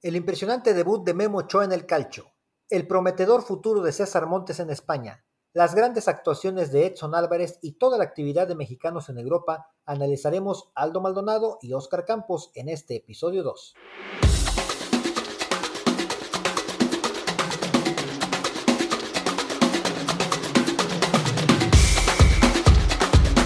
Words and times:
El 0.00 0.14
impresionante 0.14 0.74
debut 0.74 1.04
de 1.04 1.12
Memo 1.12 1.38
Ochoa 1.38 1.64
en 1.64 1.72
el 1.72 1.84
calcio, 1.84 2.32
el 2.70 2.86
prometedor 2.86 3.42
futuro 3.42 3.82
de 3.82 3.90
César 3.90 4.28
Montes 4.28 4.60
en 4.60 4.70
España, 4.70 5.24
las 5.52 5.74
grandes 5.74 6.06
actuaciones 6.06 6.70
de 6.70 6.86
Edson 6.86 7.16
Álvarez 7.16 7.58
y 7.62 7.78
toda 7.78 7.98
la 7.98 8.04
actividad 8.04 8.46
de 8.46 8.54
mexicanos 8.54 9.08
en 9.08 9.18
Europa, 9.18 9.72
analizaremos 9.84 10.70
Aldo 10.76 11.00
Maldonado 11.00 11.58
y 11.62 11.72
Óscar 11.72 12.04
Campos 12.04 12.52
en 12.54 12.68
este 12.68 12.94
episodio 12.94 13.42
2. 13.42 13.74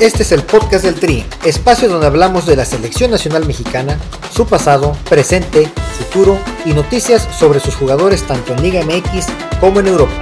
Este 0.03 0.25
es 0.25 0.33
el 0.33 0.43
podcast 0.43 0.85
del 0.85 0.97
Tri, 0.97 1.25
espacio 1.45 1.89
donde 1.89 2.09
hablamos 2.09 2.45
de 2.45 2.57
la 2.57 2.65
selección 2.65 3.13
nacional 3.13 3.47
mexicana, 3.47 4.01
su 4.35 4.49
pasado, 4.49 4.97
presente, 5.09 5.71
futuro 5.97 6.37
y 6.65 6.71
noticias 6.71 7.29
sobre 7.39 7.61
sus 7.61 7.77
jugadores 7.77 8.27
tanto 8.27 8.53
en 8.53 8.63
Liga 8.63 8.81
MX 8.85 9.27
como 9.61 9.79
en 9.79 9.87
Europa. 9.87 10.13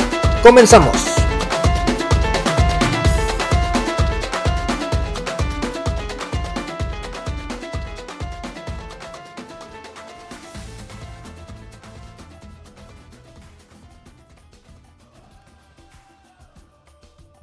¡Comenzamos! 0.43 1.30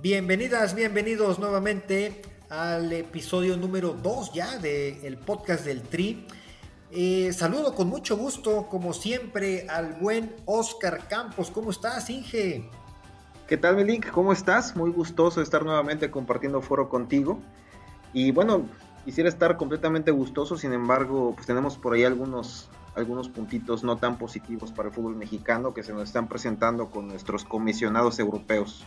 Bienvenidas, 0.10 0.74
bienvenidos 0.74 1.38
nuevamente 1.38 2.22
al 2.50 2.94
episodio 2.94 3.58
número 3.58 3.92
2 3.92 4.32
ya 4.32 4.58
del 4.58 5.18
podcast 5.18 5.66
del 5.66 5.82
Tri. 5.82 6.26
Eh, 6.92 7.34
saludo 7.34 7.76
con 7.76 7.90
mucho 7.90 8.16
gusto, 8.16 8.70
como 8.70 8.94
siempre, 8.94 9.68
al 9.68 9.96
buen 9.96 10.34
Oscar 10.46 11.10
Campos. 11.10 11.52
¿Cómo 11.52 11.72
estás, 11.72 12.09
Inge? 12.09 12.70
¿Qué 13.50 13.58
tal, 13.58 13.76
Melink? 13.76 14.09
¿Cómo 14.09 14.31
estás? 14.31 14.78
Muy 14.78 14.92
gustoso 14.92 15.42
estar 15.42 15.66
nuevamente 15.66 16.09
compartiendo 16.09 16.62
foro 16.62 16.88
contigo. 16.88 17.42
Y 18.14 18.31
bueno, 18.31 18.66
quisiera 19.03 19.28
estar 19.28 19.58
completamente 19.58 20.12
gustoso, 20.12 20.58
sin 20.58 20.72
embargo, 20.72 21.34
pues 21.36 21.48
tenemos 21.48 21.78
por 21.78 21.96
ahí 21.96 22.06
algunos, 22.06 22.70
algunos 22.96 23.28
puntitos 23.28 23.84
no 23.84 23.98
tan 23.98 24.18
positivos 24.18 24.72
para 24.72 24.88
el 24.88 24.96
fútbol 24.96 25.18
mexicano 25.18 25.74
que 25.74 25.84
se 25.84 25.92
nos 25.92 26.03
están 26.03 26.30
presentando 26.30 26.92
con 26.92 27.09
nuestros 27.09 27.44
comisionados 27.44 28.20
europeos. 28.20 28.86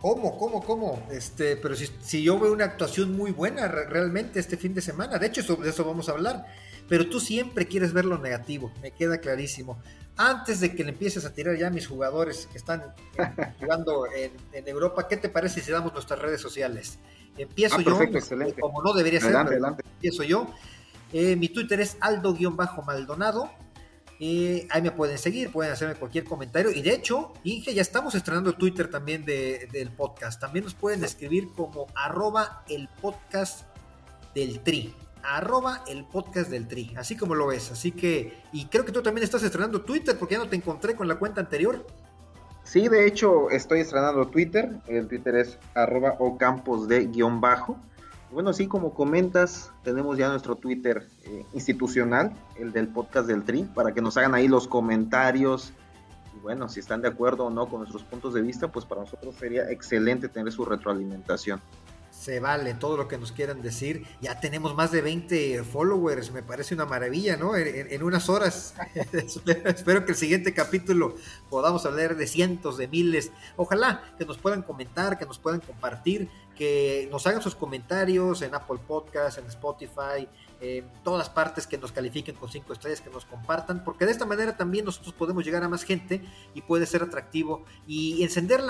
¿Cómo, 0.00 0.38
cómo, 0.38 0.62
cómo? 0.62 1.06
Este, 1.10 1.56
pero 1.56 1.74
si, 1.76 2.22
yo 2.22 2.38
veo 2.38 2.52
una 2.52 2.64
actuación 2.64 3.14
muy 3.14 3.32
buena 3.32 3.68
realmente 3.68 4.40
este 4.40 4.56
fin 4.56 4.72
de 4.72 4.80
semana, 4.80 5.18
de 5.18 5.26
hecho 5.26 5.42
sobre 5.42 5.68
eso 5.68 5.84
vamos 5.84 6.08
a 6.08 6.12
hablar, 6.12 6.46
pero 6.88 7.08
tú 7.08 7.20
siempre 7.20 7.66
quieres 7.66 7.92
ver 7.92 8.06
lo 8.06 8.16
negativo, 8.16 8.72
me 8.80 8.92
queda 8.92 9.18
clarísimo. 9.18 9.78
Antes 10.16 10.60
de 10.60 10.74
que 10.74 10.84
le 10.84 10.90
empieces 10.90 11.24
a 11.26 11.34
tirar 11.34 11.56
ya 11.56 11.66
a 11.66 11.70
mis 11.70 11.86
jugadores 11.86 12.48
que 12.50 12.56
están 12.56 12.82
jugando 13.60 14.06
en, 14.14 14.68
Europa, 14.68 15.06
¿qué 15.06 15.18
te 15.18 15.28
parece 15.28 15.60
si 15.60 15.70
damos 15.70 15.92
nuestras 15.92 16.18
redes 16.18 16.40
sociales? 16.40 16.98
Empiezo 17.36 17.76
ah, 17.78 17.82
yo, 17.82 18.02
excelente. 18.02 18.60
como 18.60 18.82
no 18.82 18.94
debería 18.94 19.20
ser, 19.20 19.36
adelante. 19.36 19.82
empiezo 19.94 20.22
yo. 20.22 20.46
Eh, 21.12 21.36
mi 21.36 21.48
Twitter 21.48 21.80
es 21.80 21.96
aldo-maldonado. 22.00 23.50
Ahí 24.20 24.82
me 24.82 24.90
pueden 24.90 25.16
seguir, 25.16 25.50
pueden 25.50 25.72
hacerme 25.72 25.94
cualquier 25.94 26.24
comentario. 26.24 26.70
Y 26.70 26.82
de 26.82 26.92
hecho, 26.92 27.32
Inge, 27.42 27.72
ya 27.72 27.80
estamos 27.80 28.14
estrenando 28.14 28.52
Twitter 28.52 28.90
también 28.90 29.24
del 29.24 29.90
podcast. 29.96 30.38
También 30.38 30.64
nos 30.66 30.74
pueden 30.74 31.02
escribir 31.02 31.48
como 31.56 31.86
arroba 31.94 32.62
el 32.68 32.88
podcast 33.00 33.62
del 34.34 34.60
tri. 34.60 34.94
Arroba 35.22 35.84
el 35.86 36.06
del 36.50 36.68
tri. 36.68 36.92
Así 36.98 37.16
como 37.16 37.34
lo 37.34 37.46
ves. 37.46 37.70
Así 37.70 37.92
que, 37.92 38.42
y 38.52 38.66
creo 38.66 38.84
que 38.84 38.92
tú 38.92 39.02
también 39.02 39.24
estás 39.24 39.42
estrenando 39.42 39.80
Twitter 39.80 40.18
porque 40.18 40.34
ya 40.34 40.40
no 40.40 40.48
te 40.50 40.56
encontré 40.56 40.94
con 40.94 41.08
la 41.08 41.14
cuenta 41.14 41.40
anterior. 41.40 41.86
Sí, 42.62 42.88
de 42.88 43.06
hecho, 43.06 43.48
estoy 43.48 43.80
estrenando 43.80 44.28
Twitter. 44.28 44.70
El 44.86 45.08
Twitter 45.08 45.34
es 45.36 45.58
arroba 45.74 46.16
o 46.18 46.36
campos 46.36 46.88
de 46.88 47.06
guion 47.06 47.40
bajo. 47.40 47.78
Bueno, 48.32 48.52
sí, 48.52 48.68
como 48.68 48.94
comentas, 48.94 49.72
tenemos 49.82 50.16
ya 50.16 50.28
nuestro 50.28 50.54
Twitter 50.54 51.08
eh, 51.24 51.44
institucional, 51.52 52.32
el 52.56 52.72
del 52.72 52.86
podcast 52.86 53.26
del 53.26 53.42
Tri, 53.42 53.64
para 53.64 53.92
que 53.92 54.00
nos 54.00 54.16
hagan 54.16 54.34
ahí 54.34 54.46
los 54.46 54.68
comentarios. 54.68 55.72
Y 56.36 56.40
bueno, 56.40 56.68
si 56.68 56.78
están 56.78 57.02
de 57.02 57.08
acuerdo 57.08 57.46
o 57.46 57.50
no 57.50 57.68
con 57.68 57.80
nuestros 57.80 58.04
puntos 58.04 58.32
de 58.34 58.42
vista, 58.42 58.68
pues 58.68 58.84
para 58.84 59.00
nosotros 59.00 59.34
sería 59.34 59.68
excelente 59.70 60.28
tener 60.28 60.52
su 60.52 60.64
retroalimentación 60.64 61.60
se 62.10 62.38
vale 62.38 62.74
todo 62.74 62.98
lo 62.98 63.08
que 63.08 63.16
nos 63.16 63.32
quieran 63.32 63.62
decir. 63.62 64.06
Ya 64.20 64.40
tenemos 64.40 64.74
más 64.74 64.90
de 64.90 65.00
20 65.00 65.64
followers, 65.64 66.30
me 66.32 66.42
parece 66.42 66.74
una 66.74 66.84
maravilla, 66.84 67.36
¿no? 67.36 67.56
En, 67.56 68.02
unas 68.02 68.28
horas. 68.28 68.74
Espero 69.64 70.04
que 70.04 70.12
el 70.12 70.18
siguiente 70.18 70.52
capítulo 70.52 71.14
podamos 71.48 71.86
hablar 71.86 72.16
de 72.16 72.26
cientos, 72.26 72.76
de 72.76 72.88
miles. 72.88 73.32
Ojalá 73.56 74.02
que 74.18 74.26
nos 74.26 74.36
puedan 74.36 74.62
comentar, 74.62 75.18
que 75.18 75.24
nos 75.24 75.38
puedan 75.38 75.60
compartir, 75.60 76.28
que 76.60 77.08
nos 77.10 77.26
hagan 77.26 77.40
sus 77.40 77.54
comentarios 77.54 78.42
en 78.42 78.54
Apple 78.54 78.80
Podcast, 78.86 79.38
en 79.38 79.46
Spotify, 79.46 80.28
en 80.60 80.86
todas 81.02 81.30
partes 81.30 81.66
que 81.66 81.78
nos 81.78 81.90
califiquen 81.90 82.34
con 82.34 82.50
cinco 82.50 82.74
estrellas, 82.74 83.00
que 83.00 83.08
nos 83.08 83.24
compartan, 83.24 83.82
porque 83.82 84.04
de 84.04 84.12
esta 84.12 84.26
manera 84.26 84.58
también 84.58 84.84
nosotros 84.84 85.14
podemos 85.14 85.42
llegar 85.42 85.64
a 85.64 85.70
más 85.70 85.84
gente 85.84 86.22
y 86.52 86.60
puede 86.60 86.84
ser 86.84 87.02
atractivo 87.02 87.64
y 87.86 88.22
encender 88.22 88.60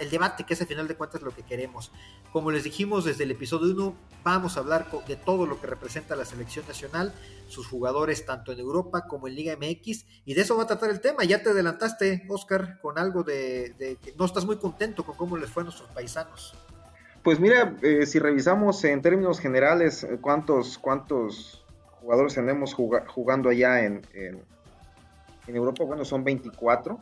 el 0.00 0.08
debate, 0.08 0.44
que 0.44 0.54
es 0.54 0.60
al 0.62 0.68
final 0.68 0.88
de 0.88 0.96
cuentas 0.96 1.20
lo 1.20 1.34
que 1.34 1.42
queremos. 1.42 1.92
Como 2.32 2.50
les 2.50 2.64
dijimos 2.64 3.04
desde 3.04 3.24
el 3.24 3.32
episodio 3.32 3.74
1, 3.74 3.94
vamos 4.24 4.56
a 4.56 4.60
hablar 4.60 4.86
de 5.06 5.16
todo 5.16 5.44
lo 5.44 5.60
que 5.60 5.66
representa 5.66 6.16
la 6.16 6.24
selección 6.24 6.66
nacional, 6.66 7.12
sus 7.48 7.66
jugadores 7.66 8.24
tanto 8.24 8.52
en 8.52 8.60
Europa 8.60 9.06
como 9.06 9.28
en 9.28 9.34
Liga 9.34 9.54
MX, 9.54 10.06
y 10.24 10.32
de 10.32 10.40
eso 10.40 10.56
va 10.56 10.62
a 10.62 10.66
tratar 10.66 10.88
el 10.88 11.02
tema. 11.02 11.24
Ya 11.24 11.42
te 11.42 11.50
adelantaste, 11.50 12.24
Oscar, 12.30 12.80
con 12.80 12.98
algo 12.98 13.22
de 13.22 13.98
que 14.02 14.14
no 14.16 14.24
estás 14.24 14.46
muy 14.46 14.56
contento 14.56 15.04
con 15.04 15.14
cómo 15.14 15.36
les 15.36 15.50
fue 15.50 15.60
a 15.60 15.64
nuestros 15.64 15.90
paisanos. 15.90 16.54
Pues 17.28 17.40
mira, 17.40 17.76
eh, 17.82 18.06
si 18.06 18.18
revisamos 18.18 18.82
en 18.84 19.02
términos 19.02 19.38
generales 19.38 20.02
eh, 20.02 20.16
cuántos, 20.18 20.78
cuántos 20.78 21.62
jugadores 22.00 22.32
tenemos 22.32 22.72
jugando 22.72 23.50
allá 23.50 23.84
en, 23.84 24.00
en, 24.14 25.54
Europa, 25.54 25.84
bueno, 25.84 26.06
son 26.06 26.24
24. 26.24 26.98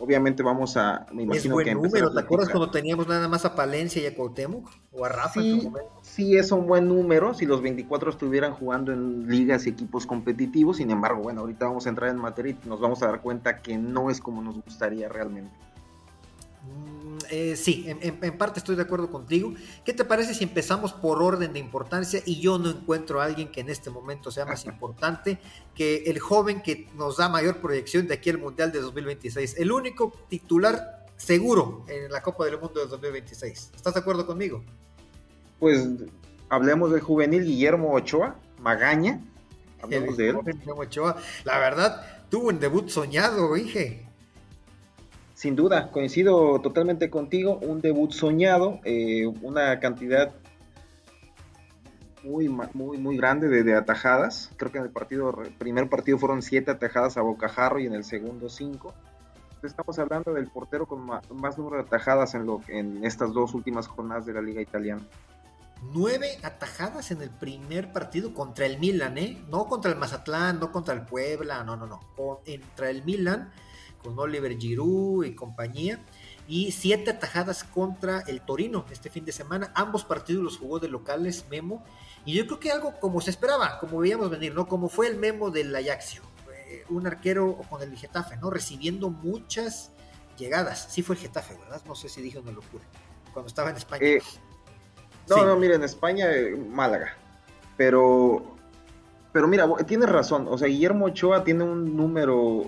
Obviamente 0.00 0.42
vamos 0.42 0.76
a, 0.76 1.06
me 1.14 1.22
imagino 1.22 1.58
es 1.58 1.64
buen 1.64 1.82
número, 1.82 2.12
¿te 2.12 2.20
acuerdas 2.20 2.50
cuando 2.50 2.70
teníamos 2.70 3.08
nada 3.08 3.26
más 3.26 3.46
a 3.46 3.54
Palencia 3.54 4.02
y 4.02 4.06
a 4.06 4.14
Cuauhtémoc? 4.14 4.68
O 4.92 5.06
a 5.06 5.08
Rafa 5.08 5.40
sí, 5.40 5.66
Sí, 6.02 6.36
es 6.36 6.52
un 6.52 6.66
buen 6.66 6.86
número 6.86 7.32
si 7.32 7.46
los 7.46 7.62
24 7.62 8.10
estuvieran 8.10 8.52
jugando 8.52 8.92
en 8.92 9.30
ligas 9.30 9.66
y 9.66 9.70
equipos 9.70 10.04
competitivos. 10.04 10.76
Sin 10.76 10.90
embargo, 10.90 11.22
bueno, 11.22 11.40
ahorita 11.40 11.64
vamos 11.64 11.86
a 11.86 11.88
entrar 11.88 12.10
en 12.10 12.18
materia 12.18 12.54
y 12.62 12.68
nos 12.68 12.80
vamos 12.80 13.02
a 13.02 13.06
dar 13.06 13.22
cuenta 13.22 13.62
que 13.62 13.78
no 13.78 14.10
es 14.10 14.20
como 14.20 14.42
nos 14.42 14.62
gustaría 14.62 15.08
realmente. 15.08 15.56
Mm, 16.68 17.18
eh, 17.30 17.56
sí, 17.56 17.86
en, 17.86 18.38
parte 18.38 18.60
estoy 18.60 18.76
de 18.76 18.82
acuerdo 18.82 19.10
contigo. 19.10 19.54
¿Qué 19.84 19.92
te 19.92 20.04
parece 20.04 20.34
si 20.34 20.44
empezamos 20.44 20.92
por 20.92 21.22
orden 21.22 21.52
de 21.52 21.58
importancia 21.58 22.22
y 22.24 22.40
yo 22.40 22.58
no 22.58 22.70
encuentro 22.70 23.20
a 23.20 23.24
alguien 23.24 23.50
que 23.50 23.60
en 23.60 23.70
este 23.70 23.90
momento 23.90 24.30
sea 24.30 24.44
más 24.44 24.64
importante 24.66 25.38
que 25.74 26.04
el 26.06 26.18
joven 26.18 26.62
que 26.62 26.88
nos 26.94 27.16
da 27.16 27.28
mayor 27.28 27.58
proyección 27.58 28.06
de 28.06 28.14
aquí 28.14 28.30
al 28.30 28.38
Mundial 28.38 28.72
de 28.72 28.80
2026? 28.80 29.56
El 29.58 29.72
único 29.72 30.12
titular 30.28 31.06
seguro 31.16 31.84
en 31.88 32.10
la 32.10 32.22
Copa 32.22 32.44
del 32.44 32.58
Mundo 32.58 32.80
de 32.80 32.86
2026. 32.86 33.72
¿Estás 33.74 33.94
de 33.94 34.00
acuerdo 34.00 34.26
conmigo? 34.26 34.62
Pues 35.58 35.86
hablemos 36.48 36.90
del 36.92 37.00
juvenil 37.00 37.44
Guillermo 37.44 37.92
Ochoa, 37.92 38.36
Magaña. 38.60 39.20
Hablemos 39.82 40.16
de 40.16 40.30
él. 40.30 40.36
Ochoa. 40.76 41.16
La 41.44 41.58
verdad, 41.58 42.24
tuvo 42.30 42.48
un 42.48 42.58
debut 42.58 42.88
soñado, 42.88 43.54
dije. 43.54 44.07
Sin 45.38 45.54
duda, 45.54 45.92
coincido 45.92 46.60
totalmente 46.60 47.10
contigo, 47.10 47.60
un 47.62 47.80
debut 47.80 48.10
soñado, 48.10 48.80
eh, 48.82 49.24
una 49.40 49.78
cantidad 49.78 50.34
muy, 52.24 52.48
muy, 52.48 52.98
muy 52.98 53.16
grande 53.16 53.46
de, 53.46 53.76
atajadas. 53.76 54.50
Creo 54.56 54.72
que 54.72 54.78
en 54.78 54.84
el 54.86 54.90
partido, 54.90 55.32
primer 55.56 55.88
partido 55.88 56.18
fueron 56.18 56.42
siete 56.42 56.72
atajadas 56.72 57.18
a 57.18 57.22
Bocajarro 57.22 57.78
y 57.78 57.86
en 57.86 57.94
el 57.94 58.02
segundo 58.02 58.48
cinco. 58.48 58.94
Estamos 59.62 59.96
hablando 60.00 60.34
del 60.34 60.48
portero 60.48 60.86
con 60.86 61.06
más, 61.06 61.56
número 61.56 61.76
de 61.76 61.82
atajadas 61.82 62.34
en, 62.34 62.44
lo, 62.44 62.60
en 62.66 63.04
estas 63.04 63.32
dos 63.32 63.54
últimas 63.54 63.86
jornadas 63.86 64.26
de 64.26 64.32
la 64.32 64.42
Liga 64.42 64.60
Italiana. 64.60 65.02
Nueve 65.94 66.30
atajadas 66.42 67.12
en 67.12 67.22
el 67.22 67.30
primer 67.30 67.92
partido 67.92 68.34
contra 68.34 68.66
el 68.66 68.80
Milan, 68.80 69.16
¿eh? 69.18 69.40
No 69.48 69.68
contra 69.68 69.92
el 69.92 69.98
Mazatlán, 69.98 70.58
no 70.58 70.72
contra 70.72 70.94
el 70.94 71.02
Puebla, 71.02 71.62
no, 71.62 71.76
no, 71.76 71.86
no. 71.86 72.00
Contra 72.16 72.90
el 72.90 73.04
Milan 73.04 73.52
con 74.02 74.18
Oliver 74.18 74.56
Giroud 74.58 75.24
y 75.24 75.34
compañía. 75.34 76.04
Y 76.46 76.72
siete 76.72 77.10
atajadas 77.10 77.62
contra 77.62 78.20
el 78.20 78.40
Torino 78.40 78.86
este 78.90 79.10
fin 79.10 79.24
de 79.24 79.32
semana. 79.32 79.70
Ambos 79.74 80.04
partidos 80.04 80.42
los 80.42 80.56
jugó 80.56 80.78
de 80.78 80.88
locales 80.88 81.46
Memo. 81.50 81.84
Y 82.24 82.34
yo 82.34 82.46
creo 82.46 82.60
que 82.60 82.70
algo 82.70 82.98
como 83.00 83.20
se 83.20 83.30
esperaba, 83.30 83.78
como 83.78 83.98
veíamos 83.98 84.30
venir, 84.30 84.54
¿no? 84.54 84.66
Como 84.66 84.88
fue 84.88 85.08
el 85.08 85.16
Memo 85.16 85.50
del 85.50 85.74
Ajaxio. 85.74 86.22
un 86.88 87.06
arquero 87.06 87.58
con 87.68 87.82
el 87.82 87.96
Getafe, 87.96 88.36
¿no? 88.38 88.50
Recibiendo 88.50 89.10
muchas 89.10 89.92
llegadas. 90.38 90.88
Sí 90.90 91.02
fue 91.02 91.16
el 91.16 91.22
Getafe, 91.22 91.56
¿verdad? 91.56 91.82
No 91.86 91.94
sé 91.94 92.08
si 92.08 92.22
dije 92.22 92.38
una 92.38 92.52
locura. 92.52 92.84
Cuando 93.32 93.48
estaba 93.48 93.70
en 93.70 93.76
España. 93.76 94.06
Eh, 94.06 94.22
no, 95.28 95.44
no, 95.44 95.56
mira, 95.56 95.74
en 95.74 95.84
España, 95.84 96.30
eh, 96.32 96.56
Málaga. 96.56 97.14
Pero 97.76 98.58
pero 99.32 99.46
mira, 99.46 99.68
tienes 99.86 100.08
razón, 100.08 100.48
o 100.48 100.56
sea, 100.56 100.68
Guillermo 100.68 101.06
Ochoa 101.06 101.44
tiene 101.44 101.62
un 101.64 101.96
número 101.96 102.64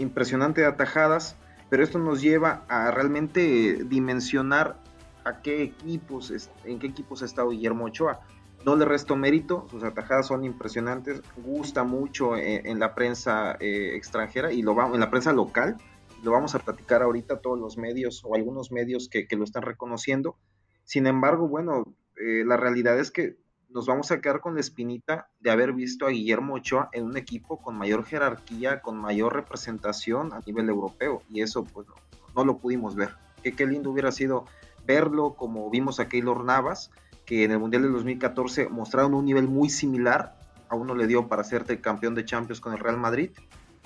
impresionante 0.00 0.62
de 0.62 0.66
atajadas, 0.66 1.36
pero 1.68 1.84
esto 1.84 1.98
nos 1.98 2.20
lleva 2.20 2.64
a 2.68 2.90
realmente 2.90 3.84
dimensionar 3.84 4.82
a 5.24 5.42
qué 5.42 5.62
equipos, 5.62 6.32
en 6.64 6.78
qué 6.78 6.86
equipos 6.86 7.22
ha 7.22 7.26
estado 7.26 7.50
Guillermo 7.50 7.84
Ochoa. 7.84 8.20
No 8.64 8.76
le 8.76 8.84
resto 8.84 9.16
mérito, 9.16 9.66
sus 9.70 9.84
atajadas 9.84 10.26
son 10.26 10.44
impresionantes, 10.44 11.22
gusta 11.36 11.84
mucho 11.84 12.36
en, 12.36 12.78
la 12.78 12.94
prensa 12.94 13.56
eh, 13.58 13.94
extranjera 13.94 14.52
y 14.52 14.60
lo 14.60 14.74
vamos, 14.74 14.94
en 14.94 15.00
la 15.00 15.10
prensa 15.10 15.32
local, 15.32 15.76
lo 16.22 16.32
vamos 16.32 16.54
a 16.54 16.58
platicar 16.58 17.02
ahorita 17.02 17.40
todos 17.40 17.58
los 17.58 17.78
medios 17.78 18.22
o 18.24 18.34
algunos 18.34 18.70
medios 18.70 19.08
que, 19.08 19.26
lo 19.30 19.44
están 19.44 19.62
reconociendo. 19.62 20.36
Sin 20.84 21.06
embargo, 21.06 21.48
bueno, 21.48 21.94
eh, 22.16 22.44
la 22.44 22.58
realidad 22.58 22.98
es 22.98 23.10
que 23.10 23.36
nos 23.72 23.86
vamos 23.86 24.10
a 24.10 24.20
quedar 24.20 24.40
con 24.40 24.54
la 24.54 24.60
espinita 24.60 25.28
de 25.38 25.50
haber 25.50 25.72
visto 25.72 26.06
a 26.06 26.10
Guillermo 26.10 26.54
Ochoa 26.54 26.88
en 26.92 27.04
un 27.04 27.16
equipo 27.16 27.62
con 27.62 27.76
mayor 27.76 28.04
jerarquía, 28.04 28.80
con 28.80 28.96
mayor 28.96 29.34
representación 29.34 30.32
a 30.32 30.40
nivel 30.40 30.68
europeo. 30.68 31.22
Y 31.30 31.42
eso, 31.42 31.64
pues, 31.64 31.86
no, 32.34 32.44
lo 32.44 32.58
pudimos 32.58 32.96
ver. 32.96 33.14
Que 33.42 33.52
qué 33.52 33.66
lindo 33.66 33.90
hubiera 33.90 34.12
sido 34.12 34.44
verlo 34.86 35.34
como 35.34 35.70
vimos 35.70 36.00
a 36.00 36.08
Keylor 36.08 36.44
Navas, 36.44 36.90
que 37.24 37.44
en 37.44 37.52
el 37.52 37.58
Mundial 37.58 37.82
del 37.82 37.92
2014 37.92 38.68
mostraron 38.68 39.14
un 39.14 39.24
nivel 39.24 39.46
muy 39.46 39.70
similar. 39.70 40.36
A 40.68 40.74
uno 40.74 40.94
le 40.94 41.06
dio 41.06 41.28
para 41.28 41.44
ser 41.44 41.64
campeón 41.80 42.14
de 42.14 42.24
Champions 42.24 42.60
con 42.60 42.72
el 42.72 42.78
Real 42.78 42.98
Madrid. 42.98 43.30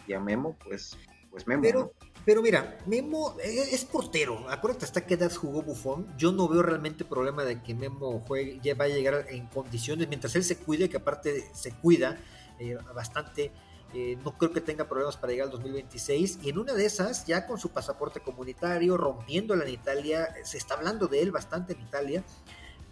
Y 0.07 0.15
a 0.15 0.21
Memo, 0.21 0.57
pues, 0.65 0.97
pues 1.31 1.47
Memo. 1.47 1.63
Pero, 1.63 1.93
pero 2.25 2.41
mira, 2.41 2.79
Memo 2.87 3.37
es 3.43 3.85
portero. 3.85 4.49
Acuérdate 4.49 4.87
hasta 4.87 5.05
qué 5.05 5.15
edad 5.15 5.33
jugó 5.33 5.63
Bufón. 5.63 6.07
Yo 6.17 6.33
no 6.33 6.49
veo 6.49 6.63
realmente 6.63 7.05
problema 7.05 7.45
de 7.45 7.63
que 7.63 7.75
Memo 7.75 8.21
juegue, 8.27 8.61
ya 8.63 8.75
va 8.75 8.85
a 8.87 8.89
llegar 8.89 9.27
en 9.29 9.47
condiciones, 9.47 10.09
mientras 10.09 10.35
él 10.35 10.45
se 10.45 10.57
cuide, 10.57 10.89
que 10.89 10.97
aparte 10.97 11.51
se 11.53 11.73
cuida 11.73 12.19
eh, 12.59 12.79
bastante. 12.95 13.53
Eh, 13.93 14.19
no 14.25 14.37
creo 14.37 14.53
que 14.53 14.61
tenga 14.61 14.89
problemas 14.89 15.17
para 15.17 15.33
llegar 15.33 15.47
al 15.47 15.53
2026. 15.53 16.39
Y 16.43 16.49
en 16.49 16.59
una 16.59 16.73
de 16.73 16.87
esas, 16.87 17.27
ya 17.27 17.47
con 17.47 17.59
su 17.59 17.71
pasaporte 17.71 18.21
comunitario, 18.21 18.97
rompiéndola 18.97 19.65
en 19.65 19.75
Italia, 19.75 20.35
se 20.45 20.57
está 20.57 20.75
hablando 20.75 21.07
de 21.07 21.21
él 21.21 21.31
bastante 21.31 21.75
en 21.75 21.81
Italia, 21.81 22.25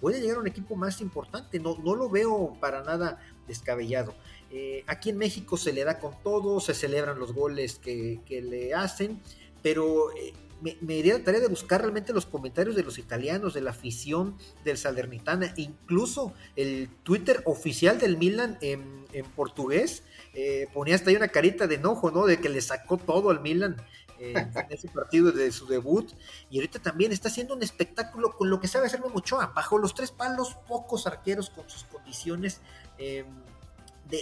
puede 0.01 0.21
llegar 0.21 0.37
a 0.37 0.41
un 0.41 0.47
equipo 0.47 0.77
más 0.77 1.01
importante. 1.01 1.59
No, 1.59 1.79
no 1.79 1.95
lo 1.95 2.11
veo 2.11 2.57
para 2.61 2.83
nada 2.83 3.19
descabellado. 3.47 4.15
Eh, 4.55 4.85
aquí 4.87 5.09
en 5.09 5.17
México 5.17 5.57
se 5.57 5.73
le 5.73 5.83
da 5.83 5.99
con 5.99 6.15
todo, 6.23 6.61
se 6.61 6.75
celebran 6.75 7.19
los 7.19 7.33
goles 7.33 7.79
que, 7.79 8.21
le 8.29 8.75
hacen, 8.75 9.19
pero 9.63 10.13
eh, 10.15 10.35
me, 10.61 10.77
me 10.83 10.97
iría 10.97 11.17
la 11.17 11.25
tarea 11.25 11.41
de 11.41 11.49
buscar 11.49 11.81
realmente 11.81 12.13
los 12.13 12.27
comentarios 12.27 12.77
de 12.77 12.83
los 12.83 12.99
italianos, 12.99 13.55
de 13.55 13.63
la 13.63 13.71
afición 13.71 14.37
del 14.63 14.77
Salernitana, 14.77 15.55
incluso 15.57 16.35
el 16.55 16.91
Twitter 17.03 17.43
oficial 17.47 17.99
del 17.99 18.19
Milan 18.19 18.59
en, 18.61 19.03
portugués 19.37 20.03
eh, 20.35 20.69
ponía 20.73 20.95
hasta 20.95 21.11
ahí 21.11 21.17
una 21.17 21.29
carita 21.29 21.67
de 21.67 21.75
enojo, 21.75 22.11
¿no? 22.11 22.25
De 22.27 22.39
que 22.39 22.49
le 22.49 22.63
sacó 22.63 22.97
todo 22.97 23.31
al 23.31 23.41
Milan 23.41 23.77
en 24.19 24.51
ese 24.71 24.89
partido 24.89 25.33
de 25.33 25.51
su 25.51 25.67
debut. 25.67 26.13
Y 26.51 26.57
ahorita 26.59 26.79
también 26.79 27.13
está 27.13 27.29
haciendo 27.29 27.55
un 27.55 27.63
espectáculo 27.63 28.37
con 28.37 28.49
lo 28.49 28.61
que 28.61 28.69
sabe 28.69 28.87
hacer 28.87 29.01
Mochoa, 29.01 29.53
bajo 29.55 29.79
los 29.79 29.95
tres 29.95 30.11
palos, 30.11 30.57
pocos 30.67 31.07
arqueros 31.07 31.51
con 31.51 31.69
sus 31.69 31.85
condiciones 31.85 32.61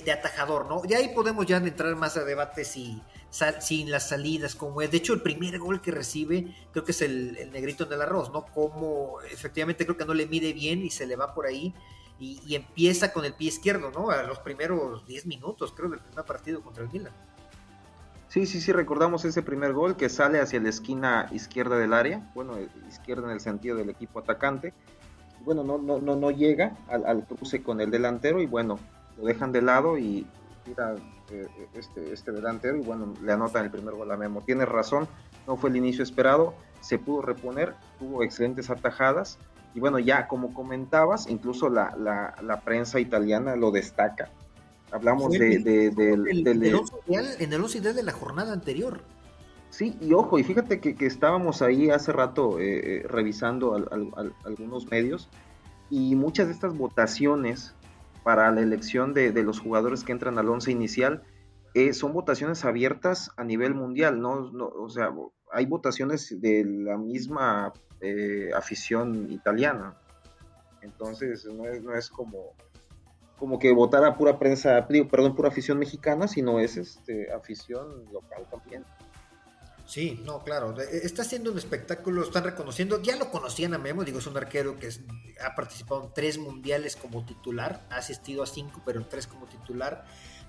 de, 0.04 0.12
atajador, 0.12 0.66
¿no? 0.68 0.82
Y 0.88 0.94
ahí 0.94 1.08
podemos 1.08 1.44
ya 1.46 1.56
entrar 1.56 1.94
más 1.96 2.16
a 2.16 2.24
debate 2.24 2.64
si, 2.64 3.02
sin 3.60 3.90
las 3.90 4.08
salidas, 4.08 4.54
como 4.54 4.80
es. 4.82 4.90
De 4.90 4.98
hecho, 4.98 5.12
el 5.12 5.20
primer 5.20 5.58
gol 5.58 5.80
que 5.80 5.90
recibe, 5.90 6.54
creo 6.70 6.84
que 6.84 6.92
es 6.92 7.02
el, 7.02 7.50
negrito 7.52 7.84
en 7.84 7.92
el 7.94 8.02
arroz, 8.02 8.30
¿no? 8.32 8.46
Como 8.46 9.20
efectivamente 9.22 9.84
creo 9.84 9.96
que 9.96 10.04
no 10.04 10.14
le 10.14 10.26
mide 10.26 10.52
bien 10.52 10.84
y 10.84 10.90
se 10.90 11.06
le 11.06 11.16
va 11.16 11.34
por 11.34 11.46
ahí. 11.46 11.74
Y, 12.20 12.54
empieza 12.54 13.12
con 13.12 13.24
el 13.24 13.34
pie 13.34 13.48
izquierdo, 13.48 13.90
¿no? 13.90 14.10
A 14.10 14.22
los 14.22 14.38
primeros 14.40 15.06
10 15.06 15.26
minutos, 15.26 15.72
creo, 15.72 15.88
del 15.88 16.00
primer 16.00 16.24
partido 16.24 16.62
contra 16.62 16.84
el 16.84 16.90
Milan. 16.90 17.12
Sí, 18.28 18.46
sí, 18.46 18.60
sí, 18.60 18.70
recordamos 18.70 19.24
ese 19.24 19.42
primer 19.42 19.72
gol 19.72 19.96
que 19.96 20.08
sale 20.08 20.38
hacia 20.38 20.60
la 20.60 20.68
esquina 20.68 21.28
izquierda 21.32 21.76
del 21.78 21.94
área, 21.94 22.30
bueno, 22.34 22.58
izquierda 22.88 23.24
en 23.24 23.30
el 23.30 23.40
sentido 23.40 23.76
del 23.76 23.90
equipo 23.90 24.20
atacante. 24.20 24.72
Bueno, 25.40 25.64
no, 25.64 25.78
no, 25.78 25.98
no, 25.98 26.14
no 26.14 26.30
llega 26.30 26.76
al, 26.86 27.06
al 27.06 27.26
cruce 27.26 27.62
con 27.62 27.80
el 27.80 27.90
delantero 27.90 28.40
y 28.40 28.46
bueno, 28.46 28.78
lo 29.20 29.26
dejan 29.26 29.52
de 29.52 29.62
lado 29.62 29.98
y 29.98 30.26
tira 30.64 30.96
eh, 31.30 31.46
este, 31.74 32.12
este 32.12 32.32
delantero 32.32 32.76
y 32.76 32.80
bueno, 32.80 33.14
le 33.22 33.32
anotan 33.32 33.64
el 33.64 33.70
primer 33.70 33.94
gol 33.94 34.10
a 34.10 34.16
Memo. 34.16 34.42
Tienes 34.42 34.68
razón, 34.68 35.06
no 35.46 35.56
fue 35.56 35.70
el 35.70 35.76
inicio 35.76 36.02
esperado, 36.02 36.54
se 36.80 36.98
pudo 36.98 37.22
reponer, 37.22 37.74
tuvo 37.98 38.22
excelentes 38.22 38.70
atajadas 38.70 39.38
y 39.74 39.80
bueno, 39.80 39.98
ya 39.98 40.26
como 40.26 40.52
comentabas, 40.52 41.28
incluso 41.28 41.68
la, 41.68 41.94
la, 41.96 42.60
prensa 42.60 42.98
italiana 42.98 43.54
lo 43.54 43.70
destaca. 43.70 44.30
Hablamos 44.90 45.30
de, 45.30 45.58
de, 45.58 45.90
del, 45.90 46.26
en 46.28 47.52
el 47.52 47.60
11 47.60 47.78
ideal 47.78 47.94
de 47.94 48.02
la 48.02 48.12
jornada 48.12 48.52
anterior. 48.52 49.02
Sí, 49.68 49.96
y 50.00 50.12
ojo, 50.14 50.40
y 50.40 50.42
fíjate 50.42 50.80
que, 50.80 50.96
que 50.96 51.06
estábamos 51.06 51.62
ahí 51.62 51.90
hace 51.90 52.10
rato 52.10 52.58
eh, 52.58 53.02
eh, 53.02 53.06
revisando 53.06 53.74
algunos 54.44 54.90
medios 54.90 55.28
y 55.90 56.16
muchas 56.16 56.48
de 56.48 56.54
estas 56.54 56.76
votaciones 56.76 57.74
para 58.22 58.50
la 58.50 58.60
elección 58.60 59.14
de, 59.14 59.32
los 59.42 59.60
jugadores 59.60 60.04
que 60.04 60.12
entran 60.12 60.38
al 60.38 60.48
once 60.48 60.70
inicial 60.70 61.22
eh, 61.74 61.92
son 61.92 62.12
votaciones 62.12 62.64
abiertas 62.64 63.30
a 63.36 63.44
nivel 63.44 63.74
mundial, 63.74 64.20
¿no? 64.20 64.50
o 64.52 64.88
sea, 64.88 65.10
hay 65.52 65.66
votaciones 65.66 66.40
de 66.40 66.64
la 66.64 66.96
misma 66.96 67.72
eh, 68.00 68.50
afición 68.56 69.30
italiana. 69.30 69.96
Entonces, 70.82 71.44
no 71.44 71.66
es, 71.66 71.82
no 71.82 71.94
es 71.94 72.08
como, 72.08 72.54
como 73.38 73.58
que 73.58 73.72
votar 73.72 74.04
a 74.04 74.16
pura 74.16 74.38
prensa, 74.38 74.86
perdón, 74.88 75.34
pura 75.34 75.48
afición 75.48 75.78
mexicana, 75.78 76.26
sino 76.26 76.60
es 76.60 76.76
este, 76.76 77.32
afición 77.32 78.04
local 78.12 78.46
también. 78.50 78.84
Sí, 79.90 80.22
no, 80.24 80.44
claro. 80.44 80.72
Está 80.80 81.22
haciendo 81.22 81.50
un 81.50 81.58
espectáculo, 81.58 82.22
están 82.22 82.44
reconociendo. 82.44 83.02
Ya 83.02 83.16
lo 83.16 83.28
conocían 83.32 83.74
a 83.74 83.78
Memo, 83.78 84.04
digo, 84.04 84.20
es 84.20 84.26
un 84.28 84.36
arquero 84.36 84.78
que 84.78 84.88
ha 85.44 85.56
participado 85.56 86.04
en 86.04 86.14
tres 86.14 86.38
mundiales 86.38 86.94
como 86.94 87.26
titular, 87.26 87.84
ha 87.90 87.96
asistido 87.96 88.44
a 88.44 88.46
cinco, 88.46 88.82
pero 88.86 89.00
en 89.00 89.08
tres 89.08 89.26
como 89.26 89.46
titular. 89.46 90.04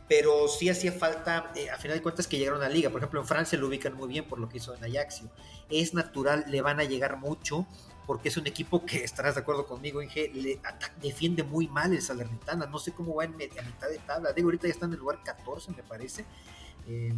Pero 0.08 0.48
sí 0.48 0.70
hacía 0.70 0.92
falta, 0.92 1.52
eh, 1.56 1.72
a 1.72 1.80
final 1.80 1.98
de 1.98 2.04
cuentas, 2.04 2.28
que 2.28 2.38
llegaron 2.38 2.62
a 2.62 2.68
la 2.68 2.70
liga. 2.70 2.92
Por 2.92 3.00
ejemplo, 3.00 3.20
en 3.20 3.26
Francia 3.26 3.58
lo 3.58 3.68
ubican 3.68 3.96
muy 3.96 4.10
bien 4.10 4.26
por 4.26 4.38
lo 4.38 4.48
que 4.48 4.58
hizo 4.58 4.76
en 4.76 4.84
Ajaxio. 4.84 5.32
Es 5.72 5.96
natural, 5.96 6.46
le 6.48 6.62
van 6.62 6.80
a 6.80 6.84
llegar 6.84 7.18
mucho, 7.18 7.66
porque 8.06 8.30
es 8.30 8.38
un 8.38 8.46
equipo 8.46 8.86
que, 8.86 9.04
estarás 9.04 9.34
de 9.34 9.42
acuerdo 9.42 9.66
conmigo, 9.66 10.04
Inge, 10.04 10.30
le 10.36 10.60
defiende 11.02 11.42
muy 11.42 11.68
mal 11.68 11.94
el 11.94 12.02
Salernitana. 12.04 12.68
No 12.68 12.78
sé 12.78 12.92
cómo 12.92 13.16
va 13.16 13.26
en 13.26 13.34
a 13.34 13.62
mitad 13.64 13.90
de 13.90 13.98
tabla. 14.06 14.34
Digo, 14.34 14.50
ahorita 14.50 14.68
ya 14.68 14.74
está 14.74 14.86
en 14.86 14.94
el 14.94 15.00
lugar 15.00 15.24
14, 15.24 15.72
me 15.72 15.82
parece. 15.82 16.26
Eh, 16.88 17.14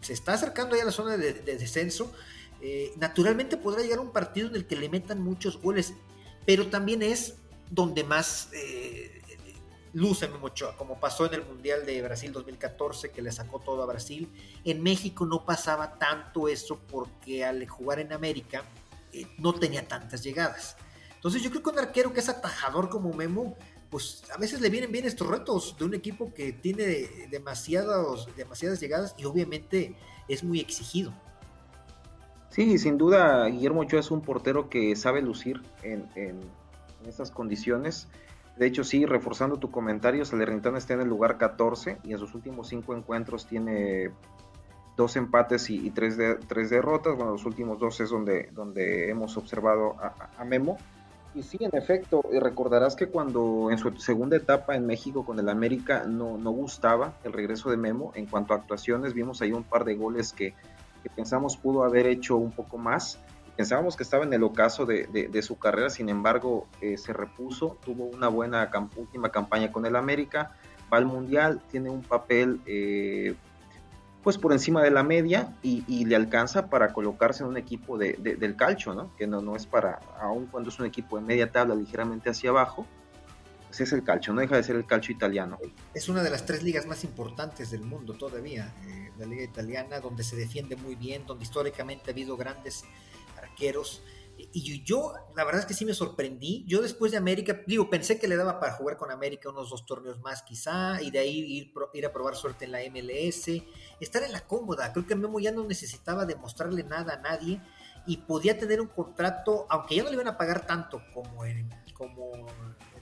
se 0.00 0.12
está 0.12 0.34
acercando 0.34 0.76
ya 0.76 0.82
a 0.82 0.86
la 0.86 0.92
zona 0.92 1.16
de, 1.16 1.32
descenso, 1.32 2.12
eh, 2.60 2.92
naturalmente 2.96 3.56
podrá 3.56 3.82
llegar 3.82 4.00
un 4.00 4.12
partido 4.12 4.48
en 4.48 4.56
el 4.56 4.66
que 4.66 4.76
le 4.76 4.88
metan 4.88 5.22
muchos 5.22 5.60
goles, 5.60 5.94
pero 6.46 6.68
también 6.68 7.02
es 7.02 7.36
donde 7.70 8.04
más 8.04 8.48
eh, 8.52 9.22
luce 9.94 10.28
Memochoa, 10.28 10.76
como 10.76 10.98
pasó 10.98 11.26
en 11.26 11.34
el 11.34 11.44
Mundial 11.44 11.86
de 11.86 12.02
Brasil 12.02 12.32
2014, 12.32 13.10
que 13.10 13.22
le 13.22 13.32
sacó 13.32 13.60
todo 13.60 13.82
a 13.82 13.86
Brasil. 13.86 14.28
En 14.64 14.82
México 14.82 15.24
no 15.24 15.44
pasaba 15.46 15.98
tanto 15.98 16.48
eso 16.48 16.80
porque 16.88 17.44
al 17.44 17.66
jugar 17.68 18.00
en 18.00 18.12
América 18.12 18.64
eh, 19.12 19.26
no 19.38 19.54
tenía 19.54 19.86
tantas 19.86 20.22
llegadas. 20.22 20.76
Entonces 21.14 21.42
yo 21.42 21.50
creo 21.50 21.62
que 21.62 21.70
un 21.70 21.78
arquero 21.78 22.12
que 22.12 22.20
es 22.20 22.28
atajador 22.28 22.90
como 22.90 23.12
Memo, 23.12 23.56
pues 23.94 24.24
a 24.34 24.38
veces 24.38 24.60
le 24.60 24.70
vienen 24.70 24.90
bien 24.90 25.04
estos 25.04 25.28
retos 25.28 25.76
de 25.78 25.84
un 25.84 25.94
equipo 25.94 26.34
que 26.34 26.52
tiene 26.52 27.28
demasiados, 27.30 28.28
demasiadas 28.36 28.80
llegadas 28.80 29.14
y 29.16 29.24
obviamente 29.24 29.94
es 30.26 30.42
muy 30.42 30.58
exigido. 30.58 31.14
Sí, 32.50 32.76
sin 32.78 32.98
duda 32.98 33.46
Guillermo 33.46 33.82
Ochoa 33.82 34.00
es 34.00 34.10
un 34.10 34.20
portero 34.20 34.68
que 34.68 34.96
sabe 34.96 35.22
lucir 35.22 35.62
en, 35.84 36.08
estas 37.06 37.30
condiciones. 37.30 38.08
De 38.56 38.66
hecho, 38.66 38.82
sí, 38.82 39.06
reforzando 39.06 39.58
tu 39.58 39.70
comentario, 39.70 40.24
Salernitana 40.24 40.78
está 40.78 40.94
en 40.94 41.02
el 41.02 41.08
lugar 41.08 41.38
14 41.38 41.98
y 42.02 42.14
en 42.14 42.18
sus 42.18 42.34
últimos 42.34 42.66
cinco 42.66 42.96
encuentros 42.96 43.46
tiene 43.46 44.10
dos 44.96 45.14
empates 45.14 45.70
y, 45.70 45.88
tres, 45.90 46.16
de, 46.16 46.34
tres 46.34 46.68
derrotas. 46.68 47.14
Bueno, 47.14 47.30
los 47.30 47.44
últimos 47.44 47.78
dos 47.78 48.00
es 48.00 48.10
donde, 48.10 48.50
donde 48.54 49.08
hemos 49.08 49.36
observado 49.36 49.94
a 50.00 50.44
Memo. 50.44 50.78
Y 51.34 51.42
sí, 51.42 51.58
en 51.60 51.76
efecto, 51.76 52.22
recordarás 52.40 52.94
que 52.94 53.08
cuando 53.08 53.68
en 53.70 53.78
su 53.78 53.90
segunda 53.96 54.36
etapa 54.36 54.76
en 54.76 54.86
México 54.86 55.26
con 55.26 55.38
el 55.40 55.48
América 55.48 56.04
no, 56.06 56.38
no 56.38 56.52
gustaba 56.52 57.14
el 57.24 57.32
regreso 57.32 57.70
de 57.70 57.76
Memo, 57.76 58.12
en 58.14 58.26
cuanto 58.26 58.54
a 58.54 58.58
actuaciones 58.58 59.14
vimos 59.14 59.42
ahí 59.42 59.50
un 59.52 59.64
par 59.64 59.84
de 59.84 59.96
goles 59.96 60.32
que, 60.32 60.54
pensamos 61.14 61.58
pudo 61.58 61.84
haber 61.84 62.06
hecho 62.06 62.36
un 62.36 62.52
poco 62.52 62.78
más. 62.78 63.18
Pensábamos 63.56 63.94
que 63.96 64.04
estaba 64.04 64.24
en 64.24 64.32
el 64.32 64.42
ocaso 64.42 64.86
de, 64.86 65.42
su 65.42 65.58
carrera, 65.58 65.90
sin 65.90 66.08
embargo 66.08 66.66
eh, 66.80 66.96
se 66.96 67.12
repuso, 67.12 67.78
tuvo 67.84 68.04
una 68.04 68.28
buena 68.28 68.70
última 68.96 69.30
campaña 69.30 69.70
con 69.70 69.84
el 69.86 69.96
América, 69.96 70.52
va 70.92 70.98
al 70.98 71.04
Mundial, 71.04 71.60
tiene 71.70 71.90
un 71.90 72.02
papel 72.02 72.60
eh, 72.64 73.34
pues 74.24 74.38
por 74.38 74.52
encima 74.52 74.82
de 74.82 74.90
la 74.90 75.02
media 75.02 75.54
y, 75.62 76.04
le 76.06 76.16
alcanza 76.16 76.70
para 76.70 76.94
colocarse 76.94 77.42
en 77.42 77.50
un 77.50 77.58
equipo 77.58 77.98
de, 77.98 78.14
del 78.14 78.56
calcio, 78.56 78.94
¿no? 78.94 79.14
Que 79.16 79.26
no, 79.26 79.42
no 79.42 79.54
es 79.54 79.66
para, 79.66 80.00
aun 80.18 80.46
cuando 80.46 80.70
es 80.70 80.78
un 80.78 80.86
equipo 80.86 81.16
de 81.16 81.22
media 81.22 81.52
tabla 81.52 81.74
ligeramente 81.74 82.30
hacia 82.30 82.48
abajo, 82.48 82.86
pues 83.66 83.82
es 83.82 83.92
el 83.92 84.02
calcio, 84.02 84.32
no 84.32 84.40
deja 84.40 84.56
de 84.56 84.62
ser 84.62 84.76
el 84.76 84.86
calcio 84.86 85.14
italiano. 85.14 85.58
Es 85.92 86.08
una 86.08 86.22
de 86.22 86.30
las 86.30 86.46
tres 86.46 86.62
ligas 86.62 86.86
más 86.86 87.04
importantes 87.04 87.70
del 87.70 87.82
mundo 87.82 88.14
todavía, 88.14 88.74
eh, 88.86 89.10
la 89.18 89.26
liga 89.26 89.44
italiana, 89.44 90.00
donde 90.00 90.24
se 90.24 90.36
defiende 90.36 90.76
muy 90.76 90.94
bien, 90.94 91.26
donde 91.26 91.44
históricamente 91.44 92.10
ha 92.10 92.12
habido 92.12 92.38
grandes 92.38 92.84
arqueros. 93.36 94.02
Y 94.36 94.82
yo, 94.82 95.14
la 95.36 95.44
verdad 95.44 95.60
es 95.60 95.66
que 95.66 95.74
sí 95.74 95.84
me 95.84 95.94
sorprendí. 95.94 96.64
Yo 96.66 96.82
después 96.82 97.12
de 97.12 97.18
América, 97.18 97.60
digo, 97.66 97.88
pensé 97.88 98.18
que 98.18 98.26
le 98.26 98.36
daba 98.36 98.58
para 98.58 98.72
jugar 98.72 98.96
con 98.96 99.10
América 99.10 99.50
unos 99.50 99.70
dos 99.70 99.86
torneos 99.86 100.20
más 100.20 100.42
quizá, 100.42 101.00
y 101.02 101.10
de 101.10 101.18
ahí 101.20 101.38
ir, 101.38 101.72
ir 101.92 102.06
a 102.06 102.12
probar 102.12 102.34
suerte 102.34 102.64
en 102.64 102.72
la 102.72 102.80
MLS, 102.90 103.62
estar 104.00 104.22
en 104.22 104.32
la 104.32 104.46
cómoda. 104.46 104.92
Creo 104.92 105.06
que 105.06 105.14
Memo 105.14 105.38
ya 105.38 105.52
no 105.52 105.64
necesitaba 105.64 106.26
demostrarle 106.26 106.82
nada 106.82 107.14
a 107.14 107.20
nadie 107.20 107.60
y 108.06 108.18
podía 108.18 108.58
tener 108.58 108.80
un 108.80 108.88
contrato, 108.88 109.66
aunque 109.68 109.96
ya 109.96 110.02
no 110.02 110.10
le 110.10 110.16
iban 110.16 110.28
a 110.28 110.36
pagar 110.36 110.66
tanto 110.66 111.02
como 111.12 111.44
en, 111.44 111.68
como 111.94 112.46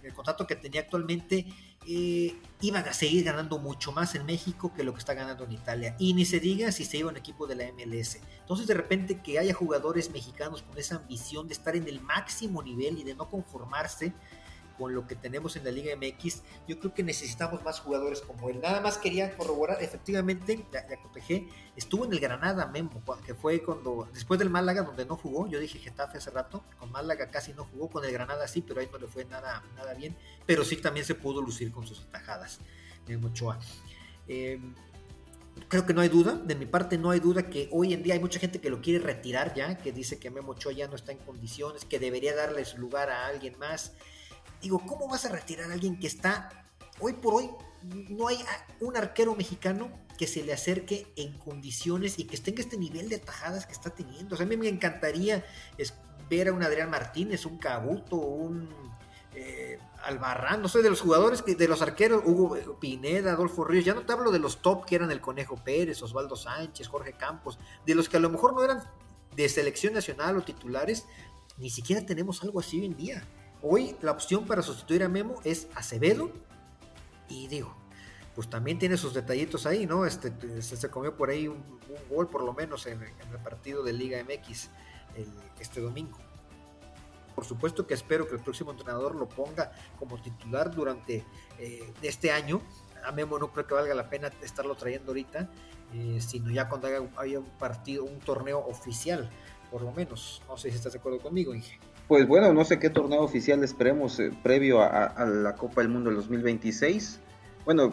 el 0.03 0.13
contrato 0.15 0.47
que 0.47 0.57
tenía 0.57 0.83
actualmente, 0.83 1.47
eh, 1.87 2.35
iban 2.61 2.87
a 2.87 2.93
seguir 2.93 3.25
ganando 3.25 3.59
mucho 3.59 3.93
más 3.93 4.15
en 4.15 4.25
México 4.25 4.73
que 4.75 4.85
lo 4.85 4.93
que 4.93 5.01
está 5.01 5.15
ganando 5.15 5.45
en 5.45 5.53
Italia. 5.53 5.97
Y 5.99 6.15
ni 6.15 6.25
se 6.25 6.41
diga 6.41 6.73
si 6.73 6.85
se 6.85 6.99
iba 6.99 7.11
un 7.11 7.17
equipo 7.17 7.47
de 7.47 7.57
la 7.57 7.65
MLS. 7.73 8.21
Entonces, 8.41 8.67
de 8.67 8.75
repente, 8.75 9.21
que 9.21 9.39
haya 9.39 9.55
jugadores 9.55 10.11
mexicanos 10.11 10.63
con 10.63 10.79
esa 10.79 10.97
ambición 10.97 11.49
de 11.49 11.55
estar 11.55 11.77
en 11.77 11.89
el 11.89 12.01
máximo 12.01 12.63
nivel 12.63 12.99
y 12.99 13.05
de 13.05 13.15
no 13.15 13.29
conformarse 13.29 14.13
con 14.73 14.95
lo 14.95 15.07
que 15.07 15.15
tenemos 15.15 15.57
en 15.57 15.65
la 15.65 15.71
Liga 15.71 15.95
MX, 15.97 16.43
yo 16.69 16.79
creo 16.79 16.95
que 16.95 17.03
necesitamos 17.03 17.63
más 17.63 17.81
jugadores 17.81 18.21
como 18.21 18.51
él. 18.51 18.61
Nada 18.61 18.81
más 18.81 18.99
quería 18.99 19.37
corroborar, 19.37 19.83
efectivamente, 19.83 20.65
ya, 20.73 20.87
ya 20.89 20.97
estuvo 21.77 22.05
en 22.05 22.13
el 22.13 22.21
Granada 22.21 22.67
Memo, 22.67 23.03
que 23.25 23.35
fue 23.35 23.63
cuando, 23.63 24.09
después 24.13 24.39
del 24.39 24.51
Málaga, 24.51 24.83
donde 24.83 25.05
no 25.05 25.17
jugó, 25.17 25.47
yo 25.49 25.59
dije 25.59 25.79
Getafe 25.79 26.19
hace 26.19 26.31
rato, 26.31 26.65
con 26.79 26.91
Málaga 26.91 27.31
casi 27.31 27.53
no 27.53 27.65
jugó, 27.65 27.89
con 27.89 28.05
el 28.05 28.13
Granada 28.13 28.47
sí, 28.49 28.63
pero 28.63 28.81
ahí 28.81 28.89
no 28.93 28.99
le 28.99 29.07
fue 29.07 29.25
nada, 29.25 29.63
nada 29.77 29.95
bien, 29.95 30.17
pero 30.47 30.65
sí 30.65 30.77
también 30.77 31.07
se 31.07 31.15
pudo 31.15 31.41
lucir 31.41 31.73
con 31.73 31.87
sus 31.87 32.01
atajadas, 32.03 32.61
Memo 33.07 33.29
Ochoa. 33.29 33.59
Eh, 34.29 34.61
creo 35.69 35.87
que 35.87 35.95
no 35.95 36.01
hay 36.01 36.09
duda, 36.09 36.35
de 36.35 36.55
mi 36.55 36.67
parte 36.67 36.99
no 36.99 37.11
hay 37.11 37.21
duda 37.21 37.49
que 37.49 37.69
hoy 37.73 37.93
en 37.93 38.03
día 38.03 38.15
hay 38.15 38.21
mucha 38.21 38.39
gente 38.39 38.61
que 38.61 38.71
lo 38.71 38.81
quiere 38.81 39.05
retirar 39.05 39.55
ya, 39.55 39.79
que 39.79 39.93
dice 39.93 40.19
que 40.19 40.31
Memo 40.31 40.53
Ochoa 40.53 40.73
ya 40.73 40.89
no 40.89 40.97
está 40.97 41.13
en 41.13 41.19
condiciones, 41.19 41.85
que 41.85 41.99
debería 41.99 42.35
darle 42.35 42.65
su 42.65 42.79
lugar 42.79 43.11
a 43.11 43.27
alguien 43.27 43.59
más. 43.59 43.93
Digo, 44.63 44.81
¿cómo 44.87 45.09
vas 45.09 45.25
a 45.25 45.29
retirar 45.29 45.71
a 45.71 45.75
alguien 45.75 45.99
que 45.99 46.07
está, 46.07 46.49
hoy 47.01 47.15
por 47.15 47.35
hoy, 47.35 47.51
no 48.09 48.29
hay 48.29 48.39
un 48.81 48.97
arquero 48.97 49.35
mexicano 49.35 49.91
que 50.17 50.29
se 50.29 50.45
le 50.45 50.53
acerque 50.53 51.13
en 51.17 51.37
condiciones 51.37 52.19
y 52.21 52.25
que 52.25 52.37
en 52.37 52.59
este 52.59 52.79
nivel 52.79 53.09
de 53.09 53.17
atajadas 53.17 53.67
que 53.67 53.73
está 53.73 53.91
teniendo? 53.91 54.35
O 54.35 54.39
sea, 54.39 54.47
a 54.47 54.49
mí 54.49 54.57
me 54.57 54.69
encantaría 54.69 55.45
ver 56.31 56.49
a 56.49 56.53
un 56.53 56.63
Adrián 56.63 56.91
Martínez, 56.91 57.45
un 57.45 57.59
Cabuto, 57.59 58.17
un 58.17 58.69
eh, 59.35 59.79
Albarrán, 60.05 60.63
no 60.63 60.69
sé, 60.69 60.81
de 60.81 60.91
los 60.91 61.01
jugadores, 61.01 61.45
de 61.45 61.69
los 61.69 61.83
arqueros, 61.83 62.23
Hugo 62.25 62.79
Pineda, 62.79 63.33
Adolfo 63.33 63.65
Ríos, 63.65 63.85
ya 63.85 63.95
no 63.95 64.07
te 64.07 64.13
hablo 64.13 64.31
de 64.31 64.39
los 64.39 64.63
top 64.63 64.85
que 64.85 64.95
eran 64.95 65.11
el 65.11 65.21
Conejo 65.21 65.57
Pérez, 65.57 66.03
Osvaldo 66.03 66.37
Sánchez, 66.37 66.87
Jorge 66.87 67.15
Campos, 67.15 67.59
de 67.85 67.95
los 67.95 68.09
que 68.09 68.17
a 68.17 68.21
lo 68.21 68.31
mejor 68.31 68.55
no 68.55 68.63
eran 68.63 68.83
de 69.35 69.49
selección 69.49 69.95
nacional 69.95 70.37
o 70.37 70.43
titulares, 70.43 71.07
ni 71.59 71.71
siquiera 71.71 72.07
tenemos 72.07 72.43
algo 72.43 72.61
así 72.61 72.79
hoy 72.79 72.87
en 72.87 72.97
día. 72.97 73.29
Hoy 73.63 73.97
la 74.03 74.11
opción 74.11 74.45
para 74.45 74.61
sustituir 74.61 75.05
a 75.05 75.09
Memo 75.09 75.41
es 75.45 75.69
Acevedo. 75.77 76.33
Y 77.29 77.47
digo, 77.47 77.75
pues 78.35 78.51
también 78.51 78.79
tiene 78.79 78.97
sus 78.97 79.15
detallitos 79.15 79.67
ahí, 79.67 79.87
¿no? 79.87 80.05
Este, 80.05 80.61
se, 80.61 80.91
comió 80.91 81.17
por 81.17 81.31
ahí 81.31 81.47
un, 81.47 81.63
gol 82.11 82.29
por 82.29 82.43
lo 82.43 82.53
menos 82.55 82.87
en, 82.87 83.03
el 83.03 83.39
partido 83.43 83.85
de 83.85 83.93
Liga 83.93 84.23
MX 84.25 84.71
este 85.61 85.81
domingo. 85.81 86.19
Por 87.37 87.45
supuesto 87.45 87.87
que 87.87 87.95
espero 87.95 88.27
que 88.27 88.35
el 88.35 88.41
próximo 88.41 88.73
entrenador 88.73 89.15
lo 89.15 89.29
ponga 89.29 89.73
como 89.99 90.21
titular 90.21 90.75
durante 90.75 91.25
eh, 91.59 91.93
este 92.03 92.33
año. 92.33 92.61
A 93.05 93.13
Memo 93.13 93.39
no 93.39 93.53
creo 93.53 93.67
que 93.67 93.75
valga 93.75 93.95
la 93.95 94.11
pena 94.11 94.31
estarlo 94.43 94.75
trayendo 94.75 95.13
ahorita, 95.13 95.49
eh, 95.95 96.19
sino 96.21 96.51
ya 96.51 96.69
cuando 96.69 96.89
haya, 97.17 97.39
un 97.39 97.51
partido, 97.59 98.05
un 98.05 98.19
torneo 98.19 98.59
oficial, 98.59 99.31
por 99.71 99.83
lo 99.83 99.93
menos. 99.93 100.43
No 100.49 100.57
sé 100.57 100.71
si 100.71 100.77
estás 100.77 100.93
de 100.93 100.99
acuerdo 100.99 101.21
conmigo, 101.21 101.55
Inge. 101.55 101.79
Pues 102.09 102.27
bueno, 102.27 102.53
no 102.53 102.65
sé 102.65 102.79
qué 102.79 102.91
torneo 102.91 103.23
oficial 103.23 103.63
esperemos 103.63 104.19
eh, 104.21 104.31
previo 104.43 104.83
a, 104.83 105.25
la 105.25 105.55
Copa 105.55 105.81
del 105.81 105.91
Mundo 105.91 106.11
del 106.11 106.19
2026. 106.19 107.21
Bueno, 107.65 107.93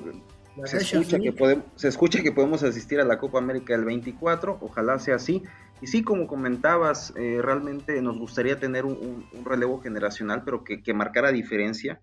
se 0.66 0.78
escucha, 0.78 1.20
que 1.20 1.32
podemos, 1.32 1.66
se 1.76 1.88
escucha 1.88 2.22
que 2.22 2.32
podemos 2.32 2.64
asistir 2.64 3.00
a 3.00 3.06
la 3.06 3.18
Copa 3.18 3.38
América 3.38 3.74
del 3.74 3.86
24, 3.86 4.58
ojalá 4.62 5.00
sea 5.00 5.16
así. 5.16 5.44
Y 5.82 5.88
sí, 5.88 6.04
como 6.04 6.28
comentabas, 6.28 7.14
eh, 7.16 7.40
realmente 7.42 8.02
nos 8.02 8.18
gustaría 8.18 8.60
tener 8.60 8.84
un, 8.86 9.26
relevo 9.46 9.80
generacional, 9.80 10.44
pero 10.44 10.64
que, 10.64 10.94
marcara 10.94 11.32
diferencia. 11.32 12.02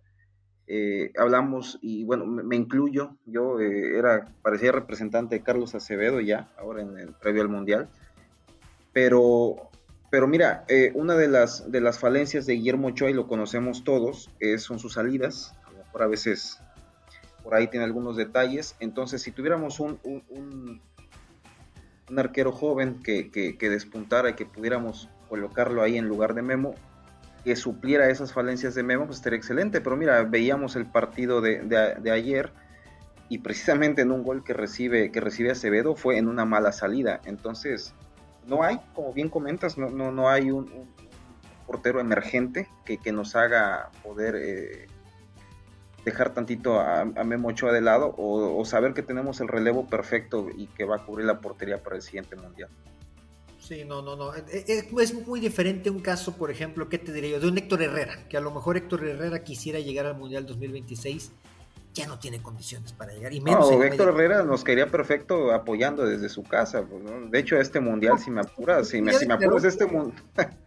Eh, 0.69 1.13
hablamos, 1.19 1.79
y 1.83 2.05
bueno, 2.05 2.25
me, 2.25 2.57
incluyo, 2.57 3.17
yo 3.27 3.61
era, 3.61 4.33
parecía 4.43 4.73
representante 4.73 5.37
de 5.37 5.43
Carlos 5.43 5.75
Acevedo 5.75 6.21
ya, 6.21 6.49
ahora 6.59 6.83
en 6.83 6.99
el 6.99 7.13
previo 7.13 7.43
al 7.43 7.49
Mundial, 7.49 7.89
pero 8.93 9.71
pero 10.11 10.27
mira, 10.27 10.65
eh, 10.69 10.93
una 10.95 11.15
de 11.15 11.29
las, 11.29 11.71
de 11.71 11.81
las 11.81 11.99
falencias 11.99 12.47
de 12.47 12.55
Guillermo 12.55 12.89
Ochoa, 12.89 13.11
lo 13.11 13.27
conocemos 13.27 13.85
todos, 13.85 14.31
son 14.59 14.79
sus 14.79 14.95
salidas. 14.95 15.55
A 15.65 15.71
lo 15.71 15.79
mejor 15.79 16.03
a 16.03 16.07
veces 16.07 16.61
por 17.47 17.55
ahí 17.55 17.69
tiene 17.69 17.85
algunos 17.85 18.17
detalles. 18.17 18.75
Entonces, 18.81 19.23
si 19.23 19.31
tuviéramos 19.31 19.79
un, 19.79 20.01
un, 20.03 20.81
arquero 22.19 22.51
joven 22.51 23.01
que, 23.05 23.31
que, 23.31 23.71
despuntara 23.71 24.31
y 24.31 24.35
que 24.35 24.47
pudiéramos 24.47 25.09
colocarlo 25.29 25.83
ahí 25.83 25.97
en 25.97 26.09
lugar 26.09 26.35
de 26.35 26.43
Memo, 26.43 26.75
que 27.45 27.55
supliera 27.55 28.11
esas 28.11 28.33
falencias 28.33 28.75
de 28.75 28.83
Memo, 28.83 29.07
pues 29.07 29.19
estaría 29.19 29.37
excelente. 29.37 29.81
Pero 29.81 29.97
mira, 29.97 30.25
veíamos 30.25 30.75
el 30.75 30.87
partido 30.87 31.41
de, 31.41 31.61
de, 31.61 32.11
ayer 32.11 32.53
y 33.29 33.39
precisamente 33.39 34.03
en 34.03 34.11
un 34.11 34.25
gol 34.25 34.43
que 34.43 34.53
recibe, 34.53 35.13
que 35.13 35.21
recibe 35.21 35.53
Acevedo 35.53 35.95
fue 35.95 36.19
en 36.19 36.27
una 36.27 36.45
mala 36.45 36.73
salida. 36.73 37.21
Entonces, 37.27 37.95
no 38.47 38.63
hay, 38.63 38.79
como 38.95 39.13
bien 39.13 39.29
comentas, 39.29 39.77
no, 39.79 39.89
no, 39.89 40.13
no 40.13 40.29
hay 40.29 40.51
un, 40.51 40.95
portero 41.67 42.01
emergente 42.01 42.69
que, 42.85 42.99
que, 42.99 43.11
nos 43.11 43.35
haga 43.35 43.91
poder 44.05 44.37
eh, 44.37 44.87
dejar 46.05 46.33
tantito 46.33 46.79
a, 46.79 47.01
a, 47.01 47.25
de 47.25 47.81
lado 47.81 48.15
o, 48.17 48.65
saber 48.65 48.95
que 48.95 49.03
tenemos 49.03 49.41
el 49.41 49.49
relevo 49.49 49.87
perfecto 49.87 50.47
y 50.57 50.69
que 50.69 50.85
va 50.85 50.97
a 50.97 51.05
cubrir 51.05 51.27
la 51.27 51.41
portería 51.41 51.83
para 51.83 51.97
el 51.97 52.03
siguiente 52.03 52.37
mundial. 52.37 52.71
Sí, 53.59 53.85
no, 53.85 54.01
no, 54.01 54.15
no. 54.15 54.33
Es, 54.33 55.27
muy 55.27 55.41
diferente 55.41 55.91
un 55.91 55.99
caso, 55.99 56.37
por 56.37 56.53
ejemplo, 56.53 56.89
¿qué 56.89 56.99
te 56.99 57.13
diría 57.13 57.33
yo? 57.33 57.41
De 57.41 57.49
un 57.49 57.59
Héctor 57.59 57.83
Herrera, 57.83 58.29
que 58.29 58.37
a 58.37 58.41
lo 58.41 58.53
mejor 58.53 58.77
Héctor 58.77 59.05
Herrera 59.05 59.43
quisiera 59.43 59.81
llegar 59.81 60.07
al 60.07 60.17
Mundial 60.17 60.47
2026 60.47 61.33
ya 61.97 62.07
no 62.07 62.19
tiene 62.19 62.43
condiciones 62.43 62.93
para 62.93 63.13
llegar. 63.13 63.33
Y 63.33 63.41
menos 63.41 63.71
no, 63.71 63.83
Héctor 63.83 64.11
Herrera 64.11 64.45
nos 64.45 64.63
quería 64.63 64.87
perfecto 64.87 65.53
apoyando 65.53 66.07
desde 66.07 66.29
su 66.29 66.43
casa. 66.43 66.83
Pues, 66.83 67.03
de 67.31 67.39
hecho, 67.39 67.57
este 67.57 67.81
mundial, 67.81 68.19
si 68.19 68.31
me 68.31 68.43
apuras, 68.43 68.89
si 68.89 69.01
me, 69.01 69.15
si 69.15 69.27
me 69.27 69.35
apuras, 69.35 69.65
este 69.65 69.87
mundial. 69.87 70.23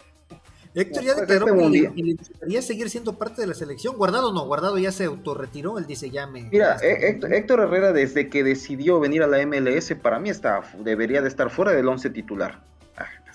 Héctor 0.76 1.04
ya 1.04 1.16
declaró 1.16 1.48
este 1.48 1.94
que 1.94 2.04
le 2.04 2.14
gustaría 2.14 2.62
seguir 2.62 2.90
siendo 2.90 3.18
parte 3.18 3.42
de 3.42 3.48
la 3.48 3.54
selección. 3.54 3.98
Guardado 3.98 4.32
no, 4.32 4.46
Guardado 4.46 4.78
ya 4.78 4.92
se 4.92 5.06
autorretiró, 5.06 5.80
él 5.80 5.88
dice 5.88 6.12
ya 6.12 6.28
me... 6.28 6.44
Mira, 6.44 6.78
Héctor, 6.82 7.62
Herrera 7.62 7.92
desde 7.92 8.30
que 8.30 8.44
decidió 8.44 9.00
venir 9.00 9.24
a 9.24 9.28
la 9.28 9.44
MLS, 9.46 9.96
para 9.96 10.20
mí 10.20 10.30
está, 10.30 10.62
debería 10.80 11.22
de 11.22 11.28
estar 11.28 11.50
fuera 11.50 11.72
del 11.72 11.88
once 11.88 12.12
titular. 12.12 12.64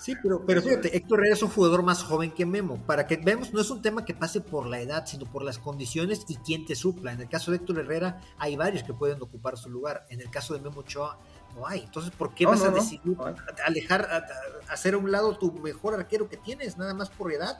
Sí, 0.05 0.15
pero, 0.21 0.45
pero 0.45 0.61
fíjate, 0.61 0.95
Héctor 0.95 1.17
Herrera 1.17 1.33
es 1.33 1.41
un 1.41 1.49
jugador 1.49 1.81
más 1.81 2.03
joven 2.03 2.29
que 2.29 2.45
Memo. 2.45 2.77
Para 2.85 3.07
que 3.07 3.17
veamos, 3.17 3.51
no 3.53 3.61
es 3.61 3.71
un 3.71 3.81
tema 3.81 4.05
que 4.05 4.13
pase 4.13 4.39
por 4.39 4.67
la 4.67 4.79
edad, 4.79 5.07
sino 5.07 5.25
por 5.25 5.41
las 5.41 5.57
condiciones 5.57 6.25
y 6.27 6.35
quién 6.35 6.63
te 6.63 6.75
supla. 6.75 7.11
En 7.11 7.21
el 7.21 7.27
caso 7.27 7.49
de 7.49 7.57
Héctor 7.57 7.79
Herrera, 7.79 8.21
hay 8.37 8.55
varios 8.55 8.83
que 8.83 8.93
pueden 8.93 9.19
ocupar 9.19 9.57
su 9.57 9.67
lugar. 9.67 10.05
En 10.11 10.21
el 10.21 10.29
caso 10.29 10.53
de 10.53 10.59
Memo 10.59 10.81
Ochoa, 10.81 11.17
no 11.55 11.65
hay. 11.65 11.79
Entonces, 11.79 12.11
¿por 12.11 12.35
qué 12.35 12.45
vas 12.45 12.61
a 12.61 12.69
decidir 12.69 13.17
alejar, 13.65 14.27
hacer 14.69 14.93
a 14.93 14.99
un 14.99 15.11
lado 15.11 15.39
tu 15.39 15.51
mejor 15.53 15.95
arquero 15.95 16.29
que 16.29 16.37
tienes, 16.37 16.77
nada 16.77 16.93
más 16.93 17.09
por 17.09 17.31
edad? 17.31 17.57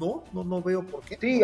No, 0.00 0.24
no, 0.32 0.44
no 0.44 0.62
veo 0.62 0.82
por 0.82 1.02
qué. 1.02 1.16
Sí, 1.20 1.40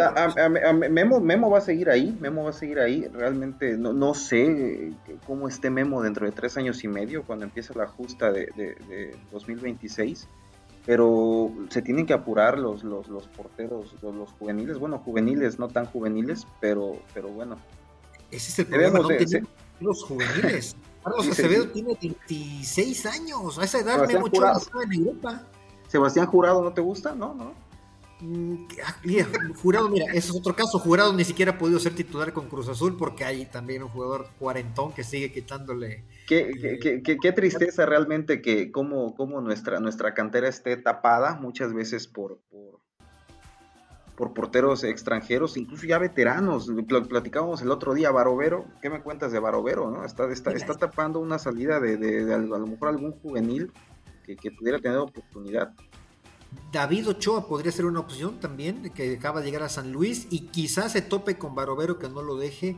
Memo, 0.90 1.20
Memo 1.20 1.50
va 1.50 1.58
a 1.58 1.62
seguir 1.62 1.88
ahí, 1.88 2.16
Memo 2.20 2.44
va 2.44 2.50
a 2.50 2.52
seguir 2.52 2.78
ahí. 2.78 3.06
Realmente 3.08 3.76
no, 3.78 3.92
no 3.92 4.14
sé 4.14 4.92
cómo 5.26 5.48
esté 5.48 5.70
Memo 5.70 6.02
dentro 6.02 6.26
de 6.26 6.32
tres 6.32 6.56
años 6.56 6.84
y 6.84 6.88
medio, 6.88 7.24
cuando 7.24 7.44
empiece 7.44 7.74
la 7.74 7.86
justa 7.86 8.30
de, 8.30 8.46
de, 8.56 9.16
2026. 9.30 10.28
Pero 10.84 11.52
se 11.70 11.80
tienen 11.80 12.06
que 12.06 12.12
apurar 12.12 12.58
los, 12.58 12.82
los, 12.82 13.08
los 13.08 13.28
porteros, 13.28 13.94
los, 14.02 14.32
juveniles. 14.32 14.78
Bueno, 14.78 14.98
juveniles, 14.98 15.58
no 15.58 15.68
tan 15.68 15.86
juveniles, 15.86 16.46
pero, 16.60 16.98
pero 17.14 17.28
bueno. 17.28 17.56
Ese 18.30 18.50
es 18.50 18.58
el 18.58 18.66
problema, 18.66 18.98
no 18.98 19.08
los 19.80 20.04
juveniles. 20.04 20.76
Carlos 21.04 21.28
Acevedo 21.28 21.68
tiene 21.68 21.96
26 22.00 23.06
años. 23.06 23.58
A 23.58 23.64
esa 23.64 23.78
edad 23.78 24.06
Memo 24.06 24.26
Ochoa 24.26 24.60
en 24.84 24.92
Europa. 24.92 25.42
Sebastián 25.88 26.26
Jurado, 26.26 26.62
¿no 26.62 26.72
te 26.72 26.80
gusta? 26.80 27.14
No, 27.14 27.34
no. 27.34 27.54
Mm, 28.22 28.68
ah, 28.84 28.96
jurado, 29.60 29.88
mira, 29.88 30.06
ese 30.06 30.30
es 30.30 30.36
otro 30.36 30.54
caso. 30.54 30.78
Jurado 30.78 31.12
ni 31.12 31.24
siquiera 31.24 31.52
ha 31.52 31.58
podido 31.58 31.80
ser 31.80 31.92
titular 31.94 32.32
con 32.32 32.48
Cruz 32.48 32.68
Azul 32.68 32.96
porque 32.96 33.24
hay 33.24 33.46
también 33.46 33.82
un 33.82 33.88
jugador 33.88 34.28
cuarentón 34.38 34.92
que 34.92 35.02
sigue 35.02 35.32
quitándole. 35.32 36.04
Qué, 36.28 36.52
eh, 36.62 37.02
qué, 37.02 37.32
tristeza 37.32 37.84
realmente 37.84 38.40
que 38.40 38.70
como, 38.70 39.16
como 39.16 39.40
nuestra, 39.40 39.80
nuestra 39.80 40.14
cantera 40.14 40.48
esté 40.48 40.76
tapada 40.76 41.34
muchas 41.34 41.74
veces 41.74 42.06
por, 42.06 42.38
por, 42.48 42.78
por 44.14 44.34
porteros 44.34 44.84
extranjeros, 44.84 45.56
incluso 45.56 45.84
ya 45.84 45.98
veteranos. 45.98 46.70
platicábamos 47.08 47.60
el 47.60 47.72
otro 47.72 47.92
día, 47.92 48.12
Barovero, 48.12 48.66
¿qué 48.80 48.88
me 48.88 49.02
cuentas 49.02 49.32
de 49.32 49.40
Barovero? 49.40 49.90
¿no? 49.90 50.04
Está, 50.04 50.30
está, 50.30 50.52
está 50.52 50.74
tapando 50.74 51.18
una 51.18 51.40
salida 51.40 51.80
de, 51.80 51.96
de, 51.96 52.32
a 52.32 52.38
lo 52.38 52.66
mejor 52.68 52.88
algún 52.88 53.12
juvenil 53.18 53.72
que, 54.24 54.36
que 54.36 54.52
pudiera 54.52 54.78
tener 54.78 54.98
oportunidad. 54.98 55.72
David 56.72 57.08
Ochoa 57.08 57.46
podría 57.46 57.72
ser 57.72 57.84
una 57.84 58.00
opción 58.00 58.40
también, 58.40 58.90
que 58.90 59.14
acaba 59.16 59.40
de 59.40 59.46
llegar 59.46 59.62
a 59.62 59.68
San 59.68 59.92
Luis 59.92 60.26
y 60.30 60.46
quizás 60.48 60.92
se 60.92 61.02
tope 61.02 61.38
con 61.38 61.54
Barovero 61.54 61.98
que 61.98 62.08
no 62.08 62.22
lo 62.22 62.36
deje 62.36 62.76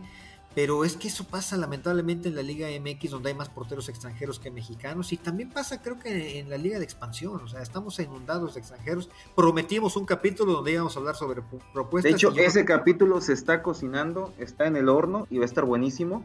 pero 0.55 0.85
es 0.85 0.97
que 0.97 1.09
eso 1.09 1.25
pasa 1.25 1.57
lamentablemente 1.57 2.29
en 2.29 2.37
la 2.37 2.43
Liga 2.43 2.69
MX 2.69 3.11
donde 3.11 3.31
hay 3.31 3.35
más 3.35 3.49
porteros 3.49 3.89
extranjeros 3.89 4.39
que 4.39 4.51
mexicanos 4.51 5.13
y 5.13 5.17
también 5.17 5.51
pasa 5.51 5.83
creo 5.83 5.99
que 5.99 6.39
en 6.39 6.49
la 6.49 6.57
Liga 6.57 6.79
de 6.79 6.85
Expansión, 6.85 7.41
o 7.43 7.49
sea, 7.49 7.61
estamos 7.61 7.99
inundados 7.99 8.55
de 8.55 8.61
extranjeros. 8.61 9.11
Prometimos 9.35 9.97
un 9.97 10.07
capítulo 10.07 10.53
donde 10.53 10.73
íbamos 10.73 10.95
a 10.97 11.01
hablar 11.01 11.17
sobre 11.17 11.43
propuestas. 11.73 12.11
De 12.11 12.17
hecho, 12.17 12.33
ese 12.37 12.65
capítulo 12.65 13.21
se 13.21 13.33
está 13.33 13.63
cocinando, 13.63 14.33
está 14.39 14.67
en 14.67 14.77
el 14.77 14.89
horno 14.89 15.27
y 15.29 15.39
va 15.39 15.43
a 15.43 15.47
estar 15.47 15.65
buenísimo 15.65 16.25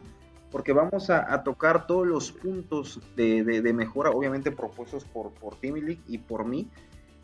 porque 0.52 0.72
vamos 0.72 1.10
a, 1.10 1.42
tocar 1.44 1.86
todos 1.86 2.06
los 2.06 2.32
puntos 2.32 3.00
de, 3.14 3.72
mejora, 3.72 4.10
obviamente 4.10 4.50
propuestos 4.50 5.04
por, 5.04 5.30
por 5.30 5.54
Timmy 5.56 6.00
y 6.08 6.18
por 6.18 6.44
mí, 6.44 6.68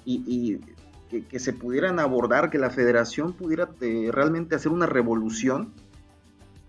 y, 0.07 0.61
que, 1.09 1.39
se 1.39 1.53
pudieran 1.53 1.99
abordar, 1.99 2.51
que 2.51 2.59
la 2.59 2.71
federación 2.71 3.33
pudiera 3.33 3.69
eh, 3.81 4.11
realmente 4.13 4.55
hacer 4.55 4.73
una 4.73 4.87
revolución 4.87 5.73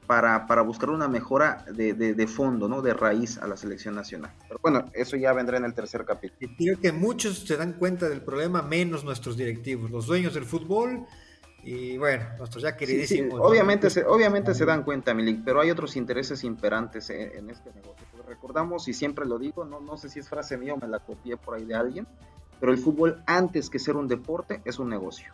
para, 0.06 0.48
para 0.48 0.62
buscar 0.62 0.90
una 0.90 1.08
mejora 1.08 1.66
de, 1.74 1.94
de, 1.94 2.28
fondo, 2.28 2.70
¿no? 2.70 2.82
De 2.82 2.94
raíz 2.94 3.38
a 3.38 3.48
la 3.48 3.58
selección 3.58 3.94
nacional. 3.94 4.32
Pero 4.48 4.60
bueno, 4.62 4.86
eso 4.94 5.18
ya 5.18 5.34
vendrá 5.34 5.58
en 5.58 5.66
el 5.66 5.74
tercer 5.74 6.06
capítulo. 6.06 6.52
Creo 6.58 6.80
que 6.80 6.92
muchos 6.94 7.40
se 7.40 7.58
dan 7.58 7.74
cuenta 7.74 8.08
del 8.08 8.22
problema, 8.22 8.62
menos 8.62 9.04
nuestros 9.04 9.36
directivos, 9.36 9.92
los 9.92 10.08
dueños 10.08 10.34
del 10.34 10.46
fútbol 10.46 11.06
y 11.64 11.98
bueno, 11.98 12.24
nuestros 12.38 12.64
ya 12.64 12.78
queridísimos. 12.78 13.42
Obviamente, 13.42 13.90
se, 13.90 14.06
obviamente 14.06 14.54
se 14.54 14.64
dan 14.64 14.84
cuenta, 14.84 15.14
Milik, 15.14 15.44
pero 15.44 15.60
hay 15.60 15.70
otros 15.70 15.98
intereses 15.98 16.46
imperantes 16.46 17.10
en, 17.10 17.50
este 17.50 17.74
negocio. 17.74 18.08
recordamos, 18.26 18.88
y 18.88 18.94
siempre 18.94 19.26
lo 19.26 19.38
digo, 19.38 19.66
no, 19.66 19.82
no 19.82 19.98
sé 19.98 20.08
si 20.08 20.20
es 20.20 20.30
frase 20.30 20.58
mía 20.58 20.74
o 20.74 20.78
me 20.78 20.88
la 20.88 21.00
copié 21.00 21.36
por 21.36 21.56
ahí 21.56 21.66
de 21.66 21.76
alguien, 21.76 22.08
pero 22.60 22.72
el 22.72 22.78
fútbol 22.78 23.22
antes 23.26 23.70
que 23.70 23.80
ser 23.80 23.96
un 23.96 24.08
deporte 24.08 24.62
es 24.66 24.80
un 24.80 24.90
negocio. 24.90 25.32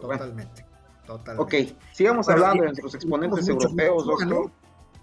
Totalmente. 0.00 0.64
Ok, 1.36 1.54
sigamos 1.92 2.28
hablando 2.28 2.62
de 2.62 2.68
nuestros 2.68 2.94
exponentes 2.94 3.48
europeos, 3.48 4.06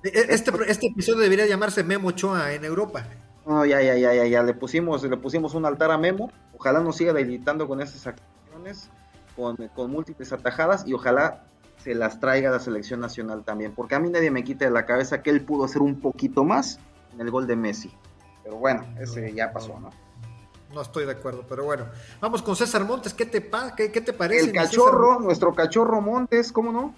e, 0.04 0.08
e, 0.08 0.34
Este, 0.34 0.52
este 0.68 0.88
episodio 0.88 1.20
debería 1.20 1.46
llamarse 1.46 1.84
Memo 1.84 2.10
Ochoa 2.10 2.54
en 2.54 2.64
Europa. 2.64 3.06
No, 3.46 3.66
ya, 3.66 3.82
ya, 3.82 3.96
ya, 3.96 4.14
ya, 4.14 4.26
ya, 4.26 4.44
le 4.44 4.54
pusimos, 4.54 5.04
le 5.04 5.18
pusimos 5.18 5.54
un 5.54 5.66
altar 5.66 5.92
a 5.92 5.98
Memo. 5.98 6.32
Ojalá 6.58 6.80
nos 6.80 6.98
siga 6.98 7.14
debilitando 7.14 7.68
con 7.68 7.82
esas 7.82 8.08
acciones, 8.08 8.90
con, 9.36 9.56
con 9.76 9.92
múltiples 9.92 10.32
atajadas 10.32 10.88
y 10.88 10.94
ojalá 10.94 11.44
se 11.78 11.94
las 11.94 12.20
traiga 12.20 12.50
a 12.50 12.54
la 12.54 12.60
selección 12.60 13.00
nacional 13.00 13.44
también, 13.44 13.74
porque 13.74 13.96
a 13.96 14.00
mí 14.00 14.10
nadie 14.10 14.32
me 14.32 14.44
quita 14.44 14.66
de 14.66 14.72
la 14.72 14.86
cabeza 14.86 15.22
que 15.22 15.30
él 15.30 15.44
pudo 15.44 15.66
hacer 15.66 15.82
un 15.82 16.00
poquito 16.00 16.44
más 16.44 16.80
en 17.14 17.22
el 17.22 17.32
gol 17.32 17.48
de 17.48 17.56
Messi. 17.56 17.92
Pero 18.44 18.58
bueno, 18.58 18.86
ese 19.00 19.34
ya 19.34 19.52
pasó, 19.52 19.80
¿no? 19.80 19.90
No 20.74 20.82
estoy 20.82 21.06
de 21.06 21.12
acuerdo, 21.12 21.46
pero 21.48 21.64
bueno. 21.64 21.86
Vamos 22.20 22.42
con 22.42 22.56
César 22.56 22.86
Montes, 22.86 23.14
¿qué 23.14 23.26
te, 23.26 23.50
qué, 23.76 23.92
qué 23.92 24.02
te 24.02 24.14
parece? 24.14 24.46
El 24.46 24.54
cachorro, 24.54 25.20
nuestro 25.20 25.54
cachorro 25.54 26.02
Montes, 26.02 26.52
¿cómo 26.52 26.72
no? 26.72 26.94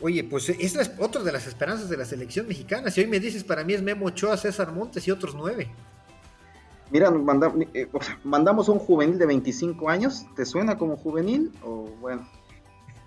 Oye, 0.00 0.24
pues 0.24 0.48
esa 0.48 0.82
es 0.82 0.92
otra 0.98 1.22
de 1.22 1.30
las 1.30 1.46
esperanzas 1.46 1.88
de 1.88 1.96
la 1.96 2.04
selección 2.04 2.48
mexicana. 2.48 2.90
Si 2.90 3.00
hoy 3.00 3.06
me 3.06 3.20
dices, 3.20 3.44
para 3.44 3.62
mí 3.62 3.72
es 3.72 3.82
Memo 3.82 4.06
Ochoa, 4.06 4.36
César 4.36 4.72
Montes 4.72 5.06
y 5.06 5.10
otros 5.12 5.34
nueve. 5.34 5.70
Mira, 6.90 7.10
eh, 7.72 7.88
mandamos 8.24 8.68
un 8.68 8.78
juvenil 8.78 9.16
de 9.16 9.26
25 9.26 9.88
años. 9.88 10.26
¿Te 10.34 10.44
suena 10.44 10.76
como 10.76 10.96
juvenil? 10.96 11.52
O 11.62 11.88
bueno. 12.00 12.28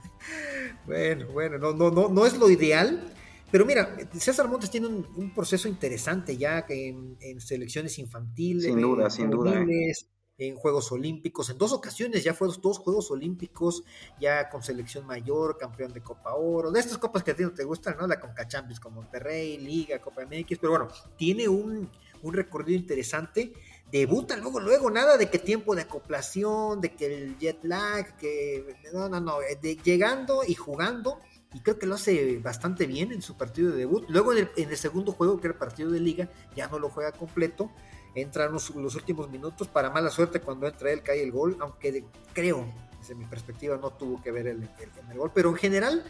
bueno, 0.88 1.28
bueno, 1.34 1.58
no, 1.58 1.74
no, 1.74 1.92
no, 1.92 2.10
no 2.10 2.26
es 2.26 2.38
lo 2.38 2.50
ideal, 2.50 3.14
pero 3.56 3.66
mira, 3.66 3.96
César 4.20 4.50
Montes 4.50 4.70
tiene 4.70 4.88
un, 4.88 5.34
proceso 5.34 5.70
interesante 5.70 6.36
ya 6.36 6.66
en, 6.68 7.16
en 7.22 7.40
selecciones 7.40 7.98
infantiles. 8.00 8.66
Sin 8.66 8.82
duda, 8.82 9.10
sin 9.10 9.30
duda. 9.30 9.62
¿eh? 9.62 9.94
En 10.38 10.58
Juegos 10.58 10.92
Olímpicos, 10.92 11.50
en 11.50 11.58
dos 11.58 11.72
ocasiones 11.72 12.22
ya 12.22 12.34
fue 12.34 12.50
dos 12.62 12.80
Juegos 12.80 13.12
Olímpicos, 13.12 13.86
ya 14.20 14.50
con 14.50 14.62
selección 14.62 15.06
mayor, 15.06 15.58
campeón 15.58 15.94
de 15.94 16.02
Copa 16.02 16.36
Oro, 16.36 16.70
de 16.70 16.82
estas 16.82 16.98
copas 16.98 17.24
que 17.24 17.32
a 17.32 17.36
ti 17.38 17.44
no 17.44 17.54
te 17.54 17.64
gustan, 17.64 17.96
¿no? 17.98 18.06
La 18.08 18.20
Conca 18.20 18.46
Champions 18.46 18.82
con 18.82 18.94
Monterrey, 18.94 19.58
Liga, 19.58 20.00
Copa 20.00 20.26
MX, 20.26 20.60
pero 20.60 20.72
bueno, 20.72 20.90
tiene 21.16 21.48
un, 21.48 21.90
un 22.24 22.34
recorrido 22.34 22.78
interesante 22.78 23.54
debuta 23.90 24.36
luego, 24.36 24.60
luego, 24.60 24.90
nada 24.90 25.16
de 25.16 25.30
que 25.30 25.40
tiempo 25.40 25.76
de 25.76 25.84
acoplación, 25.84 26.82
de 26.82 26.94
que 26.94 27.06
el 27.06 27.38
jet 27.38 27.64
lag, 27.64 28.18
que 28.18 28.76
no, 28.92 29.08
no, 29.08 29.22
no, 29.22 29.38
de, 29.62 29.78
llegando 29.78 30.42
y 30.46 30.56
jugando 30.56 31.22
y 31.56 31.62
creo 31.62 31.80
que 31.80 31.88
lo 31.88 31.96
hace 31.96 32.38
bastante 32.40 32.86
bien 32.86 33.14
en 33.14 33.22
su 33.22 33.38
partido 33.38 33.72
de 33.72 33.78
debut. 33.78 34.04
Luego 34.10 34.34
en 34.34 34.50
el, 34.58 34.76
segundo 34.78 35.14
juego, 35.14 35.40
que 35.40 35.48
era 35.48 35.54
el 35.54 35.58
partido 35.58 35.90
de 35.90 36.02
liga, 36.02 36.28
ya 36.54 36.68
no 36.68 36.80
lo 36.80 36.90
juega 36.90 37.14
completo. 37.14 37.72
Entra 38.14 38.46
en 38.46 38.52
los, 38.52 38.70
últimos 38.70 39.30
minutos, 39.30 39.70
para 39.70 39.90
mala 39.90 40.10
suerte 40.10 40.42
cuando 40.42 40.68
entra 40.68 40.92
él 40.92 41.02
cae 41.02 41.24
el 41.24 41.32
gol, 41.32 41.56
aunque 41.62 42.04
creo, 42.34 42.66
desde 43.00 43.16
mi 43.16 43.24
perspectiva, 43.24 43.78
no 43.78 43.90
tuvo 43.92 44.22
que 44.22 44.32
ver 44.32 44.48
el, 44.48 44.64
el, 45.10 45.18
gol, 45.18 45.32
pero 45.34 45.50
en 45.50 45.56
general 45.56 46.04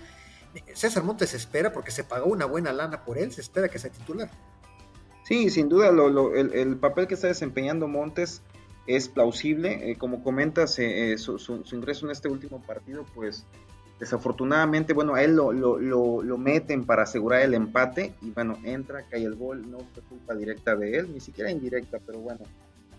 César 0.73 1.03
Montes 1.03 1.35
espera, 1.35 1.71
porque 1.71 1.91
se 1.91 2.03
pagó 2.03 2.25
una 2.25 2.45
buena 2.45 2.73
lana 2.73 3.05
por 3.05 3.19
él, 3.19 3.31
se 3.31 3.41
espera 3.41 3.69
que 3.69 3.77
sea 3.77 3.91
titular. 3.91 4.31
Sí, 5.25 5.51
sin 5.51 5.69
duda, 5.69 5.89
el, 5.89 6.77
papel 6.77 7.05
que 7.05 7.13
está 7.13 7.27
desempeñando 7.27 7.87
Montes 7.87 8.41
es 8.87 9.09
plausible. 9.09 9.91
Eh, 9.91 9.95
como 9.95 10.23
comentas, 10.23 10.79
eh, 10.79 11.13
eh, 11.13 11.17
su, 11.19 11.63
ingreso 11.71 12.07
en 12.07 12.11
este 12.11 12.29
último 12.29 12.61
partido, 12.63 13.05
pues 13.13 13.45
Desafortunadamente, 13.99 14.93
bueno, 14.93 15.15
a 15.15 15.23
él 15.23 15.35
lo, 15.35 15.53
lo, 15.53 16.37
meten 16.37 16.83
para 16.83 17.03
asegurar 17.03 17.41
el 17.41 17.53
empate 17.53 18.13
y 18.21 18.31
bueno, 18.31 18.57
entra, 18.65 19.03
cae 19.09 19.23
el 19.23 19.35
gol, 19.35 19.69
no 19.71 19.79
fue 19.93 20.03
culpa 20.03 20.35
directa 20.35 20.75
de 20.75 20.97
él, 20.97 21.13
ni 21.13 21.21
siquiera 21.21 21.49
indirecta, 21.49 21.99
pero 22.05 22.19
bueno, 22.19 22.41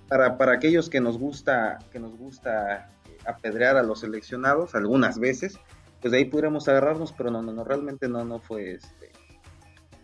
para, 0.08 0.38
para 0.38 0.52
aquellos 0.52 0.88
que 0.88 1.00
nos 1.00 1.18
gusta, 1.18 1.78
que 1.92 1.98
nos 1.98 2.16
gusta 2.16 2.88
apedrear 3.26 3.76
a 3.76 3.82
los 3.82 4.00
seleccionados 4.00 4.74
algunas 4.74 5.18
veces, 5.18 5.58
pues 6.00 6.12
de 6.12 6.18
ahí 6.18 6.24
pudiéramos 6.24 6.66
agarrarnos, 6.68 7.12
pero 7.12 7.30
no, 7.30 7.42
no, 7.42 7.52
no, 7.52 7.64
realmente 7.64 8.08
no, 8.08 8.24
no 8.24 8.38
fue 8.38 8.72
este, 8.72 9.12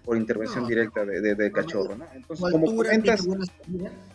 por 0.04 0.16
intervención 0.16 0.66
directa 0.66 1.04
de, 1.04 1.34
de, 1.34 1.52
Cachorro, 1.52 1.96
¿no? 1.96 2.06
Entonces, 2.12 2.50
como 2.50 2.76
comentas... 2.76 3.26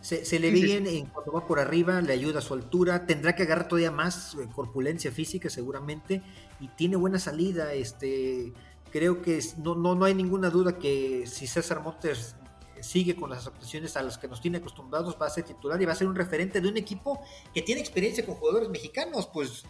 Se, 0.02 0.26
se, 0.26 0.40
le 0.40 0.52
ve 0.52 0.62
bien 0.62 0.88
en 0.88 1.06
cuanto 1.06 1.32
va 1.32 1.48
por 1.48 1.60
arriba, 1.60 2.02
le 2.02 2.14
ayuda 2.14 2.40
a 2.40 2.42
su 2.42 2.54
altura, 2.54 3.06
tendrá 3.06 3.36
que 3.36 3.44
agarrar 3.44 3.68
todavía 3.68 3.92
más 3.92 4.36
eh, 4.36 4.48
corpulencia 4.54 5.12
física 5.12 5.50
seguramente, 5.50 6.22
y 6.60 6.68
tiene 6.70 6.96
buena 6.98 7.20
salida, 7.20 7.74
este 7.74 8.54
creo 8.92 9.22
que 9.22 9.40
no, 9.58 9.76
no, 9.76 9.96
no 9.96 10.06
hay 10.06 10.14
ninguna 10.14 10.50
duda 10.50 10.78
que 10.80 11.26
si 11.28 11.46
César 11.46 11.82
Montes 11.82 12.36
sigue 12.82 13.16
con 13.16 13.30
las 13.30 13.48
actuaciones 13.48 13.98
a 13.98 14.04
las 14.04 14.18
que 14.18 14.28
nos 14.28 14.42
tiene 14.42 14.58
acostumbrados, 14.58 15.18
va 15.22 15.28
a 15.28 15.30
ser 15.30 15.44
titular 15.44 15.82
y 15.82 15.86
va 15.86 15.94
a 15.94 15.96
ser 15.96 16.08
un 16.08 16.16
referente 16.16 16.62
de 16.62 16.68
un 16.70 16.78
equipo 16.78 17.22
que 17.54 17.62
tiene 17.62 17.82
experiencia 17.82 18.26
con 18.26 18.36
jugadores 18.36 18.70
mexicanos, 18.70 19.30
pues 19.34 19.64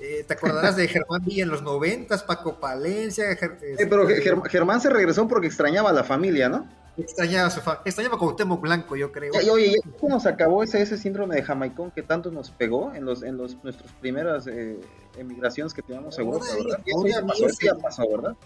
eh, 0.00 0.24
¿Te 0.26 0.34
acordarás 0.34 0.76
de 0.76 0.88
Germán 0.88 1.24
Villa 1.24 1.44
en 1.44 1.50
los 1.50 1.62
noventas, 1.62 2.24
Paco 2.24 2.58
Palencia? 2.58 3.30
Eh, 3.30 3.86
pero 3.88 4.06
Germán 4.44 4.80
se 4.80 4.90
regresó 4.90 5.28
porque 5.28 5.46
extrañaba 5.46 5.90
a 5.90 5.92
la 5.92 6.02
familia, 6.02 6.48
¿no? 6.48 6.68
Extrañaba 6.96 7.46
a 7.46 7.50
su 7.50 7.60
familia, 7.60 7.82
extrañaba 7.86 8.18
como 8.18 8.34
Temo 8.34 8.58
Blanco, 8.58 8.96
yo 8.96 9.12
creo. 9.12 9.32
Y, 9.40 9.48
oye, 9.48 9.74
¿cómo 10.00 10.18
se 10.18 10.28
acabó 10.28 10.62
ese, 10.62 10.82
ese 10.82 10.98
síndrome 10.98 11.36
de 11.36 11.42
Jamaicón 11.42 11.90
que 11.92 12.02
tanto 12.02 12.30
nos 12.30 12.50
pegó 12.50 12.92
en 12.94 13.04
los 13.04 13.22
en 13.22 13.36
los 13.36 13.62
nuestras 13.62 13.92
primeras 13.92 14.46
eh, 14.46 14.80
emigraciones 15.16 15.72
que 15.74 15.82
teníamos 15.82 16.14
seguro, 16.14 16.40
¿verdad? 16.40 16.80
Todavía, 16.84 17.74
pasó, 17.80 18.08
¿verdad? 18.08 18.36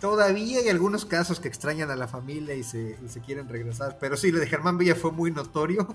Todavía 0.00 0.60
hay 0.60 0.68
algunos 0.68 1.04
casos 1.04 1.38
que 1.38 1.46
extrañan 1.46 1.90
a 1.92 1.96
la 1.96 2.08
familia 2.08 2.56
y 2.56 2.64
se, 2.64 2.96
y 3.04 3.08
se 3.08 3.20
quieren 3.20 3.48
regresar, 3.48 3.98
pero 4.00 4.16
sí, 4.16 4.32
lo 4.32 4.40
de 4.40 4.48
Germán 4.48 4.78
Villa 4.78 4.96
fue 4.96 5.12
muy 5.12 5.30
notorio. 5.30 5.94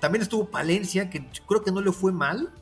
también 0.00 0.20
estuvo 0.20 0.50
Palencia, 0.50 1.08
que 1.08 1.26
creo 1.46 1.62
que 1.62 1.72
no 1.72 1.80
le 1.80 1.90
fue 1.92 2.12
mal, 2.12 2.52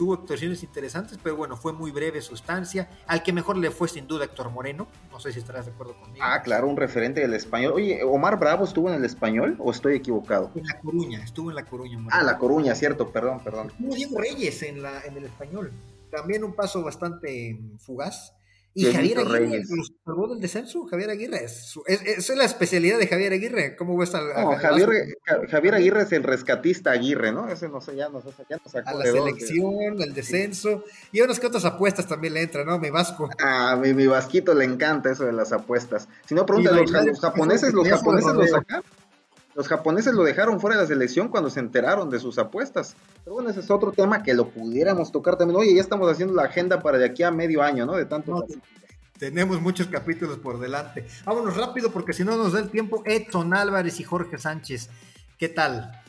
tuvo 0.00 0.14
actuaciones 0.14 0.62
interesantes, 0.62 1.18
pero 1.22 1.36
bueno, 1.36 1.58
fue 1.58 1.74
muy 1.74 1.90
breve 1.90 2.22
su 2.22 2.32
estancia. 2.32 2.88
Al 3.06 3.22
que 3.22 3.34
mejor 3.34 3.58
le 3.58 3.70
fue 3.70 3.86
sin 3.86 4.06
duda 4.06 4.24
Héctor 4.24 4.48
Moreno, 4.48 4.88
no 5.12 5.20
sé 5.20 5.30
si 5.30 5.40
estarás 5.40 5.66
de 5.66 5.72
acuerdo 5.72 5.94
conmigo. 6.00 6.24
Ah, 6.26 6.40
claro, 6.40 6.68
un 6.68 6.78
referente 6.78 7.20
del 7.20 7.34
español. 7.34 7.74
Oye, 7.74 8.02
¿Omar 8.02 8.38
Bravo 8.38 8.64
estuvo 8.64 8.88
en 8.88 8.94
el 8.94 9.04
español 9.04 9.56
o 9.58 9.70
estoy 9.70 9.96
equivocado? 9.96 10.52
En 10.54 10.64
La 10.64 10.80
Coruña, 10.80 11.22
estuvo 11.22 11.50
en 11.50 11.56
La 11.56 11.66
Coruña. 11.66 11.98
Ah, 12.12 12.22
La 12.22 12.38
Coruña, 12.38 12.74
cierto, 12.74 13.10
perdón, 13.10 13.40
perdón. 13.44 13.66
Estuvo 13.66 13.94
Diego 13.94 14.18
Reyes 14.18 14.62
en, 14.62 14.82
la, 14.82 15.02
en 15.02 15.18
el 15.18 15.24
español. 15.24 15.70
También 16.10 16.44
un 16.44 16.54
paso 16.54 16.82
bastante 16.82 17.60
fugaz. 17.76 18.32
Y 18.72 18.84
Javier 18.92 19.18
Aguirre 19.18 19.64
nos 19.68 19.92
salvó 20.04 20.28
del 20.28 20.40
descenso, 20.40 20.86
Javier 20.86 21.10
Aguirre. 21.10 21.44
Es, 21.44 21.76
es, 21.86 22.36
la 22.36 22.44
especialidad 22.44 22.98
de 22.98 23.08
Javier 23.08 23.32
Aguirre. 23.32 23.74
¿Cómo 23.74 23.96
ves 23.96 24.14
a, 24.14 24.20
no, 24.20 24.56
Javier, 24.56 24.88
Javier, 25.48 25.74
Aguirre 25.74 26.02
es 26.02 26.12
el 26.12 26.22
rescatista 26.22 26.92
Aguirre, 26.92 27.32
¿no? 27.32 27.48
Ese 27.48 27.68
no 27.68 27.80
sé, 27.80 27.96
ya 27.96 28.08
nos, 28.08 28.24
ya 28.48 28.58
nos 28.62 28.70
sacó 28.70 28.90
A 28.90 28.94
la 28.94 29.06
selección, 29.06 30.00
el 30.00 30.14
descenso. 30.14 30.84
Y 31.10 31.20
unas 31.20 31.40
que 31.40 31.48
otras 31.48 31.64
apuestas 31.64 32.06
también 32.06 32.34
le 32.34 32.42
entran, 32.42 32.66
¿no? 32.66 32.78
Mi 32.78 32.90
Vasco. 32.90 33.28
Ah, 33.42 33.76
mi, 33.80 33.92
mi 33.92 34.06
Vasquito 34.06 34.54
le 34.54 34.66
encanta 34.66 35.10
eso 35.10 35.24
de 35.24 35.32
las 35.32 35.52
apuestas. 35.52 36.08
Si 36.26 36.34
no, 36.36 36.46
pregúntale, 36.46 36.82
los, 36.82 36.92
los, 36.92 37.20
japoneses, 37.20 37.74
los 37.74 37.88
japoneses 37.88 38.34
lo 38.34 38.46
sacan. 38.46 38.82
Los 39.54 39.66
japoneses 39.66 40.14
lo 40.14 40.22
dejaron 40.22 40.60
fuera 40.60 40.76
de 40.76 40.82
la 40.82 40.88
selección 40.88 41.28
cuando 41.28 41.50
se 41.50 41.60
enteraron 41.60 42.08
de 42.08 42.20
sus 42.20 42.38
apuestas. 42.38 42.96
Pero 43.24 43.34
bueno, 43.34 43.50
ese 43.50 43.60
es 43.60 43.70
otro 43.70 43.92
tema 43.92 44.22
que 44.22 44.32
lo 44.32 44.48
pudiéramos 44.48 45.10
tocar 45.10 45.36
también. 45.36 45.58
Oye, 45.58 45.74
ya 45.74 45.80
estamos 45.80 46.10
haciendo 46.10 46.34
la 46.34 46.44
agenda 46.44 46.80
para 46.80 46.98
de 46.98 47.06
aquí 47.06 47.22
a 47.22 47.30
medio 47.30 47.62
año, 47.62 47.84
¿no? 47.84 47.96
De 47.96 48.06
tanto. 48.06 48.46
tenemos 49.18 49.60
muchos 49.60 49.88
capítulos 49.88 50.38
por 50.38 50.60
delante. 50.60 51.06
Vámonos 51.24 51.56
rápido 51.56 51.90
porque 51.90 52.12
si 52.12 52.24
no 52.24 52.36
nos 52.36 52.52
da 52.52 52.60
el 52.60 52.70
tiempo. 52.70 53.02
Edson 53.04 53.52
Álvarez 53.52 53.98
y 53.98 54.04
Jorge 54.04 54.38
Sánchez. 54.38 54.88
¿Qué 55.36 55.48
tal? 55.48 56.00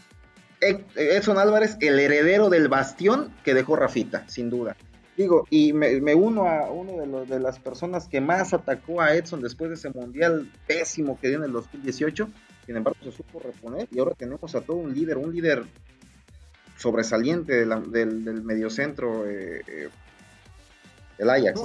Edson 0.59 1.39
Álvarez, 1.39 1.77
el 1.79 1.99
heredero 1.99 2.49
del 2.49 2.67
bastión 2.67 3.33
que 3.43 3.55
dejó 3.55 3.75
Rafita, 3.75 4.27
sin 4.29 4.51
duda. 4.51 4.75
Digo, 5.17 5.45
y 5.49 5.73
me, 5.73 6.15
uno 6.15 6.47
a 6.47 6.69
uno 6.71 6.99
de, 6.99 7.07
los, 7.07 7.27
de 7.27 7.39
las 7.39 7.59
personas 7.59 8.07
que 8.07 8.21
más 8.21 8.53
atacó 8.53 9.01
a 9.01 9.15
Edson 9.15 9.41
después 9.41 9.69
de 9.69 9.75
ese 9.75 9.89
mundial 9.89 10.49
pésimo 10.67 11.19
que 11.19 11.29
dio 11.29 11.37
en 11.37 11.45
el 11.45 11.51
2018. 11.51 12.29
Sin 12.71 12.77
embargo, 12.77 12.99
se 13.03 13.11
supo 13.11 13.37
reponer 13.41 13.89
y 13.91 13.99
ahora 13.99 14.15
tenemos 14.15 14.55
a 14.55 14.61
todo 14.61 14.77
un 14.77 14.93
líder, 14.93 15.17
un 15.17 15.35
líder 15.35 15.65
sobresaliente 16.77 17.65
del, 17.65 17.91
del 17.91 18.43
mediocentro 18.43 19.27
eh, 19.29 19.61
eh, 19.67 19.89
Ajax. 21.19 21.59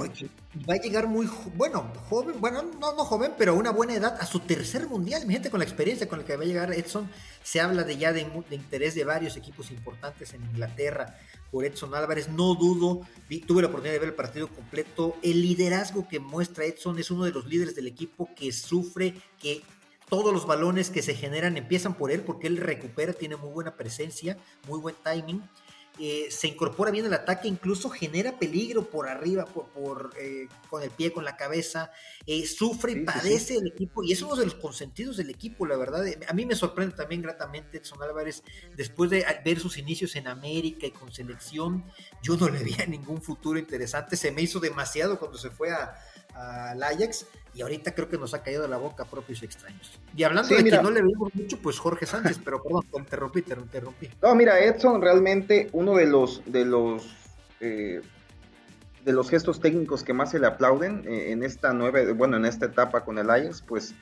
va 0.69 0.73
a 0.73 0.77
llegar 0.77 1.07
muy, 1.07 1.29
bueno, 1.55 1.89
joven, 2.09 2.35
bueno, 2.41 2.61
no, 2.61 2.93
no 2.93 3.05
joven, 3.05 3.31
pero 3.37 3.53
a 3.53 3.55
una 3.55 3.71
buena 3.71 3.95
edad, 3.95 4.17
a 4.19 4.25
su 4.25 4.41
tercer 4.41 4.89
mundial. 4.89 5.25
Mi 5.25 5.31
gente, 5.31 5.49
con 5.49 5.61
la 5.61 5.63
experiencia 5.63 6.09
con 6.09 6.19
la 6.19 6.25
que 6.25 6.35
va 6.35 6.43
a 6.43 6.45
llegar 6.45 6.73
Edson, 6.73 7.09
se 7.41 7.61
habla 7.61 7.85
de 7.85 7.95
ya 7.95 8.11
de, 8.11 8.25
de 8.49 8.55
interés 8.57 8.93
de 8.93 9.05
varios 9.05 9.37
equipos 9.37 9.71
importantes 9.71 10.33
en 10.33 10.43
Inglaterra 10.43 11.15
por 11.51 11.63
Edson 11.63 11.95
Álvarez. 11.95 12.27
No 12.27 12.53
dudo, 12.55 13.07
tuve 13.47 13.61
la 13.61 13.69
oportunidad 13.69 13.93
de 13.93 13.99
ver 13.99 14.09
el 14.09 14.15
partido 14.15 14.49
completo. 14.49 15.15
El 15.23 15.41
liderazgo 15.41 16.05
que 16.05 16.19
muestra 16.19 16.65
Edson 16.65 16.99
es 16.99 17.11
uno 17.11 17.23
de 17.23 17.31
los 17.31 17.47
líderes 17.47 17.77
del 17.77 17.87
equipo 17.87 18.29
que 18.35 18.51
sufre, 18.51 19.15
que 19.39 19.63
todos 20.09 20.33
los 20.33 20.45
balones 20.45 20.89
que 20.89 21.01
se 21.01 21.15
generan 21.15 21.57
empiezan 21.57 21.95
por 21.95 22.11
él 22.11 22.21
porque 22.21 22.47
él 22.47 22.57
recupera, 22.57 23.13
tiene 23.13 23.35
muy 23.35 23.49
buena 23.49 23.75
presencia, 23.75 24.37
muy 24.67 24.79
buen 24.79 24.95
timing. 25.03 25.43
Eh, 25.99 26.27
se 26.29 26.47
incorpora 26.47 26.91
bien 26.91 27.07
el 27.07 27.13
ataque, 27.13 27.47
incluso 27.47 27.89
genera 27.89 28.37
peligro 28.37 28.87
por 28.87 29.09
arriba, 29.09 29.45
por, 29.45 30.13
eh, 30.19 30.47
con 30.69 30.83
el 30.83 30.91
pie, 30.91 31.11
con 31.11 31.25
la 31.25 31.35
cabeza, 31.35 31.91
eh, 32.27 32.45
sufre 32.45 32.91
y 32.91 33.03
padece 33.03 33.55
el 33.55 33.65
equipo, 33.65 34.03
y 34.03 34.11
es 34.11 34.21
uno 34.21 34.35
de 34.35 34.45
los 34.45 34.53
consentidos 34.53 35.17
del 35.17 35.31
equipo, 35.31 35.65
la 35.65 35.75
verdad. 35.75 36.05
A 36.27 36.33
mí 36.33 36.45
me 36.45 36.53
sorprende 36.53 36.95
también 36.95 37.23
gratamente 37.23 37.77
Edson 37.77 38.03
Álvarez, 38.03 38.43
después 38.75 39.09
de 39.09 39.25
ver 39.43 39.59
sus 39.59 39.79
inicios 39.79 40.15
en 40.15 40.27
América 40.27 40.85
y 40.85 40.91
con 40.91 41.11
selección, 41.11 41.83
yo 42.21 42.37
no 42.37 42.47
le 42.47 42.63
veía 42.63 42.85
ningún 42.85 43.19
futuro 43.19 43.57
interesante, 43.57 44.17
se 44.17 44.31
me 44.31 44.43
hizo 44.43 44.59
demasiado 44.59 45.17
cuando 45.17 45.39
se 45.39 45.49
fue 45.49 45.71
a, 45.71 45.95
al 46.35 46.83
Ajax 46.83 47.25
y 47.57 47.61
ahorita 47.63 47.95
creo 47.95 48.07
que 48.07 48.19
nos 48.19 48.35
ha 48.35 48.43
caído 48.43 48.61
de 48.61 48.67
la 48.67 48.77
boca 48.77 49.03
propios 49.05 49.41
extraños. 49.41 49.99
Y 50.15 50.21
hablando 50.21 50.55
de 50.55 50.63
que 50.63 50.79
no 50.79 50.91
le 50.91 51.01
vemos 51.01 51.33
mucho, 51.33 51.57
pues 51.57 51.79
Jorge 51.79 52.05
Sánchez, 52.05 52.39
pero 52.45 52.61
perdón, 52.61 52.85
te 52.91 52.99
interrumpí, 52.99 53.41
te 53.41 53.55
interrumpí. 53.55 54.09
No, 54.21 54.35
mira, 54.35 54.59
Edson 54.59 55.01
realmente 55.01 55.67
uno 55.71 55.95
de 55.95 56.05
los 56.05 56.43
de 56.45 56.65
los 56.65 57.15
eh, 57.59 58.01
de 59.03 59.11
los 59.11 59.27
gestos 59.27 59.59
técnicos 59.59 60.03
que 60.03 60.13
más 60.13 60.29
se 60.29 60.39
le 60.39 60.45
aplauden 60.45 61.03
eh, 61.07 61.31
en 61.31 61.41
esta 61.41 61.73
nueva, 61.73 61.99
bueno, 62.13 62.37
en 62.37 62.45
esta 62.45 62.67
etapa 62.67 63.03
con 63.03 63.17
el 63.17 63.27
Ajax, 63.27 63.63
pues 63.67 63.95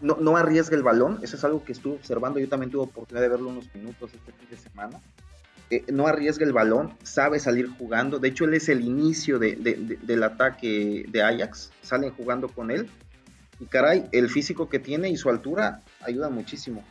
no, 0.00 0.16
no 0.20 0.36
arriesga 0.36 0.74
el 0.74 0.82
balón, 0.82 1.20
eso 1.22 1.36
es 1.36 1.44
algo 1.44 1.62
que 1.64 1.72
estuve 1.72 1.94
observando, 1.94 2.40
yo 2.40 2.48
también 2.48 2.72
tuve 2.72 2.82
oportunidad 2.82 3.22
de 3.22 3.28
verlo 3.28 3.50
unos 3.50 3.72
minutos 3.74 4.10
este 4.12 4.32
fin 4.32 4.48
de 4.50 4.56
semana. 4.56 5.00
Eh, 5.70 5.84
no 5.92 6.06
arriesga 6.06 6.46
el 6.46 6.52
balón, 6.52 6.96
sabe 7.02 7.38
salir 7.40 7.68
jugando. 7.68 8.18
De 8.18 8.28
hecho, 8.28 8.44
él 8.44 8.54
es 8.54 8.68
el 8.68 8.82
inicio 8.82 9.38
del 9.38 10.22
ataque 10.22 11.04
de 11.08 11.22
Ajax. 11.22 11.70
Salen 11.82 12.12
jugando 12.12 12.48
con 12.48 12.70
él. 12.70 12.88
Y 13.60 13.66
caray, 13.66 14.08
el 14.12 14.30
físico 14.30 14.68
que 14.68 14.78
tiene 14.78 15.10
y 15.10 15.16
su 15.16 15.28
altura 15.28 15.82
ayuda 16.00 16.30
muchísimo. 16.30 16.84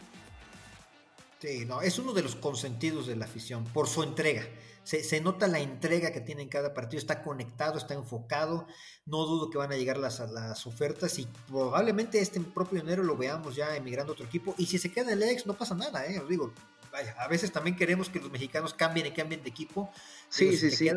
Sí, 1.39 1.65
no, 1.65 1.81
es 1.81 1.97
uno 1.99 2.13
de 2.13 2.23
los 2.23 2.35
consentidos 2.35 3.07
de 3.07 3.15
la 3.15 3.25
afición 3.25 3.63
por 3.65 3.87
su 3.87 4.03
entrega. 4.03 4.43
Se, 4.83 5.19
nota 5.19 5.47
la 5.47 5.59
entrega 5.59 6.13
que 6.13 6.21
tiene 6.21 6.43
en 6.43 6.47
cada 6.47 6.73
partido, 6.73 6.99
está 6.99 7.21
conectado, 7.21 7.77
está 7.77 7.93
enfocado. 7.93 8.67
No 9.05 9.25
dudo 9.25 9.49
que 9.49 9.57
van 9.57 9.71
a 9.71 9.75
llegar 9.75 9.97
las, 9.97 10.19
las 10.31 10.65
ofertas 10.65 11.19
y 11.19 11.27
probablemente 11.47 12.19
este 12.19 12.39
propio 12.39 12.79
enero 12.79 13.03
lo 13.03 13.17
veamos 13.17 13.55
ya 13.55 13.75
emigrando 13.75 14.11
a 14.11 14.15
otro 14.15 14.25
equipo. 14.25 14.55
Y 14.57 14.65
si 14.65 14.77
se 14.77 14.91
queda 14.91 15.11
el 15.11 15.23
ex, 15.23 15.45
no 15.45 15.55
pasa 15.55 15.75
nada, 15.75 16.05
¿eh? 16.05 16.19
os 16.19 16.29
digo, 16.29 16.53
a 17.17 17.27
veces 17.27 17.51
también 17.51 17.75
queremos 17.75 18.09
que 18.09 18.19
los 18.19 18.31
mexicanos 18.31 18.73
cambien 18.73 19.07
y 19.07 19.11
cambien 19.11 19.43
de 19.43 19.49
equipo. 19.49 19.91
Sí, 20.29 20.55
sí, 20.57 20.71
sí. 20.71 20.89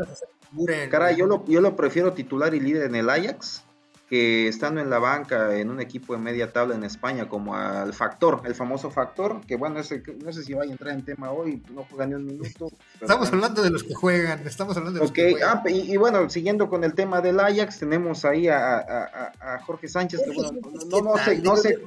Cara, 0.90 1.12
yo 1.12 1.26
lo, 1.26 1.44
yo 1.46 1.60
lo 1.60 1.76
prefiero 1.76 2.12
titular 2.12 2.54
y 2.54 2.60
líder 2.60 2.84
en 2.84 2.94
el 2.96 3.10
Ajax 3.10 3.64
que 4.10 4.48
estando 4.48 4.80
en 4.80 4.90
la 4.90 4.98
banca 4.98 5.56
en 5.56 5.70
un 5.70 5.80
equipo 5.80 6.14
de 6.14 6.18
media 6.18 6.52
tabla 6.52 6.74
en 6.74 6.82
España 6.82 7.28
como 7.28 7.54
al 7.54 7.94
Factor, 7.94 8.42
el 8.44 8.56
famoso 8.56 8.90
Factor, 8.90 9.40
que 9.46 9.54
bueno, 9.54 9.78
ese, 9.78 10.02
no 10.24 10.32
sé 10.32 10.42
si 10.42 10.52
vaya 10.52 10.68
a 10.68 10.72
entrar 10.72 10.92
en 10.92 11.04
tema 11.04 11.30
hoy, 11.30 11.62
no 11.72 11.86
juega 11.88 12.06
ni 12.06 12.14
un 12.14 12.26
minuto. 12.26 12.72
Estamos 13.00 13.32
hablando 13.32 13.62
de 13.62 13.70
los 13.70 13.84
que 13.84 13.94
juegan, 13.94 14.44
estamos 14.48 14.76
hablando 14.76 14.98
de 14.98 15.04
los 15.04 15.12
que 15.12 15.30
juegan. 15.30 15.62
Ah, 15.64 15.70
y, 15.70 15.96
bueno, 15.96 16.28
siguiendo 16.28 16.68
con 16.68 16.82
el 16.82 16.94
tema 16.94 17.20
del 17.20 17.38
Ajax, 17.38 17.78
tenemos 17.78 18.24
ahí 18.24 18.48
a, 18.48 19.60
Jorge 19.64 19.86
Sánchez, 19.86 20.22
que 20.24 20.32
bueno, 20.34 20.58
no, 20.90 21.02
no, 21.02 21.16
sé, 21.24 21.38
no 21.38 21.56
sé. 21.56 21.78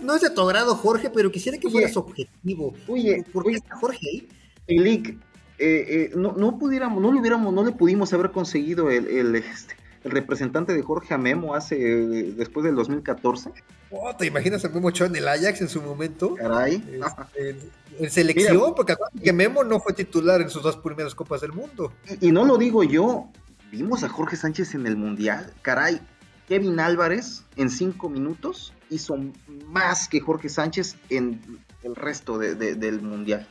No 0.00 0.14
es, 0.14 0.20
de 0.20 0.30
tu 0.30 0.42
agrado, 0.42 0.76
Jorge, 0.76 1.10
pero 1.10 1.32
quisiera 1.32 1.58
que 1.58 1.68
fueras 1.68 1.96
objetivo. 1.96 2.74
Oye, 2.86 3.24
¿por 3.32 3.44
qué 3.44 3.54
está 3.54 3.74
Jorge 3.74 4.06
ahí? 4.06 4.28
Eh, 4.68 5.18
eh, 5.58 6.12
no, 6.14 6.32
no 6.32 6.58
pudiéramos, 6.58 7.02
no 7.02 7.12
le 7.12 7.18
hubiéramos, 7.18 7.52
no 7.52 7.64
le 7.64 7.72
pudimos 7.72 8.12
haber 8.12 8.30
conseguido 8.30 8.88
el, 8.88 9.08
el 9.08 9.34
este, 9.34 9.74
el 10.04 10.10
representante 10.10 10.72
de 10.72 10.82
Jorge 10.82 11.14
Amemo 11.14 11.54
hace 11.54 11.76
después 11.76 12.64
del 12.64 12.74
2014. 12.74 13.50
¿Te 14.18 14.26
imaginas 14.26 14.64
a 14.64 14.68
Memo 14.68 14.88
Ochoa 14.88 15.08
en 15.08 15.16
el 15.16 15.28
Ajax 15.28 15.60
en 15.60 15.68
su 15.68 15.82
momento? 15.82 16.34
Caray. 16.36 16.82
en, 17.98 18.10
selección, 18.10 18.74
porque 18.74 18.94
que 19.22 19.32
Memo 19.32 19.64
no 19.64 19.80
fue 19.80 19.92
titular 19.92 20.40
en 20.40 20.48
sus 20.48 20.62
dos 20.62 20.76
primeras 20.76 21.14
Copas 21.14 21.40
del 21.40 21.52
Mundo. 21.52 21.92
Y, 22.20 22.30
no 22.30 22.44
lo 22.44 22.56
digo 22.56 22.84
yo, 22.84 23.28
vimos 23.70 24.04
a 24.04 24.08
Jorge 24.08 24.36
Sánchez 24.36 24.74
en 24.74 24.86
el 24.86 24.96
Mundial. 24.96 25.52
Caray, 25.62 26.00
Kevin 26.48 26.78
Álvarez 26.80 27.44
en 27.56 27.68
cinco 27.68 28.08
minutos 28.08 28.72
hizo 28.90 29.16
más 29.66 30.08
que 30.08 30.20
Jorge 30.20 30.48
Sánchez 30.48 30.96
en 31.08 31.40
el 31.82 31.96
resto 31.96 32.38
del 32.38 33.02
Mundial. 33.02 33.46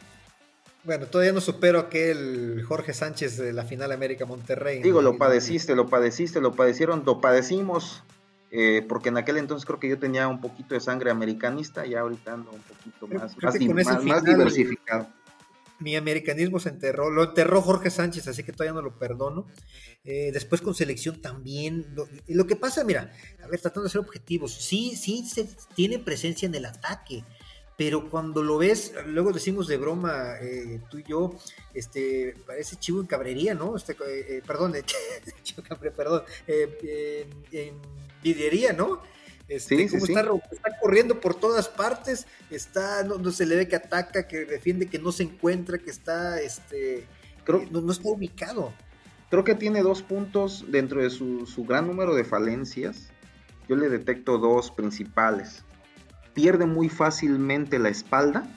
Bueno, 0.84 1.08
todavía 1.08 1.34
no 1.34 1.42
supero 1.42 1.80
aquel 1.80 2.64
Jorge 2.64 2.94
Sánchez 2.94 3.38
de 3.38 3.52
la 3.52 3.66
final 3.66 3.92
América 3.92 4.26
Monterrey. 4.26 4.82
Digo, 4.82 5.02
lo 5.02 5.18
padeciste, 5.18 5.76
lo 5.76 5.90
padeciste, 5.90 6.40
lo 6.40 6.54
padecieron, 6.54 7.04
lo 7.06 7.20
padecimos, 7.20 8.04
eh, 8.52 8.86
porque 8.88 9.10
en 9.10 9.18
aquel 9.18 9.38
entonces 9.38 9.66
creo 9.66 9.80
que 9.80 9.90
yo 9.90 10.00
tenía 10.00 10.28
un 10.28 10.40
poquito 10.40 10.76
de 10.76 10.80
sangre 10.80 11.12
americanista 11.12 11.86
y 11.86 11.96
ahorita 11.96 12.34
ando 12.34 12.52
un 12.52 12.62
poquito 12.62 13.08
más, 13.08 13.36
más, 14.04 14.24
diversificado. 14.24 15.10
Mi, 15.80 15.98
americanismo 15.98 16.60
se 16.60 16.70
enterró, 16.70 17.10
lo 17.10 17.24
enterró 17.24 17.62
Jorge 17.62 17.90
Sánchez, 17.90 18.28
así 18.30 18.44
que 18.44 18.54
todavía 18.54 18.74
no 18.74 18.82
lo 18.82 18.98
perdono. 18.98 19.48
Eh, 20.06 20.32
después 20.32 20.62
con 20.62 20.76
selección 20.76 21.22
también. 21.22 21.88
Lo, 21.94 22.08
lo 22.28 22.48
que 22.48 22.56
pasa, 22.56 22.86
mira, 22.86 23.12
a 23.44 23.48
ver, 23.48 23.60
tratando 23.60 23.84
de 23.84 23.90
ser 23.90 24.02
objetivos, 24.02 24.54
sí, 24.54 24.96
sí 24.96 25.26
se 25.28 25.50
tiene 25.76 26.00
presencia 26.00 26.46
en 26.46 26.56
el 26.56 26.66
ataque 26.66 27.26
pero 27.80 28.10
cuando 28.10 28.44
lo 28.44 28.58
ves, 28.58 28.94
luego 29.06 29.32
decimos 29.32 29.70
de 29.70 29.78
broma, 29.78 30.34
eh, 30.42 30.82
tú 30.90 30.98
y 30.98 31.04
yo, 31.04 31.40
este, 31.74 32.36
parece 32.46 32.76
chivo 32.76 33.00
en 33.00 33.08
cabrería, 33.08 33.54
¿no? 33.54 33.78
Este, 33.78 33.94
eh, 33.94 34.26
eh, 34.28 34.42
perdón, 34.46 34.74
perdón, 35.96 36.24
en 36.46 37.76
videría, 38.22 38.74
¿no? 38.74 39.02
Este, 39.48 39.88
sí, 39.88 39.96
Está, 39.96 40.28
corriendo 40.82 41.22
por 41.22 41.36
todas 41.36 41.70
partes, 41.70 42.28
está, 42.52 43.02
no, 43.04 43.32
se 43.32 43.46
le 43.46 43.56
ve 43.56 43.70
que 43.70 43.78
ataca, 43.78 44.28
que 44.28 44.44
defiende, 44.44 44.88
que 44.88 45.00
no 45.00 45.14
se 45.14 45.24
encuentra, 45.24 45.78
que 45.78 45.90
está, 45.90 46.42
este, 46.42 47.06
creo, 47.46 47.66
no, 47.72 47.80
no 47.80 47.94
está 47.94 48.10
ubicado. 48.10 48.74
Creo 49.30 49.46
que 49.46 49.56
tiene 49.56 49.84
dos 49.84 50.02
puntos 50.02 50.66
dentro 50.68 51.02
de 51.02 51.10
su, 51.10 51.46
su 51.46 51.64
gran 51.64 51.88
número 51.88 52.14
de 52.14 52.26
falencias. 52.26 53.08
Yo 53.70 53.78
le 53.78 53.88
detecto 53.88 54.38
dos 54.38 54.70
principales 54.70 55.64
pierde 56.34 56.66
muy 56.66 56.90
fácilmente 56.90 57.80
la 57.80 57.90
espalda 57.90 58.48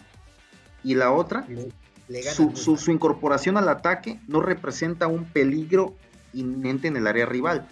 y 0.84 0.94
la 0.94 1.12
otra, 1.12 1.46
su, 2.34 2.90
incorporación 2.90 3.56
al 3.56 3.68
ataque 3.68 4.20
no 4.26 4.40
representa 4.40 5.06
un 5.06 5.24
peligro 5.24 5.94
inminente 6.32 6.88
en 6.88 6.96
el 6.96 7.06
área 7.06 7.26
rival, 7.26 7.66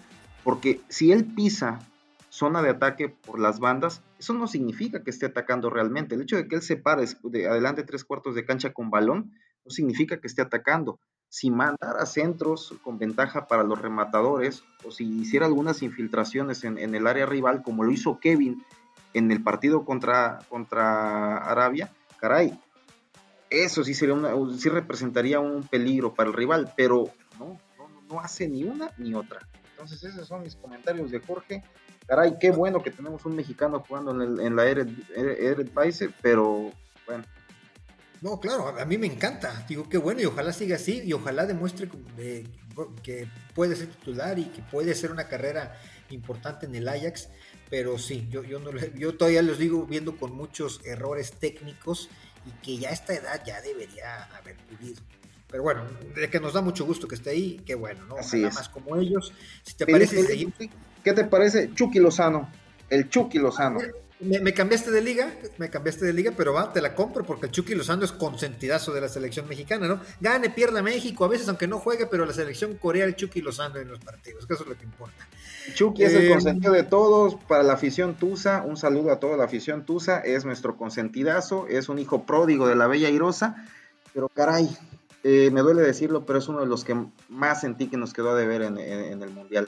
porque 0.45 0.81
si 0.89 1.13
él 1.13 1.25
pisa 1.25 1.81
zona 2.29 2.63
de 2.63 2.71
ataque 2.71 3.09
por 3.09 3.41
las 3.41 3.59
bandas, 3.59 4.03
eso 4.19 4.33
no 4.35 4.47
significa 4.47 5.03
que 5.03 5.11
esté 5.11 5.27
atacando 5.27 5.69
realmente. 5.69 6.15
El 6.15 6.23
hecho 6.23 6.37
de 6.37 6.47
que 6.47 6.57
él 6.57 6.63
se 6.63 6.77
pare 6.77 7.05
de 7.25 7.49
adelante 7.49 7.83
tres 7.83 8.05
cuartos 8.05 8.35
de 8.35 8.45
cancha 8.45 8.73
con 8.73 8.91
balón, 8.91 9.33
no 9.65 9.71
significa 9.71 10.21
que 10.21 10.29
esté 10.29 10.43
atacando. 10.43 11.01
Si 11.29 11.51
mandara 11.51 12.07
centros 12.07 12.75
con 12.83 12.99
ventaja 12.99 13.47
para 13.47 13.63
los 13.63 13.81
rematadores, 13.81 14.63
o 14.85 14.91
si 14.91 15.05
hiciera 15.21 15.47
algunas 15.47 15.83
infiltraciones 15.83 16.65
en, 16.65 16.79
en 16.79 16.95
el 16.95 17.07
área 17.07 17.27
rival, 17.27 17.63
como 17.63 17.85
lo 17.85 17.93
hizo 17.93 18.19
Kevin 18.21 18.65
en 19.15 19.31
el 19.31 19.43
partido 19.43 19.85
contra, 19.85 20.41
contra 20.49 21.39
Arabia, 21.39 21.93
caray, 22.19 22.59
eso 23.51 23.83
sí 23.83 23.95
sería 23.95 24.15
una, 24.15 24.33
sí 24.57 24.69
representaría 24.69 25.41
un 25.41 25.65
peligro 25.65 26.15
para 26.15 26.31
el 26.31 26.37
rival, 26.37 26.73
pero 26.77 27.11
no, 27.39 27.59
no, 28.09 28.21
hace 28.21 28.49
ni 28.49 28.63
una 28.65 28.91
ni 28.99 29.15
otra. 29.15 29.41
Entonces 29.73 30.05
esos 30.05 30.29
son 30.29 30.43
mis 30.43 30.57
comentarios 30.57 31.11
de 31.11 31.21
Jorge. 31.21 31.63
Caray, 32.07 32.39
qué 32.39 32.51
bueno 32.51 32.83
que 32.83 32.91
tenemos 32.91 33.25
un 33.25 33.35
mexicano 33.35 33.85
jugando 33.87 34.13
en, 34.13 34.21
el, 34.21 34.41
en 34.41 34.57
la 34.57 34.67
Eredivisie, 34.67 36.11
pero 36.23 36.71
bueno. 37.07 37.25
No, 38.21 38.39
claro, 38.39 38.69
a 38.69 38.85
mí 38.85 38.99
me 38.99 39.07
encanta. 39.07 39.65
Digo, 39.67 39.89
qué 39.89 39.97
bueno 39.97 40.21
y 40.21 40.27
ojalá 40.27 40.53
siga 40.53 40.77
así 40.77 41.03
y 41.05 41.13
ojalá 41.15 41.47
demuestre 41.47 41.89
que 43.03 43.29
puede 43.55 43.75
ser 43.75 43.89
titular 43.89 44.39
y 44.39 44.45
que 44.45 44.63
puede 44.63 44.95
ser 44.95 45.11
una 45.11 45.27
carrera 45.27 45.75
importante 46.11 46.67
en 46.67 46.75
el 46.75 46.89
Ajax. 46.89 47.31
Pero 47.71 47.99
sí, 47.99 48.27
yo, 48.31 48.43
yo, 48.43 48.59
no, 48.59 48.73
yo 48.97 49.15
todavía 49.15 49.43
los 49.43 49.59
digo 49.59 49.87
viendo 49.87 50.17
con 50.17 50.35
muchos 50.35 50.81
errores 50.85 51.33
técnicos 51.33 52.11
y 52.45 52.51
que 52.63 52.79
ya 52.79 52.91
a 52.91 52.93
esta 52.93 53.15
edad 53.15 53.43
ya 53.47 53.61
debería 53.61 54.25
haber 54.37 54.57
pulido. 54.57 55.01
Pero 55.49 55.63
bueno, 55.63 55.85
de 56.15 56.29
que 56.29 56.41
nos 56.41 56.53
da 56.53 56.61
mucho 56.61 56.85
gusto 56.85 57.09
que 57.09 57.15
esté 57.15 57.31
ahí, 57.31 57.61
qué 57.65 57.75
bueno, 57.75 58.05
¿no? 58.07 58.17
Así 58.17 58.39
más 58.39 58.69
como 58.69 58.97
ellos. 58.97 59.33
Si 59.63 59.75
te 59.75 59.87
parece, 59.87 60.49
¿Qué 61.03 61.13
te 61.13 61.25
parece 61.25 61.73
Chucky 61.75 61.99
Lozano? 61.99 62.51
El 62.89 63.09
Chucky 63.09 63.39
Lozano. 63.39 63.81
Me, 64.21 64.53
cambiaste 64.53 64.91
de 64.91 65.01
liga, 65.01 65.33
me 65.57 65.71
cambiaste 65.71 66.05
de 66.05 66.13
liga, 66.13 66.33
pero 66.37 66.53
va, 66.53 66.73
te 66.75 66.83
la 66.83 66.95
compro 66.95 67.25
porque 67.25 67.47
el 67.47 67.53
Chucky 67.53 67.75
Lozano 67.75 68.05
es 68.05 68.13
consentidazo 68.13 68.93
de 68.93 69.01
la 69.01 69.09
selección 69.09 69.49
mexicana, 69.49 69.89
¿no? 69.89 70.01
Gane, 70.21 70.51
pierda 70.51 70.83
México, 70.83 71.25
a 71.25 71.29
veces 71.29 71.49
aunque 71.49 71.67
no 71.67 71.79
juegue, 71.79 72.07
pero 72.07 72.27
la 72.27 72.35
selección 72.35 72.77
corea 72.77 73.07
el 73.07 73.17
Chucky 73.17 73.41
Lozano 73.41 73.79
en 73.79 73.89
los 73.89 73.99
partidos, 74.01 74.47
que 74.47 74.53
eso 74.53 74.65
es 74.65 74.69
lo 74.69 74.77
que 74.77 74.85
importa. 74.85 75.27
Chucky 75.75 76.05
es 76.05 76.13
el 76.13 76.27
eh, 76.27 76.31
consentido 76.31 76.75
de 76.75 76.83
todos, 76.83 77.37
para 77.49 77.63
la 77.63 77.73
afición 77.73 78.15
Tusa, 78.15 78.63
un 78.63 78.77
saludo 78.77 79.11
a 79.11 79.21
toda 79.21 79.39
la 79.39 79.45
afición 79.45 79.87
Tusa, 79.87 80.19
es 80.19 80.45
nuestro 80.45 80.77
consentidazo, 80.77 81.67
es 81.69 81.89
un 81.89 81.99
hijo 81.99 82.27
pródigo 82.27 82.69
de 82.69 82.77
la 82.77 82.89
Bella 82.89 83.09
Irosa, 83.09 83.67
pero 84.13 84.29
caray, 84.29 84.69
eh, 85.25 85.51
me 85.51 85.63
duele 85.63 85.81
decirlo, 85.81 86.27
pero 86.27 86.39
es 86.39 86.49
uno 86.49 86.61
de 86.61 86.67
los 86.67 86.85
que 86.85 86.95
más 87.31 87.63
sentí 87.63 87.87
que 87.87 87.97
nos 87.97 88.13
quedó 88.13 88.35
de 88.37 88.47
ver 88.47 88.61
en 88.63 88.79
el 89.23 89.31
Mundial. 89.31 89.67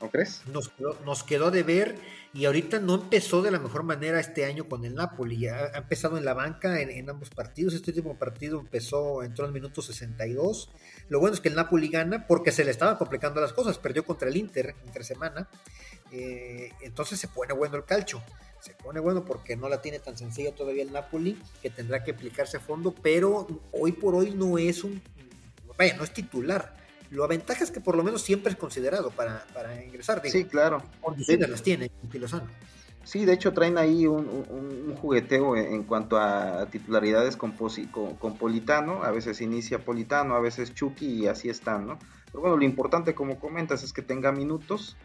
¿No 0.00 0.10
crees? 0.10 0.42
Nos 0.46 0.68
quedó, 0.68 0.98
nos 1.04 1.24
quedó 1.24 1.50
de 1.50 1.62
ver 1.62 1.96
y 2.34 2.44
ahorita 2.44 2.80
no 2.80 2.96
empezó 2.96 3.40
de 3.40 3.50
la 3.50 3.58
mejor 3.58 3.82
manera 3.82 4.20
este 4.20 4.44
año 4.44 4.68
con 4.68 4.84
el 4.84 4.94
Napoli. 4.94 5.48
Ha, 5.48 5.68
empezado 5.78 6.18
en 6.18 6.24
la 6.26 6.34
banca 6.34 6.80
en, 6.82 7.08
ambos 7.08 7.30
partidos. 7.30 7.72
Este 7.72 7.92
último 7.92 8.18
partido 8.18 8.60
empezó, 8.60 9.22
entró 9.22 9.46
en 9.46 9.50
el 9.50 9.54
minuto 9.54 9.80
62. 9.80 10.68
Lo 11.08 11.18
bueno 11.18 11.34
es 11.34 11.40
que 11.40 11.48
el 11.48 11.54
Napoli 11.54 11.88
gana 11.88 12.26
porque 12.26 12.52
se 12.52 12.62
le 12.64 12.72
estaban 12.72 12.96
complicando 12.96 13.40
las 13.40 13.54
cosas. 13.54 13.78
Perdió 13.78 14.04
contra 14.04 14.28
el 14.28 14.36
Inter 14.36 14.74
entre 14.84 15.02
semana. 15.02 15.48
Eh, 16.12 16.72
entonces 16.82 17.18
se 17.18 17.28
pone 17.28 17.54
bueno 17.54 17.76
el 17.76 17.84
calcho. 17.86 18.22
Se 18.60 18.74
pone 18.74 19.00
bueno 19.00 19.24
porque 19.24 19.56
no 19.56 19.70
la 19.70 19.80
tiene 19.80 19.98
tan 19.98 20.18
sencilla 20.18 20.54
todavía 20.54 20.82
el 20.82 20.92
Napoli, 20.92 21.40
que 21.62 21.70
tendrá 21.70 22.04
que 22.04 22.10
aplicarse 22.10 22.58
a 22.58 22.60
fondo, 22.60 22.94
pero 22.94 23.46
hoy 23.72 23.92
por 23.92 24.14
hoy 24.14 24.32
no 24.32 24.58
es 24.58 24.84
un. 24.84 25.00
Vaya, 25.78 25.96
no 25.96 26.04
es 26.04 26.12
titular 26.12 26.85
lo 27.16 27.24
aventaja 27.24 27.64
es 27.64 27.70
que 27.70 27.80
por 27.80 27.96
lo 27.96 28.02
menos 28.04 28.20
siempre 28.20 28.52
es 28.52 28.58
considerado 28.58 29.10
para, 29.10 29.46
para 29.54 29.82
ingresar. 29.82 30.20
sí, 30.26 30.44
claro. 30.44 30.82
Condiciones 31.00 31.48
las 31.48 31.62
tiene 31.62 31.90
Lozano. 32.12 32.46
Sí, 33.04 33.24
de 33.24 33.32
hecho 33.32 33.54
traen 33.54 33.78
ahí 33.78 34.06
un, 34.06 34.94
jugueteo 35.00 35.56
en, 35.56 35.84
cuanto 35.84 36.18
a 36.18 36.66
titularidades 36.66 37.38
con, 37.38 37.52
con, 37.52 38.36
Politano. 38.36 39.02
A 39.02 39.12
veces 39.12 39.40
inicia 39.40 39.78
Politano, 39.78 40.34
a 40.34 40.40
veces 40.40 40.74
Chucky 40.74 41.06
y 41.06 41.26
así 41.26 41.48
están, 41.48 41.86
¿no? 41.86 41.98
Pero 42.26 42.40
bueno, 42.42 42.56
lo 42.58 42.64
importante, 42.64 43.14
como 43.14 43.40
comentas, 43.40 43.82
es 43.82 43.94
que 43.94 44.02
tenga 44.02 44.30
minutos 44.30 44.96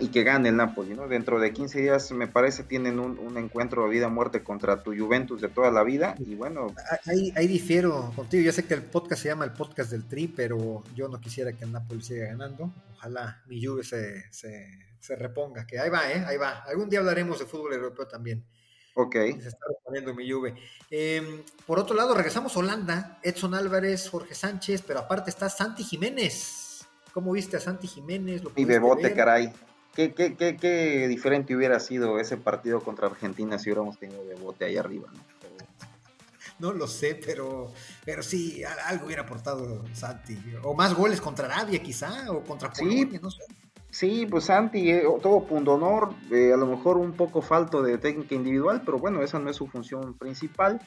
y, 0.00 0.08
que 0.08 0.22
gane 0.22 0.50
el 0.50 0.56
Napoli, 0.56 0.94
¿no? 0.94 1.08
Dentro 1.08 1.38
de 1.38 1.52
15 1.52 1.80
días, 1.80 2.12
me 2.12 2.26
parece, 2.26 2.62
tienen 2.62 2.98
un, 2.98 3.36
encuentro 3.36 3.84
de 3.84 3.90
vida 3.90 4.08
muerte 4.08 4.42
contra 4.42 4.82
tu 4.82 4.96
Juventus 4.96 5.40
de 5.40 5.48
toda 5.48 5.70
la 5.70 5.82
vida, 5.82 6.14
y 6.18 6.34
bueno... 6.34 6.74
Ahí, 7.06 7.32
ahí 7.36 7.46
difiero 7.46 8.12
contigo, 8.14 8.44
ya 8.44 8.52
sé 8.52 8.64
que 8.64 8.74
el 8.74 8.82
podcast 8.82 9.22
se 9.22 9.28
llama 9.28 9.44
el 9.44 9.52
podcast 9.52 9.90
del 9.90 10.06
Tri, 10.06 10.28
pero 10.28 10.84
yo 10.94 11.08
no 11.08 11.20
quisiera 11.20 11.52
que 11.52 11.64
el 11.64 11.72
Napoli 11.72 12.02
siga 12.02 12.26
ganando, 12.26 12.72
ojalá 12.92 13.42
mi 13.46 13.64
Juve 13.64 13.82
se, 13.82 14.24
se, 14.30 15.16
reponga, 15.16 15.66
que 15.66 15.78
ahí 15.78 15.90
va, 15.90 16.10
¿eh? 16.10 16.24
Ahí 16.26 16.36
va, 16.36 16.62
algún 16.66 16.88
día 16.88 17.00
hablaremos 17.00 17.38
de 17.38 17.46
fútbol 17.46 17.74
europeo 17.74 18.06
también. 18.06 18.44
Ok. 18.94 19.14
Se 19.14 19.48
está 19.48 19.66
reponiendo 19.68 20.14
mi 20.14 20.30
Juve. 20.30 20.54
Em, 20.88 21.42
por 21.66 21.78
otro 21.78 21.96
lado, 21.96 22.14
regresamos 22.14 22.56
a 22.56 22.60
Holanda, 22.60 23.18
Edson 23.22 23.54
Álvarez, 23.54 24.08
Jorge 24.08 24.34
Sánchez, 24.34 24.82
pero 24.86 25.00
aparte 25.00 25.30
está 25.30 25.48
Santi 25.48 25.82
Jiménez, 25.82 26.63
¿Cómo 27.14 27.30
viste 27.30 27.56
a 27.56 27.60
Santi 27.60 27.86
Jiménez? 27.86 28.42
y 28.56 28.64
Bebote, 28.64 29.14
caray. 29.14 29.52
¿Qué, 29.94 30.12
qué, 30.12 30.34
qué, 30.34 30.56
qué, 30.56 31.06
diferente 31.06 31.54
hubiera 31.54 31.78
sido 31.78 32.18
ese 32.18 32.36
partido 32.36 32.80
contra 32.80 33.06
Argentina 33.06 33.56
si 33.56 33.70
hubiéramos 33.70 33.96
tenido 34.00 34.26
Bebote 34.26 34.64
ahí 34.64 34.76
arriba, 34.76 35.08
¿no? 35.12 35.20
No 36.58 36.72
lo 36.72 36.86
sé, 36.86 37.20
pero, 37.24 37.72
pero 38.04 38.22
sí, 38.22 38.62
algo 38.64 39.06
hubiera 39.06 39.22
aportado 39.22 39.84
Santi. 39.92 40.36
O 40.62 40.74
más 40.74 40.94
goles 40.94 41.20
contra 41.20 41.46
Arabia, 41.46 41.80
quizá, 41.80 42.30
o 42.30 42.42
contra 42.42 42.72
Polonia, 42.72 43.08
sí, 43.10 43.18
no 43.20 43.30
sé. 43.30 43.42
Sí, 43.90 44.26
pues 44.28 44.44
Santi, 44.44 44.90
eh, 44.90 45.04
todo 45.22 45.44
punto 45.44 45.74
honor, 45.74 46.14
eh, 46.32 46.52
a 46.52 46.56
lo 46.56 46.66
mejor 46.66 46.96
un 46.96 47.12
poco 47.12 47.42
falto 47.42 47.80
de 47.82 47.98
técnica 47.98 48.34
individual, 48.34 48.82
pero 48.84 48.98
bueno, 48.98 49.22
esa 49.22 49.38
no 49.38 49.50
es 49.50 49.56
su 49.56 49.68
función 49.68 50.14
principal. 50.14 50.80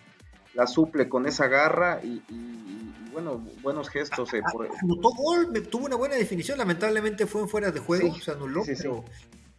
La 0.58 0.66
suple 0.66 1.08
con 1.08 1.28
esa 1.28 1.48
garra 1.48 2.02
y 2.04 2.20
bueno, 3.12 3.44
buenos 3.62 3.90
gestos. 3.90 4.34
Eh, 4.34 4.42
por... 4.52 4.68
gol, 5.16 5.68
tuvo 5.70 5.86
una 5.86 5.96
buena 5.96 6.16
definición, 6.16 6.58
lamentablemente 6.58 7.28
fue 7.28 7.42
en 7.42 7.48
fuera 7.48 7.70
de 7.70 7.80
juego, 7.80 8.20
se 8.20 8.32
anuló, 8.32 8.64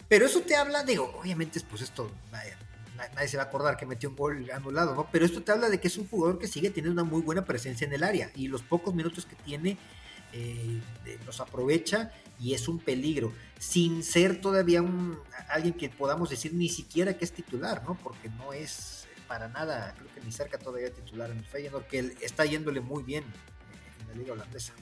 pero, 0.09 0.27
eso 0.27 0.41
te 0.41 0.57
habla, 0.57 0.83
digo, 0.83 1.13
obviamente 1.21 1.61
pues 1.71 1.83
esto, 1.83 2.11
nadie, 2.33 2.55
nadie, 3.15 3.29
se 3.29 3.37
va 3.37 3.45
a 3.45 3.47
acordar 3.47 3.77
que 3.77 3.87
metió 3.87 4.09
un 4.09 4.17
gol 4.17 4.51
anulado, 4.53 4.97
¿no? 4.97 5.09
Pero 5.13 5.25
esto 5.25 5.41
te 5.41 5.53
habla 5.53 5.69
de 5.69 5.79
que 5.79 5.87
es 5.87 5.99
un 5.99 6.09
jugador 6.09 6.41
que 6.41 6.49
sigue 6.49 6.71
teniendo 6.71 7.01
una 7.01 7.09
muy 7.09 7.23
buena 7.23 7.45
presencia 7.45 7.87
en 7.87 7.93
el 7.93 8.03
área 8.03 8.33
y 8.35 8.49
los 8.49 8.63
pocos 8.63 8.93
minutos 8.93 9.25
que 9.25 9.37
tiene 9.37 9.79
eh, 10.33 10.81
los 11.27 11.41
aprovecha 11.41 12.13
y 12.41 12.55
es 12.55 12.69
un 12.69 12.79
peligro, 12.79 13.33
sin 13.59 14.03
ser 14.03 14.41
todavía 14.41 14.83
un, 14.83 15.19
alguien 15.49 15.75
que 15.75 15.89
podamos 15.89 16.31
decir 16.31 16.55
ni 16.55 16.69
siquiera 16.69 17.17
que 17.17 17.25
es 17.25 17.33
titular, 17.33 17.83
¿no? 17.85 17.97
Porque 18.03 18.29
no 18.31 18.53
es 18.53 19.08
para 19.29 19.49
nada, 19.49 19.95
creo 19.97 20.09
que 20.15 20.21
ni 20.23 20.33
cerca 20.33 20.59
todavía 20.59 20.91
titular 20.91 21.31
en 21.31 21.39
el 21.39 21.45
Feyenoord, 21.45 21.85
que 21.85 22.17
está 22.23 22.47
yéndole 22.47 22.81
muy 22.81 23.03
bien 23.03 23.25
en 24.01 24.09
la 24.09 24.15
liga 24.15 24.33
holandesa. 24.33 24.73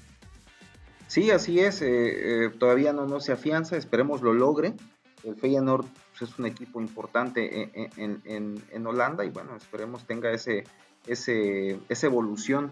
Sí, 1.09 1.31
así 1.31 1.61
es, 1.61 1.83
eh, 1.83 2.47
eh, 2.47 2.51
todavía 2.59 2.93
no, 2.93 3.07
no 3.07 3.21
se 3.21 3.33
afianza, 3.33 3.77
esperemos 3.77 4.23
lo 4.23 4.33
logre. 4.33 4.75
El 5.25 5.35
Feyenoord 5.35 5.87
pues, 6.17 6.31
es 6.31 6.39
un 6.39 6.47
equipo 6.47 6.81
importante 6.81 7.71
en, 7.97 8.87
Holanda 8.87 9.25
y 9.25 9.31
bueno, 9.31 9.57
esperemos 9.57 10.07
tenga 10.07 10.31
ese, 10.31 10.63
ese, 11.07 11.81
esa 11.89 12.07
evolución 12.07 12.71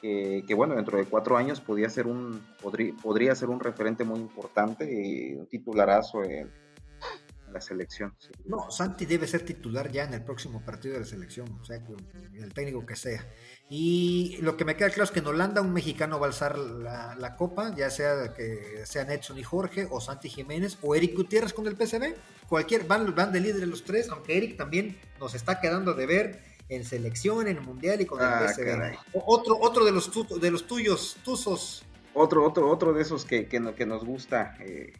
que, 0.00 0.54
bueno, 0.54 0.76
dentro 0.76 0.96
de 0.96 1.04
cuatro 1.06 1.36
años 1.36 1.60
podría 1.60 1.90
ser 1.90 2.06
un, 2.06 2.40
podría, 2.62 2.94
podría 3.02 3.34
ser 3.34 3.48
un 3.48 3.58
referente 3.58 4.04
muy 4.04 4.20
importante, 4.20 4.88
y 4.88 5.34
un 5.34 5.46
titularazo 5.46 6.22
en, 6.22 6.48
la 7.52 7.60
selección. 7.60 8.14
No, 8.46 8.70
Santi 8.70 9.06
debe 9.06 9.26
ser 9.26 9.42
titular 9.42 9.90
ya 9.90 10.04
en 10.04 10.14
el 10.14 10.22
próximo 10.22 10.64
partido 10.64 10.94
de 10.94 11.00
la 11.00 11.06
selección, 11.06 11.58
o 11.60 11.64
sea, 11.64 11.80
el 12.34 12.52
técnico 12.54 12.84
que 12.84 12.96
sea. 12.96 13.26
Y 13.70 14.38
lo 14.40 14.56
que 14.56 14.64
me 14.64 14.76
queda 14.76 14.88
claro 14.88 15.04
es 15.04 15.10
que 15.10 15.18
en 15.18 15.26
Holanda 15.26 15.60
un 15.60 15.72
mexicano 15.72 16.18
va 16.18 16.26
a 16.26 16.30
alzar 16.30 16.58
la, 16.58 17.36
copa, 17.36 17.74
ya 17.76 17.90
sea 17.90 18.32
que 18.34 18.82
sean 18.84 19.10
Edson 19.10 19.38
y 19.38 19.42
Jorge, 19.42 19.86
o 19.90 20.00
Santi 20.00 20.28
Jiménez, 20.28 20.78
o 20.82 20.94
Eric 20.94 21.16
Gutiérrez 21.16 21.52
con 21.52 21.66
el 21.66 21.76
PCB. 21.76 22.14
Cualquier, 22.48 22.86
van, 22.86 23.14
van 23.14 23.32
de 23.32 23.40
líderes 23.40 23.68
los 23.68 23.84
tres, 23.84 24.08
aunque 24.08 24.36
Eric 24.36 24.56
también 24.56 24.98
nos 25.20 25.34
está 25.34 25.60
quedando 25.60 25.94
de 25.94 26.06
ver 26.06 26.48
en 26.68 26.84
selección, 26.84 27.46
en 27.46 27.56
el 27.56 27.62
mundial 27.62 28.00
y 28.00 28.06
con 28.06 28.20
el 28.20 28.26
ah, 28.26 28.48
PSV. 28.48 28.98
Otro, 29.26 29.58
otro 29.60 29.84
de 29.84 29.92
los 29.92 30.10
de 30.40 30.50
los 30.50 30.66
tuyos, 30.66 31.16
tuzos. 31.24 31.84
Otro, 32.14 32.44
otro, 32.44 32.70
otro 32.70 32.92
de 32.92 33.02
esos 33.02 33.24
que, 33.24 33.46
que, 33.46 33.60
nos 33.60 34.04
gusta 34.04 34.56
eh, 34.60 34.92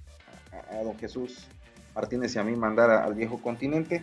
a, 0.71 0.83
don 0.83 0.97
Jesús. 0.99 1.49
Martínez 1.99 2.37
y 2.37 2.39
a 2.39 2.45
mí 2.45 2.55
mandar 2.55 2.91
al 2.91 3.15
viejo 3.15 3.43
continente. 3.43 4.03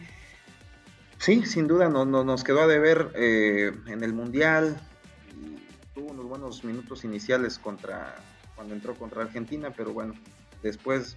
Sí, 1.17 1.45
sin 1.45 1.65
duda 1.65 1.88
no, 1.88 2.05
nos 2.05 2.43
quedó 2.43 2.62
a 2.63 2.67
deber 2.67 3.12
eh, 3.15 3.71
en 3.88 4.03
el 4.03 4.12
Mundial. 4.12 4.77
tuvo 5.93 6.12
unos 6.12 6.25
buenos 6.27 6.63
minutos 6.65 7.05
iniciales 7.05 7.58
contra 7.58 8.15
cuando 8.53 8.73
entró 8.73 8.95
contra 8.95 9.21
Argentina, 9.21 9.71
pero 9.75 9.93
bueno, 9.93 10.13
después 10.62 11.15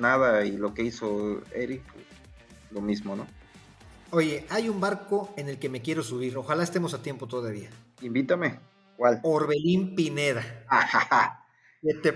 nada 0.00 0.44
y 0.44 0.56
lo 0.56 0.74
que 0.74 0.82
hizo 0.82 1.40
Eric, 1.54 1.82
pues, 1.92 2.04
lo 2.72 2.80
mismo, 2.80 3.14
¿no? 3.14 3.26
Oye, 4.10 4.44
hay 4.50 4.68
un 4.68 4.80
barco 4.80 5.32
en 5.36 5.48
el 5.48 5.58
que 5.58 5.68
me 5.68 5.82
quiero 5.82 6.02
subir. 6.02 6.36
Ojalá 6.36 6.64
estemos 6.64 6.94
a 6.94 7.02
tiempo 7.02 7.28
todavía. 7.28 7.70
Invítame. 8.00 8.58
¿Cuál? 8.96 9.20
Orbelín 9.22 9.94
Pineda. 9.94 10.42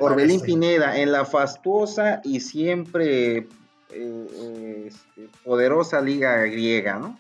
Orbelín 0.01 0.41
Pineda, 0.41 0.99
en 0.99 1.13
la 1.13 1.25
fastuosa 1.25 2.21
y 2.25 2.41
siempre 2.41 3.49
eh, 3.91 4.85
este, 4.89 5.29
poderosa 5.45 6.01
liga 6.01 6.37
griega, 6.45 6.99
¿no? 6.99 7.19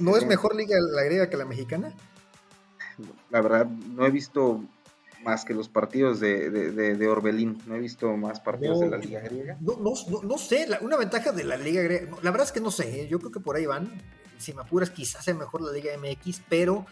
¿No 0.00 0.16
es 0.16 0.26
mejor 0.26 0.54
liga 0.54 0.76
la 0.80 1.02
griega 1.04 1.30
que 1.30 1.36
la 1.36 1.44
mexicana? 1.44 1.94
La 3.30 3.40
verdad, 3.40 3.66
no 3.66 4.06
he 4.06 4.10
visto 4.10 4.62
más 5.22 5.44
que 5.44 5.54
los 5.54 5.68
partidos 5.68 6.20
de, 6.20 7.08
Orbelín. 7.08 7.58
No 7.66 7.76
he 7.76 7.78
visto 7.78 8.16
más 8.16 8.40
partidos 8.40 8.80
de 8.80 8.88
la 8.88 8.98
Liga 8.98 9.20
Griega. 9.20 9.56
No, 9.60 9.78
no, 10.22 10.38
sé, 10.38 10.66
una 10.80 10.96
ventaja 10.96 11.32
de 11.32 11.44
la 11.44 11.56
Liga 11.56 11.82
Griega. 11.82 12.16
La 12.22 12.30
verdad 12.30 12.46
es 12.46 12.52
que 12.52 12.60
no 12.60 12.70
sé, 12.70 13.02
¿eh? 13.02 13.08
yo 13.08 13.18
creo 13.18 13.32
que 13.32 13.40
por 13.40 13.56
ahí 13.56 13.66
van. 13.66 13.90
Si 14.38 14.52
me 14.52 14.62
apuras, 14.62 14.90
quizás 14.90 15.24
sea 15.24 15.34
mejor 15.34 15.62
la 15.62 15.72
Liga 15.72 15.90
MX, 15.98 16.42
pero 16.48 16.86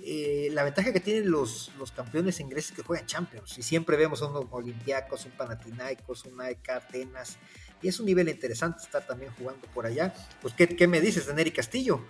eh, 0.00 0.48
la 0.52 0.64
ventaja 0.64 0.92
que 0.92 1.00
tienen 1.00 1.30
los, 1.30 1.72
los 1.78 1.92
campeones 1.92 2.40
ingleses 2.40 2.72
que 2.72 2.82
juegan 2.82 3.06
Champions 3.06 3.56
y 3.58 3.62
siempre 3.62 3.96
vemos 3.96 4.22
a 4.22 4.26
unos 4.26 4.46
Olympiacos, 4.50 5.24
un 5.24 5.32
Panathinaikos, 5.32 6.24
un 6.24 6.40
AEK 6.40 6.68
Atenas 6.70 7.38
y 7.82 7.88
es 7.88 8.00
un 8.00 8.06
nivel 8.06 8.28
interesante 8.28 8.82
estar 8.82 9.06
también 9.06 9.32
jugando 9.38 9.66
por 9.74 9.86
allá. 9.86 10.14
Pues, 10.42 10.54
¿qué, 10.54 10.86
me 10.86 11.00
dices 11.00 11.26
de 11.26 11.34
Neri 11.34 11.50
Castillo? 11.50 12.00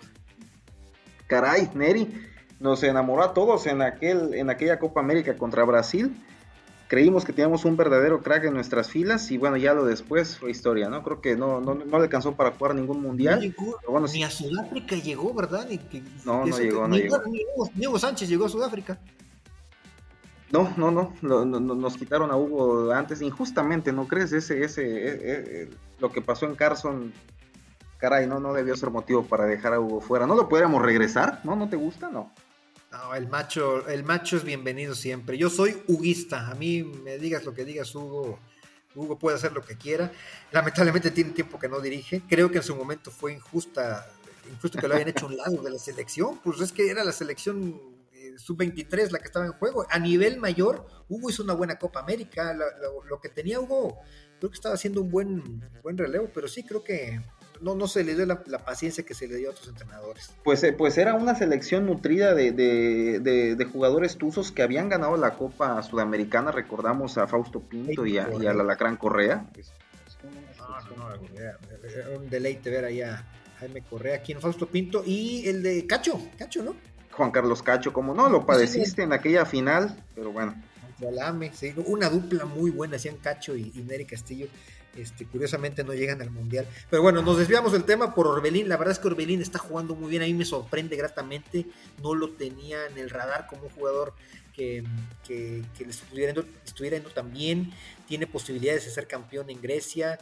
Caray, 1.27 1.69
Neri 1.75 2.07
nos 2.59 2.83
enamoró 2.83 3.23
a 3.23 3.33
todos 3.33 3.67
en, 3.67 3.81
aquel, 3.81 4.33
en 4.33 4.49
aquella 4.49 4.79
Copa 4.79 4.99
América 4.99 5.35
contra 5.37 5.63
Brasil 5.63 6.15
creímos 6.89 7.23
que 7.23 7.31
teníamos 7.31 7.63
un 7.65 7.77
verdadero 7.77 8.21
crack 8.21 8.45
en 8.45 8.55
nuestras 8.55 8.89
filas 8.89 9.29
y 9.31 9.37
bueno, 9.37 9.55
ya 9.57 9.73
lo 9.73 9.85
después 9.85 10.37
fue 10.37 10.49
historia, 10.49 10.89
¿no? 10.89 11.03
Creo 11.03 11.21
que 11.21 11.37
no, 11.37 11.61
no, 11.61 11.75
no 11.75 11.97
le 11.97 12.03
alcanzó 12.03 12.35
para 12.35 12.51
jugar 12.51 12.73
ningún 12.75 13.01
mundial. 13.01 13.39
ni 14.11 14.23
a 14.23 14.29
Sudáfrica 14.29 14.95
llegó, 14.95 15.33
¿verdad? 15.33 15.69
no, 16.25 16.45
no 16.45 16.57
llegó, 16.57 16.87
no 16.87 16.97
llegó. 16.97 17.21
Ni 17.75 17.85
Hugo, 17.85 17.99
Sánchez 17.99 18.27
llegó 18.27 18.45
a 18.45 18.49
Sudáfrica. 18.49 18.99
No, 20.51 20.73
no, 20.77 20.91
no, 21.21 21.45
nos 21.45 21.97
quitaron 21.97 22.31
a 22.31 22.35
Hugo 22.35 22.91
antes, 22.91 23.21
injustamente, 23.21 23.91
¿no 23.91 24.07
crees? 24.07 24.33
Ese, 24.33 24.63
ese, 24.63 24.81
e, 24.81 25.09
e, 25.09 25.61
e, 25.61 25.69
lo 25.99 26.11
que 26.11 26.21
pasó 26.21 26.47
en 26.47 26.55
Carson, 26.55 27.13
caray, 27.97 28.25
no, 28.25 28.39
no 28.39 28.53
debió 28.53 28.75
ser 28.75 28.89
motivo 28.89 29.23
para 29.23 29.45
dejar 29.45 29.73
a 29.73 29.79
Hugo 29.79 30.01
fuera. 30.01 30.25
¿No 30.25 30.35
lo 30.35 30.49
pudiéramos 30.49 30.81
regresar? 30.81 31.41
¿No? 31.43 31.55
¿No 31.55 31.69
te 31.69 31.75
gusta? 31.75 32.09
No. 32.09 32.33
No, 32.91 33.13
el 33.13 33.27
macho, 33.27 33.87
el 33.87 34.03
macho 34.03 34.37
es 34.37 34.43
bienvenido 34.43 34.95
siempre. 34.95 35.37
Yo 35.37 35.51
soy 35.51 35.83
huguista. 35.87 36.49
A 36.49 36.55
mí 36.55 36.83
me 36.83 37.19
digas 37.19 37.45
lo 37.45 37.53
que 37.53 37.63
digas, 37.63 37.93
Hugo. 37.93 38.39
Hugo 38.95 39.19
puede 39.19 39.37
hacer 39.37 39.51
lo 39.51 39.61
que 39.61 39.77
quiera. 39.77 40.11
Lamentablemente 40.51 41.11
tiene 41.11 41.31
tiempo 41.31 41.59
que 41.59 41.69
no 41.69 41.79
dirige. 41.79 42.23
Creo 42.27 42.49
que 42.49 42.57
en 42.57 42.63
su 42.63 42.75
momento 42.75 43.11
fue 43.11 43.33
injusta, 43.33 44.07
injusto 44.51 44.79
que 44.79 44.87
lo 44.87 44.95
hayan 44.95 45.09
hecho 45.09 45.27
un 45.27 45.37
lado 45.37 45.61
de 45.61 45.69
la 45.69 45.77
selección. 45.77 46.39
Pues 46.43 46.59
es 46.61 46.71
que 46.71 46.89
era 46.89 47.03
la 47.03 47.11
selección 47.11 47.67
eh, 47.67 47.88
sub-23 48.39 49.11
la 49.11 49.19
que 49.19 49.25
estaba 49.25 49.45
en 49.45 49.53
juego. 49.53 49.85
A 49.89 49.99
nivel 49.99 50.39
mayor, 50.39 50.85
Hugo 51.07 51.29
hizo 51.29 51.43
una 51.43 51.53
buena 51.53 51.77
Copa 51.77 51.99
América. 51.99 52.53
Lo, 52.53 53.19
que 53.19 53.29
tenía 53.29 53.59
Hugo, 53.59 53.99
creo 54.39 54.49
que 54.49 54.55
estaba 54.55 54.75
haciendo 54.75 55.01
un 55.01 55.11
buen, 55.11 55.61
buen 55.83 55.97
relevo, 55.97 56.29
pero 56.33 56.47
sí 56.47 56.63
creo 56.63 56.83
que 56.83 57.19
no, 57.61 57.75
no 57.75 57.87
se 57.87 58.03
le 58.03 58.15
dio 58.15 58.25
la, 58.25 58.65
paciencia 58.65 59.05
que 59.05 59.13
se 59.13 59.27
le 59.27 59.35
dio 59.35 59.49
a 59.49 59.51
otros 59.51 59.67
entrenadores. 59.67 60.31
Pues, 60.43 60.63
eh, 60.63 60.73
pues 60.73 60.97
era 60.97 61.13
una 61.15 61.35
selección 61.35 61.85
nutrida 61.85 62.33
de, 62.33 62.51
de, 62.51 63.65
jugadores 63.65 64.17
tuzos 64.17 64.51
que 64.51 64.63
habían 64.63 64.89
ganado 64.89 65.17
la 65.17 65.35
Copa 65.35 65.81
Sudamericana, 65.83 66.51
recordamos 66.51 67.17
a 67.17 67.27
Fausto 67.27 67.59
Pinto 67.59 68.05
y 68.05 68.17
a, 68.17 68.29
y 68.39 68.47
a 68.47 68.53
la 68.53 68.63
Lacrán 68.63 68.97
Correa. 68.97 69.49
No, 70.23 70.95
no, 70.95 71.15
no, 71.15 72.17
un 72.17 72.29
deleite 72.29 72.69
ver 72.69 72.85
ahí 72.85 73.01
a 73.01 73.25
Jaime 73.59 73.81
Correa, 73.81 74.15
aquí 74.15 74.31
en 74.31 74.41
Fausto 74.41 74.67
Pinto, 74.67 75.03
y 75.05 75.47
el 75.47 75.61
de 75.63 75.85
Cacho, 75.85 76.19
Cacho, 76.37 76.63
¿no? 76.63 76.75
Juan 77.19 77.31
Carlos 77.31 77.61
Cacho, 77.61 77.91
como 77.91 78.13
no, 78.13 78.29
lo 78.29 78.45
padeciste 78.45 79.03
en 79.03 79.11
aquella 79.11 79.45
final, 79.45 80.05
pero 80.15 80.31
bueno. 80.31 80.55
una 81.85 82.09
dupla 82.09 82.45
muy 82.45 82.71
buena, 82.71 82.95
hacían 82.95 83.17
Cacho 83.17 83.57
y, 83.57 83.73
y 83.75 83.81
Neri 83.81 84.05
Castillo. 84.05 84.47
Este, 84.95 85.25
curiosamente 85.25 85.83
no 85.83 85.93
llegan 85.93 86.21
al 86.21 86.31
Mundial. 86.31 86.65
Pero 86.89 87.01
bueno, 87.01 87.21
nos 87.21 87.37
desviamos 87.37 87.73
del 87.73 87.83
tema 87.83 88.15
por 88.15 88.25
Orbelín. 88.25 88.69
La 88.69 88.77
verdad 88.77 88.93
es 88.93 88.99
que 88.99 89.07
Orbelín 89.07 89.41
está 89.41 89.59
jugando 89.59 89.95
muy 89.95 90.09
bien. 90.09 90.23
A 90.23 90.27
mí 90.27 90.33
me 90.33 90.45
sorprende 90.45 90.95
gratamente. 90.95 91.65
No 92.01 92.15
lo 92.15 92.31
tenía 92.31 92.85
en 92.85 92.97
el 92.97 93.09
radar 93.09 93.47
como 93.47 93.63
un 93.63 93.69
jugador 93.69 94.13
que, 94.53 94.85
que, 95.27 95.63
le 95.79 95.89
estuviera 95.89 96.33
yendo, 96.33 96.49
estuviera 96.65 96.97
tan 97.01 97.33
bien. 97.33 97.73
Tiene 98.07 98.27
posibilidades 98.27 98.85
de 98.85 98.91
ser 98.91 99.07
campeón 99.07 99.49
en 99.49 99.61
Grecia. 99.61 100.19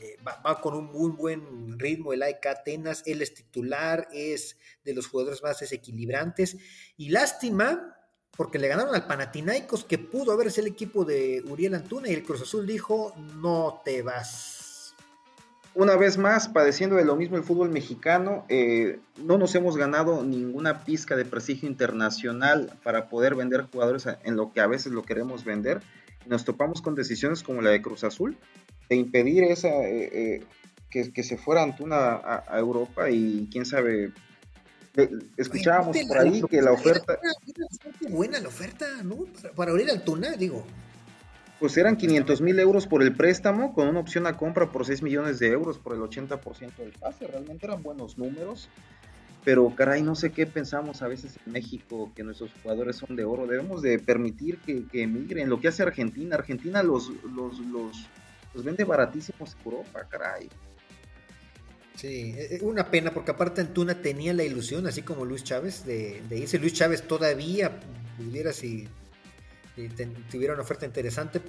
Eh, 0.00 0.16
va, 0.26 0.60
con 0.60 0.74
un 0.74 0.86
muy 0.86 1.10
buen 1.10 1.78
ritmo 1.78 2.12
el 2.12 2.22
AEK 2.22 2.46
Atenas. 2.46 3.02
Él 3.06 3.22
es 3.22 3.34
titular, 3.34 4.08
es 4.12 4.56
de 4.84 4.94
los 4.94 5.06
jugadores 5.06 5.42
más 5.42 5.60
desequilibrantes. 5.60 6.56
Y 6.96 7.10
lástima 7.10 7.96
porque 8.36 8.58
le 8.58 8.68
ganaron 8.68 8.94
al 8.94 9.06
Panathinaikos, 9.06 9.84
que 9.84 9.98
pudo 9.98 10.32
haber 10.32 10.50
sido 10.50 10.66
el 10.66 10.72
equipo 10.72 11.04
de 11.04 11.42
Uriel 11.48 11.74
Antuna, 11.74 12.08
y 12.08 12.12
el 12.12 12.22
Cruz 12.22 12.42
Azul 12.42 12.66
dijo, 12.66 13.14
no 13.40 13.80
te 13.84 14.02
vas. 14.02 14.94
Una 15.74 15.96
vez 15.96 16.16
más, 16.16 16.48
padeciendo 16.48 16.96
de 16.96 17.04
lo 17.04 17.16
mismo 17.16 17.36
el 17.36 17.44
fútbol 17.44 17.70
mexicano, 17.70 18.46
eh, 18.48 18.98
no 19.18 19.36
nos 19.36 19.54
hemos 19.54 19.76
ganado 19.76 20.22
ninguna 20.22 20.84
pizca 20.84 21.16
de 21.16 21.26
prestigio 21.26 21.68
internacional 21.68 22.72
para 22.82 23.08
poder 23.08 23.34
vender 23.34 23.66
jugadores 23.70 24.06
en 24.24 24.36
lo 24.36 24.52
que 24.52 24.60
a 24.60 24.66
veces 24.66 24.92
lo 24.92 25.02
queremos 25.02 25.44
vender. 25.44 25.82
Nos 26.26 26.44
topamos 26.44 26.80
con 26.80 26.94
decisiones 26.94 27.42
como 27.42 27.60
la 27.60 27.70
de 27.70 27.82
Cruz 27.82 28.04
Azul, 28.04 28.38
de 28.88 28.96
impedir 28.96 29.44
esa, 29.44 29.68
eh, 29.68 30.40
eh, 30.40 30.44
que, 30.90 31.22
se 31.22 31.36
fuera 31.36 31.62
Antuna 31.62 32.20
a 32.46 32.58
Europa 32.58 33.10
y 33.10 33.48
quién 33.50 33.66
sabe 33.66 34.12
escuchábamos 35.36 35.96
por 36.08 36.18
ahí 36.18 36.42
que 36.48 36.62
la 36.62 36.72
oferta... 36.72 37.18
Era, 37.22 38.10
buena 38.10 38.40
la 38.40 38.48
oferta, 38.48 38.86
¿no? 39.02 39.18
Para, 39.54 39.70
abrir 39.70 39.90
al 39.90 40.02
Tuna, 40.02 40.32
digo. 40.32 40.64
Pues 41.58 41.76
eran 41.76 41.96
500 41.96 42.40
mil 42.40 42.58
euros 42.58 42.86
por 42.86 43.02
el 43.02 43.14
préstamo, 43.14 43.72
con 43.74 43.88
una 43.88 44.00
opción 44.00 44.26
a 44.26 44.36
compra 44.36 44.70
por 44.70 44.84
6 44.84 45.02
millones 45.02 45.38
de 45.38 45.48
euros 45.48 45.78
por 45.78 45.94
el 45.94 46.00
80% 46.00 46.76
del 46.76 46.92
pase. 46.92 47.26
Realmente 47.26 47.66
eran 47.66 47.82
buenos 47.82 48.18
números. 48.18 48.68
Pero 49.44 49.72
caray, 49.76 50.02
no 50.02 50.16
sé 50.16 50.32
qué 50.32 50.44
pensamos 50.44 51.02
a 51.02 51.08
veces 51.08 51.38
en 51.46 51.52
México, 51.52 52.10
que 52.16 52.24
nuestros 52.24 52.50
jugadores 52.62 52.96
son 52.96 53.14
de 53.14 53.24
oro. 53.24 53.46
Debemos 53.46 53.80
de 53.80 53.98
permitir 53.98 54.58
que, 54.58 54.84
emigren. 55.02 55.48
Lo 55.48 55.60
que 55.60 55.68
hace 55.68 55.84
Argentina, 55.84 56.34
Argentina 56.34 56.82
los, 56.82 57.10
los, 57.32 57.60
los, 57.60 58.06
los 58.56 58.64
vende 58.64 58.84
baratísimos 58.84 59.54
Europa, 59.62 60.08
caray. 60.08 60.48
Sí, 61.94 62.34
e, 62.36 62.56
e, 62.56 62.58
una 62.62 62.90
pena 62.90 63.12
porque 63.12 63.30
aparte 63.30 63.60
Antuna 63.60 64.00
tenía 64.00 64.32
la 64.32 64.44
ilusión, 64.44 64.86
así 64.86 65.02
como 65.02 65.24
Luis 65.24 65.44
Chávez, 65.44 65.84
de, 65.84 66.22
irse. 66.30 66.58
Luis 66.58 66.72
Chávez 66.72 67.06
todavía 67.06 67.78
pudiera 68.16 68.52
si, 68.52 68.88
tuviera 70.30 70.54
una 70.54 70.62
oferta 70.62 70.86
interesante. 70.86 71.42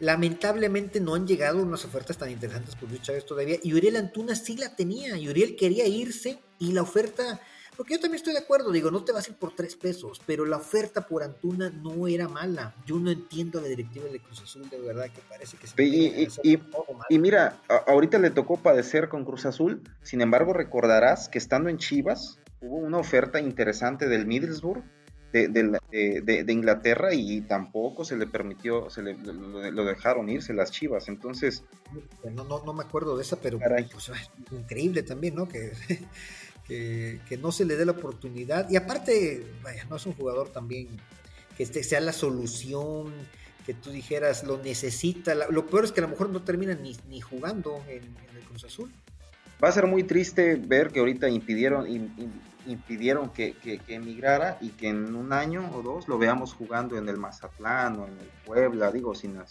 Lamentablemente 0.00 1.00
no 1.00 1.14
han 1.14 1.26
llegado 1.26 1.62
unas 1.62 1.84
ofertas 1.84 2.18
tan 2.18 2.30
interesantes 2.30 2.76
por 2.76 2.90
Luis 2.90 3.02
Chávez 3.02 3.24
todavía. 3.24 3.56
Y 3.62 3.74
Uriel 3.74 3.96
Antuna 3.96 4.34
sí 4.34 4.56
la 4.56 4.76
tenía. 4.76 5.16
Y 5.16 5.28
Uriel 5.28 5.56
quería 5.56 5.86
irse 5.86 6.38
y 6.58 6.72
la 6.72 6.82
oferta 6.82 7.40
porque 7.80 7.94
yo 7.94 8.00
también 8.00 8.16
estoy 8.16 8.34
de 8.34 8.40
acuerdo, 8.40 8.72
digo, 8.72 8.90
no 8.90 9.04
te 9.04 9.12
vas 9.12 9.26
a 9.26 9.30
ir 9.30 9.38
por 9.38 9.54
tres 9.54 9.74
pesos, 9.74 10.20
pero 10.26 10.44
la 10.44 10.58
oferta 10.58 11.06
por 11.06 11.22
Antuna 11.22 11.70
no 11.70 12.06
era 12.08 12.28
mala. 12.28 12.74
Yo 12.84 12.98
no 12.98 13.10
entiendo 13.10 13.58
a 13.58 13.62
la 13.62 13.68
directiva 13.68 14.04
de 14.12 14.20
Cruz 14.20 14.42
Azul, 14.42 14.68
de 14.68 14.78
verdad, 14.82 15.06
que 15.06 15.22
parece 15.26 15.56
que 15.56 15.66
se 15.66 15.82
y, 15.82 16.28
y, 16.42 16.60
y, 17.08 17.18
mira, 17.18 17.58
ahorita 17.86 18.18
le 18.18 18.28
tocó 18.28 18.58
padecer 18.58 19.08
con 19.08 19.24
Cruz 19.24 19.46
Azul, 19.46 19.80
sin 20.02 20.20
embargo, 20.20 20.52
recordarás 20.52 21.30
que 21.30 21.38
estando 21.38 21.70
en 21.70 21.78
Chivas 21.78 22.38
hubo 22.60 22.76
una 22.76 22.98
oferta 22.98 23.40
interesante 23.40 24.08
del 24.08 24.26
Middlesbrough. 24.26 24.84
De, 25.32 25.46
de, 25.46 26.52
Inglaterra 26.52 27.14
y 27.14 27.40
tampoco 27.42 28.04
se 28.04 28.16
le 28.16 28.26
permitió, 28.26 28.90
se 28.90 29.00
le, 29.00 29.14
lo, 29.14 29.84
dejaron 29.84 30.28
irse 30.28 30.52
las 30.52 30.72
chivas. 30.72 31.06
Entonces. 31.06 31.62
No, 32.24 32.42
no, 32.42 32.64
no 32.64 32.72
me 32.72 32.82
acuerdo 32.82 33.16
de 33.16 33.22
esa, 33.22 33.36
pero 33.36 33.60
pues, 33.60 34.10
increíble 34.50 35.04
también, 35.04 35.36
¿no? 35.36 35.46
Que 35.46 35.70
que, 36.70 37.38
no 37.38 37.50
se 37.52 37.64
le 37.64 37.76
dé 37.76 37.84
la 37.84 37.92
oportunidad. 37.92 38.70
Y 38.70 38.76
aparte, 38.76 39.44
vaya, 39.62 39.84
no 39.90 39.96
es 39.96 40.06
un 40.06 40.14
jugador 40.14 40.50
también 40.50 40.88
que 41.56 41.62
este 41.64 41.82
sea 41.82 42.00
la 42.00 42.12
solución, 42.12 43.12
que 43.66 43.74
tú 43.74 43.90
dijeras 43.90 44.44
lo 44.44 44.58
necesita. 44.58 45.34
Lo 45.34 45.66
peor 45.66 45.84
es 45.84 45.92
que 45.92 46.00
a 46.00 46.04
lo 46.04 46.08
mejor 46.08 46.30
no 46.30 46.42
termina 46.42 46.74
ni, 46.74 46.96
ni 47.08 47.20
jugando 47.20 47.82
en, 47.88 48.02
el 48.36 48.44
Cruz 48.46 48.64
Azul. 48.64 48.90
Va 49.62 49.68
a 49.68 49.72
ser 49.72 49.86
muy 49.86 50.04
triste 50.04 50.54
ver 50.54 50.90
que 50.90 51.00
ahorita 51.00 51.28
impidieron, 51.28 51.86
impidieron 52.66 53.30
que, 53.30 53.56
emigrara 53.88 54.56
y 54.60 54.70
que 54.70 54.88
en 54.88 55.14
un 55.14 55.32
año 55.32 55.70
o 55.74 55.82
dos 55.82 56.08
lo 56.08 56.18
veamos 56.18 56.54
jugando 56.54 56.96
en 56.96 57.08
el 57.08 57.16
Mazatlán 57.16 57.98
o 57.98 58.06
en 58.06 58.18
el 58.18 58.30
Puebla, 58.46 58.90
digo, 58.90 59.14
sin 59.14 59.36
las, 59.36 59.50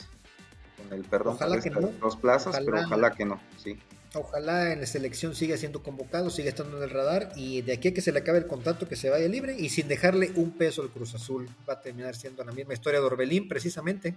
con 0.77 0.97
el 0.97 1.03
perdón 1.03 1.35
ojalá 1.35 1.59
que 1.59 1.69
no. 1.69 1.81
dos 1.99 2.15
plazas, 2.15 2.59
pero 2.65 2.79
ojalá 2.79 3.11
que 3.11 3.25
no, 3.25 3.39
sí. 3.57 3.77
Ojalá 4.15 4.73
en 4.73 4.81
la 4.81 4.87
selección 4.87 5.35
siga 5.35 5.55
siendo 5.55 5.83
convocado, 5.83 6.31
siga 6.31 6.49
estando 6.49 6.77
en 6.77 6.83
el 6.83 6.89
radar 6.89 7.31
y 7.35 7.61
de 7.61 7.73
aquí 7.73 7.89
a 7.89 7.93
que 7.93 8.01
se 8.01 8.11
le 8.11 8.19
acabe 8.19 8.39
el 8.39 8.47
contrato 8.47 8.87
que 8.87 8.95
se 8.95 9.09
vaya 9.09 9.27
libre 9.27 9.55
y 9.57 9.69
sin 9.69 9.87
dejarle 9.87 10.31
un 10.35 10.51
peso 10.51 10.81
al 10.81 10.89
Cruz 10.89 11.13
Azul. 11.13 11.47
Va 11.67 11.73
a 11.73 11.81
terminar 11.81 12.15
siendo 12.15 12.43
la 12.43 12.51
misma 12.51 12.73
historia 12.73 12.99
de 12.99 13.05
Orbelín, 13.05 13.47
precisamente. 13.47 14.15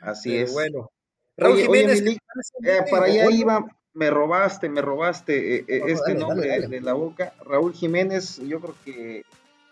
Así 0.00 0.36
es. 0.36 0.52
Bueno. 0.52 0.90
Raúl 1.36 1.60
Jiménez. 1.60 2.02
Eh, 2.02 2.80
para 2.90 3.06
allá 3.06 3.30
iba, 3.30 3.66
me 3.92 4.10
robaste, 4.10 4.68
me 4.68 4.80
robaste 4.80 5.56
eh, 5.56 5.64
eh, 5.68 5.82
este 5.86 6.14
nombre 6.14 6.66
de 6.66 6.80
la 6.80 6.94
boca. 6.94 7.34
Raúl 7.44 7.74
Jiménez, 7.74 8.38
yo 8.38 8.60
creo 8.60 8.76
que 8.84 9.24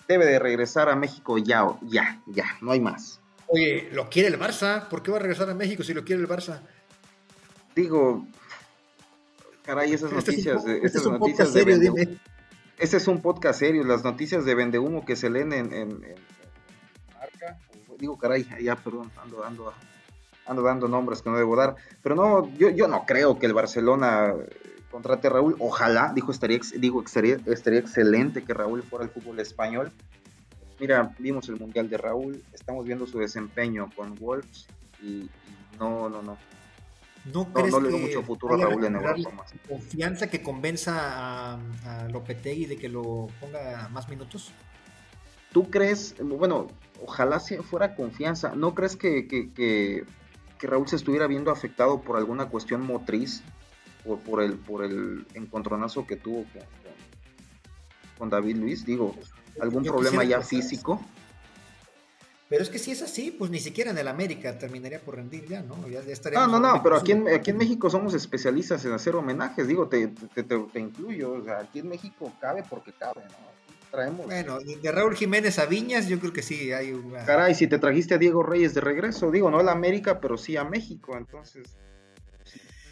debe 0.07 0.27
de 0.27 0.39
regresar 0.39 0.89
a 0.89 0.97
México 0.97 1.39
ya, 1.39 1.67
ya, 1.83 2.23
ya, 2.27 2.45
no 2.61 2.73
hay 2.73 2.81
más. 2.81 3.21
Oye, 3.47 3.89
¿lo 3.93 4.09
quiere 4.09 4.29
el 4.29 4.39
Barça? 4.39 4.89
¿Por 4.89 5.03
qué 5.03 5.11
va 5.11 5.19
a 5.19 5.21
regresar 5.21 5.49
a 5.49 5.55
México 5.55 5.83
si 5.83 5.95
lo 5.95 6.05
quiere 6.05 6.23
el 6.23 6.29
Barça? 6.29 6.61
Digo, 7.75 8.27
Caray, 9.65 9.93
esas 9.93 10.13
este 10.13 10.33
noticias, 10.33 10.65
de, 10.65 10.79
esas 10.79 11.07
noticias 11.07 11.53
de 11.53 11.63
serio, 11.65 11.95
Este 12.79 12.97
es 12.97 13.07
un 13.07 13.21
podcast 13.21 13.61
serio, 13.61 13.85
las 13.85 14.03
noticias 14.03 14.45
de 14.45 14.55
vendehumo 14.55 15.05
que 15.05 15.15
se 15.15 15.31
leen 15.31 15.53
en, 15.53 15.73
en, 15.73 15.89
marca. 17.15 17.59
Digo, 17.99 18.19
caray, 18.19 18.47
ya, 18.61 18.75
perdón, 18.75 19.13
ando, 19.23 19.45
ando, 19.45 19.73
ando 20.47 20.63
dando 20.63 20.89
nombres 20.89 21.23
que 21.23 21.31
no 21.31 21.37
debo 21.37 21.55
dar. 21.55 21.77
Pero 22.03 22.17
no, 22.17 22.53
yo, 22.57 22.71
yo 22.71 22.89
no 22.89 23.05
creo 23.07 23.39
que 23.39 23.47
el 23.47 23.55
Barcelona 23.55 24.35
contrate 24.91 25.29
a 25.29 25.31
Raúl. 25.31 25.55
Ojalá, 25.61 26.13
dijo, 26.13 26.33
estaría, 26.33 26.59
digo, 26.77 27.03
estaría, 27.03 27.39
estaría 27.47 27.79
excelente 27.79 28.43
que 28.43 28.55
Raúl 28.55 28.83
fuera 28.83 29.05
al 29.05 29.11
fútbol 29.11 29.39
español. 29.39 29.93
Mira, 30.81 31.15
vimos 31.21 31.49
el 31.49 31.61
Mundial 31.61 31.89
de 31.89 31.97
Raúl, 31.97 32.43
estamos 32.53 32.85
viendo 32.85 33.07
su 33.07 33.21
desempeño 33.21 33.89
con 33.95 34.17
Wolves 34.17 34.67
y, 35.01 35.31
no, 35.79 36.09
no, 36.09 36.23
no. 36.23 36.37
¿No, 37.25 37.49
no, 37.55 37.81
le 37.81 37.89
veo 37.89 37.99
mucho 37.99 38.23
futuro 38.23 38.55
a 38.55 38.59
Raúl 38.59 38.85
en 38.85 38.97
Europa 38.97 39.31
más. 39.31 39.55
¿Confianza 39.69 40.29
que 40.29 40.43
convenza 40.43 41.53
a, 41.55 41.61
a 41.87 42.09
Lopetegui 42.09 42.67
de 42.67 42.77
que 42.77 42.89
lo 42.89 43.29
ponga 43.41 43.89
más 43.91 44.09
minutos? 44.09 44.53
¿Tú 45.53 45.71
crees, 45.71 46.17
bueno, 46.19 46.69
ojalá 47.05 47.39
fuera 47.41 47.95
confianza, 47.95 48.55
¿no 48.57 48.75
crees 48.75 48.97
que, 48.97 49.29
que, 49.29 50.05
Raúl 50.61 50.89
se 50.89 50.97
estuviera 50.97 51.27
viendo 51.27 51.51
afectado 51.51 52.01
por 52.03 52.17
alguna 52.17 52.47
cuestión 52.47 52.87
motriz, 52.87 53.43
por, 54.05 54.21
por, 54.21 54.43
el, 54.43 54.55
por 54.55 54.85
el 54.85 55.27
encontronazo 55.35 56.07
que 56.07 56.17
tuvo 56.17 56.47
con, 58.17 58.31
David 58.31 58.57
Luis? 58.57 58.87
Digo, 58.87 59.15
algún 59.61 59.83
problema 59.83 60.25
ya 60.25 60.41
físico. 60.41 61.05
Pero 62.53 62.65
es 62.65 62.69
que 62.69 62.79
si 62.79 62.91
es 62.91 63.01
así, 63.01 63.31
pues 63.31 63.51
ni 63.51 63.59
siquiera 63.59 63.93
en 63.93 63.97
el 63.97 64.07
América 64.07 64.59
terminaría 64.59 65.01
por 65.01 65.17
rendir 65.17 65.47
ya, 65.49 65.63
¿no? 65.63 65.89
Ya, 65.89 66.03
no, 66.35 66.47
no, 66.47 66.61
no, 66.61 66.83
pero 66.83 66.97
aquí 66.97 67.13
en, 67.13 67.27
aquí 67.27 67.51
en 67.51 67.57
México 67.57 67.89
somos 67.89 68.13
especialistas 68.13 68.85
en 68.85 68.93
hacer 68.93 69.17
homenajes, 69.17 69.67
digo, 69.67 69.89
te, 69.89 70.09
te, 70.09 70.43
te, 70.43 70.59
te 70.59 70.79
incluyo, 70.79 71.33
o 71.33 71.43
sea, 71.43 71.61
aquí 71.61 71.79
en 71.79 71.89
México 71.89 72.31
cabe 72.43 72.63
porque 72.69 72.93
cabe, 72.93 73.23
¿no? 73.23 73.53
traemos. 73.91 74.27
Bueno, 74.27 74.59
de 74.61 74.93
Raúl 74.93 75.17
Jiménez 75.17 75.59
a 75.59 75.65
Viñas, 75.65 76.09
yo 76.09 76.21
creo 76.21 76.35
que 76.35 76.43
sí 76.43 76.73
hay 76.73 76.93
una. 76.93 77.25
Caray, 77.25 77.55
si 77.55 77.69
te 77.69 77.79
trajiste 77.79 78.17
a 78.17 78.19
Diego 78.19 78.43
Reyes 78.43 78.75
de 78.75 78.83
regreso, 78.83 79.31
digo, 79.31 79.51
no 79.51 79.61
a 79.61 79.63
la 79.63 79.73
América, 79.73 80.21
pero 80.21 80.37
sí 80.37 80.59
a 80.59 80.65
México, 80.65 81.17
entonces. 81.17 81.79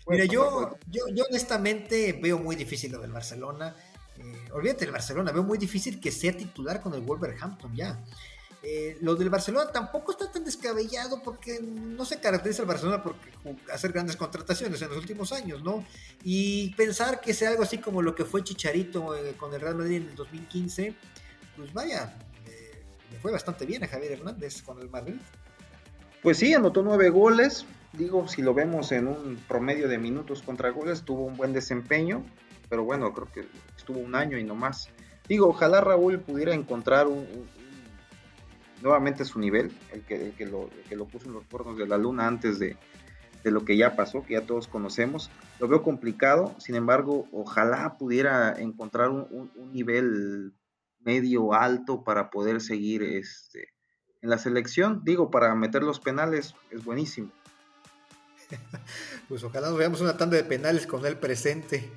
Mira, 0.06 0.24
yo, 0.24 0.74
yo, 0.88 1.04
yo 1.12 1.24
honestamente 1.28 2.18
veo 2.18 2.38
muy 2.38 2.56
difícil 2.56 2.92
lo 2.92 3.00
del 3.00 3.12
Barcelona. 3.12 3.76
Eh, 4.16 4.48
olvídate 4.52 4.86
del 4.86 4.92
Barcelona, 4.92 5.32
veo 5.32 5.42
muy 5.42 5.58
difícil 5.58 6.00
que 6.00 6.10
sea 6.10 6.34
titular 6.34 6.80
con 6.80 6.94
el 6.94 7.02
Wolverhampton 7.02 7.76
ya. 7.76 8.02
Eh, 8.62 8.98
lo 9.00 9.14
del 9.14 9.30
Barcelona 9.30 9.72
tampoco 9.72 10.12
está 10.12 10.30
tan 10.30 10.44
descabellado 10.44 11.22
porque 11.22 11.60
no 11.62 12.04
se 12.04 12.20
caracteriza 12.20 12.62
el 12.62 12.68
Barcelona 12.68 13.02
por 13.02 13.14
hacer 13.72 13.92
grandes 13.92 14.16
contrataciones 14.16 14.82
en 14.82 14.90
los 14.90 14.98
últimos 14.98 15.32
años, 15.32 15.62
¿no? 15.62 15.84
Y 16.24 16.74
pensar 16.74 17.22
que 17.22 17.32
sea 17.32 17.50
algo 17.50 17.62
así 17.62 17.78
como 17.78 18.02
lo 18.02 18.14
que 18.14 18.26
fue 18.26 18.44
Chicharito 18.44 19.16
eh, 19.16 19.34
con 19.38 19.54
el 19.54 19.62
Real 19.62 19.76
Madrid 19.76 19.96
en 19.96 20.08
el 20.08 20.14
2015, 20.14 20.94
pues 21.56 21.72
vaya, 21.72 22.18
eh, 22.46 22.82
le 23.10 23.18
fue 23.18 23.32
bastante 23.32 23.64
bien 23.64 23.82
a 23.82 23.88
Javier 23.88 24.12
Hernández 24.12 24.60
con 24.60 24.78
el 24.80 24.90
Madrid. 24.90 25.16
Pues 26.22 26.36
sí, 26.36 26.52
anotó 26.52 26.82
nueve 26.82 27.08
goles. 27.08 27.64
Digo, 27.94 28.28
si 28.28 28.42
lo 28.42 28.52
vemos 28.52 28.92
en 28.92 29.08
un 29.08 29.42
promedio 29.48 29.88
de 29.88 29.96
minutos 29.96 30.42
contra 30.42 30.68
goles, 30.68 31.02
tuvo 31.02 31.24
un 31.24 31.36
buen 31.38 31.54
desempeño, 31.54 32.26
pero 32.68 32.84
bueno, 32.84 33.14
creo 33.14 33.32
que 33.32 33.48
estuvo 33.74 34.00
un 34.00 34.14
año 34.14 34.36
y 34.36 34.44
no 34.44 34.54
más. 34.54 34.90
Digo, 35.28 35.48
ojalá 35.48 35.80
Raúl 35.80 36.20
pudiera 36.20 36.52
encontrar 36.52 37.06
un 37.06 37.26
nuevamente 38.82 39.24
su 39.24 39.38
nivel, 39.38 39.72
el 39.92 40.02
que, 40.02 40.32
que, 40.36 40.46
lo, 40.46 40.70
que 40.88 40.96
lo 40.96 41.06
puso 41.06 41.26
en 41.26 41.34
los 41.34 41.44
cuernos 41.46 41.76
de 41.76 41.86
la 41.86 41.98
luna 41.98 42.26
antes 42.26 42.58
de, 42.58 42.76
de 43.44 43.50
lo 43.50 43.64
que 43.64 43.76
ya 43.76 43.96
pasó, 43.96 44.24
que 44.24 44.34
ya 44.34 44.42
todos 44.42 44.68
conocemos. 44.68 45.30
Lo 45.58 45.68
veo 45.68 45.82
complicado, 45.82 46.54
sin 46.58 46.74
embargo, 46.74 47.26
ojalá 47.32 47.96
pudiera 47.98 48.52
encontrar 48.58 49.10
un, 49.10 49.50
un, 49.54 49.72
nivel 49.72 50.54
medio 51.00 51.54
alto 51.54 52.04
para 52.04 52.30
poder 52.30 52.60
seguir 52.60 53.02
este, 53.02 53.68
en 54.20 54.30
la 54.30 54.38
selección. 54.38 55.02
Digo, 55.04 55.30
para 55.30 55.54
meter 55.54 55.82
los 55.82 56.00
penales 56.00 56.54
es 56.70 56.84
buenísimo. 56.84 57.30
Pues 59.28 59.44
ojalá 59.44 59.68
nos 59.68 59.78
veamos 59.78 60.00
una 60.00 60.16
tanda 60.16 60.36
de 60.36 60.42
penales 60.42 60.84
con 60.84 61.06
él 61.06 61.16
presente. 61.16 61.88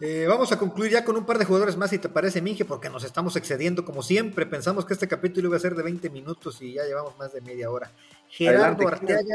Eh, 0.00 0.26
vamos 0.28 0.52
a 0.52 0.58
concluir 0.58 0.92
ya 0.92 1.04
con 1.04 1.16
un 1.16 1.26
par 1.26 1.38
de 1.38 1.44
jugadores 1.44 1.76
más, 1.76 1.90
si 1.90 1.98
te 1.98 2.08
parece, 2.08 2.40
Minge, 2.40 2.64
porque 2.64 2.88
nos 2.88 3.02
estamos 3.02 3.34
excediendo 3.34 3.84
como 3.84 4.02
siempre. 4.02 4.46
Pensamos 4.46 4.84
que 4.84 4.94
este 4.94 5.08
capítulo 5.08 5.48
iba 5.48 5.56
a 5.56 5.60
ser 5.60 5.74
de 5.74 5.82
20 5.82 6.08
minutos 6.10 6.62
y 6.62 6.74
ya 6.74 6.84
llevamos 6.84 7.18
más 7.18 7.32
de 7.32 7.40
media 7.40 7.68
hora. 7.68 7.90
Gerardo 8.28 8.86
Arteaga, 8.86 9.34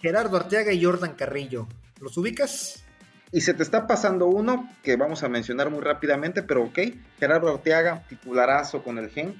Gerardo 0.00 0.36
Arteaga 0.38 0.72
y 0.72 0.82
Jordan 0.82 1.14
Carrillo. 1.14 1.66
¿Los 2.00 2.16
ubicas? 2.16 2.84
Y 3.32 3.42
se 3.42 3.52
te 3.52 3.62
está 3.62 3.86
pasando 3.86 4.26
uno 4.26 4.70
que 4.82 4.96
vamos 4.96 5.22
a 5.24 5.28
mencionar 5.28 5.68
muy 5.68 5.80
rápidamente, 5.80 6.42
pero 6.42 6.64
ok. 6.64 6.78
Gerardo 7.18 7.50
Arteaga, 7.50 8.06
titularazo 8.08 8.82
con 8.82 8.96
el 8.96 9.10
Genk. 9.10 9.36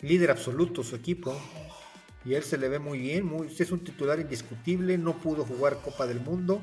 Líder 0.00 0.32
absoluto 0.32 0.82
su 0.82 0.96
equipo. 0.96 1.40
Y 2.24 2.34
él 2.34 2.42
se 2.42 2.58
le 2.58 2.68
ve 2.68 2.80
muy 2.80 2.98
bien, 2.98 3.26
muy, 3.26 3.46
es 3.46 3.72
un 3.72 3.82
titular 3.82 4.18
indiscutible, 4.18 4.98
no 4.98 5.16
pudo 5.18 5.44
jugar 5.44 5.78
Copa 5.82 6.06
del 6.06 6.20
Mundo 6.20 6.60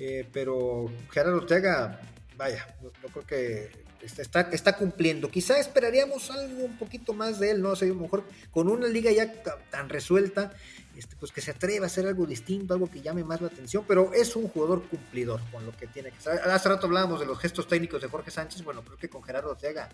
eh, 0.00 0.26
pero 0.32 0.90
Gerardo 1.10 1.36
Ortega, 1.36 2.00
vaya, 2.38 2.74
yo, 2.82 2.90
creo 3.12 3.26
que 3.26 3.70
está, 4.00 4.40
está, 4.50 4.74
cumpliendo. 4.78 5.30
Quizá 5.30 5.58
esperaríamos 5.58 6.30
algo 6.30 6.64
un 6.64 6.78
poquito 6.78 7.12
más 7.12 7.38
de 7.38 7.50
él, 7.50 7.60
¿no? 7.60 7.72
O 7.72 7.76
sea, 7.76 7.86
a 7.86 7.92
lo 7.92 8.00
mejor 8.00 8.24
con 8.50 8.68
una 8.68 8.88
liga 8.88 9.12
ya 9.12 9.30
tan 9.70 9.90
resuelta, 9.90 10.54
este, 10.96 11.16
pues 11.16 11.32
que 11.32 11.42
se 11.42 11.50
atreva 11.50 11.84
a 11.84 11.88
hacer 11.88 12.06
algo 12.06 12.24
distinto, 12.24 12.72
algo 12.72 12.90
que 12.90 13.02
llame 13.02 13.24
más 13.24 13.42
la 13.42 13.48
atención, 13.48 13.84
pero 13.86 14.14
es 14.14 14.34
un 14.36 14.48
jugador 14.48 14.82
cumplidor 14.88 15.42
con 15.52 15.66
lo 15.66 15.76
que 15.76 15.86
tiene 15.86 16.12
que 16.12 16.20
ser. 16.22 16.40
Hace 16.40 16.70
rato 16.70 16.86
hablábamos 16.86 17.20
de 17.20 17.26
los 17.26 17.38
gestos 17.38 17.68
técnicos 17.68 18.00
de 18.00 18.08
Jorge 18.08 18.30
Sánchez, 18.30 18.64
bueno, 18.64 18.82
creo 18.82 18.96
que 18.96 19.10
con 19.10 19.22
Gerardo 19.22 19.50
Ortega 19.50 19.90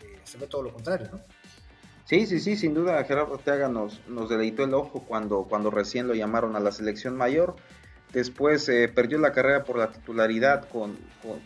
eh, 0.00 0.20
se 0.22 0.38
ve 0.38 0.46
todo 0.46 0.62
lo 0.62 0.72
contrario, 0.72 1.08
¿no? 1.10 1.20
Sí, 2.04 2.26
sí, 2.26 2.38
sí, 2.38 2.56
sin 2.56 2.74
duda 2.74 3.04
Gerardo 3.04 3.34
Ortega 3.34 3.68
nos, 3.68 4.06
nos 4.06 4.30
deleitó 4.30 4.62
el 4.62 4.72
ojo 4.72 5.04
cuando, 5.06 5.42
cuando 5.44 5.70
recién 5.70 6.06
lo 6.06 6.14
llamaron 6.14 6.54
a 6.54 6.60
la 6.60 6.70
selección 6.70 7.16
mayor. 7.16 7.56
Después 8.12 8.68
eh, 8.70 8.88
perdió 8.88 9.18
la 9.18 9.32
carrera 9.32 9.64
por 9.64 9.76
la 9.76 9.90
titularidad 9.90 10.68
con, 10.68 10.96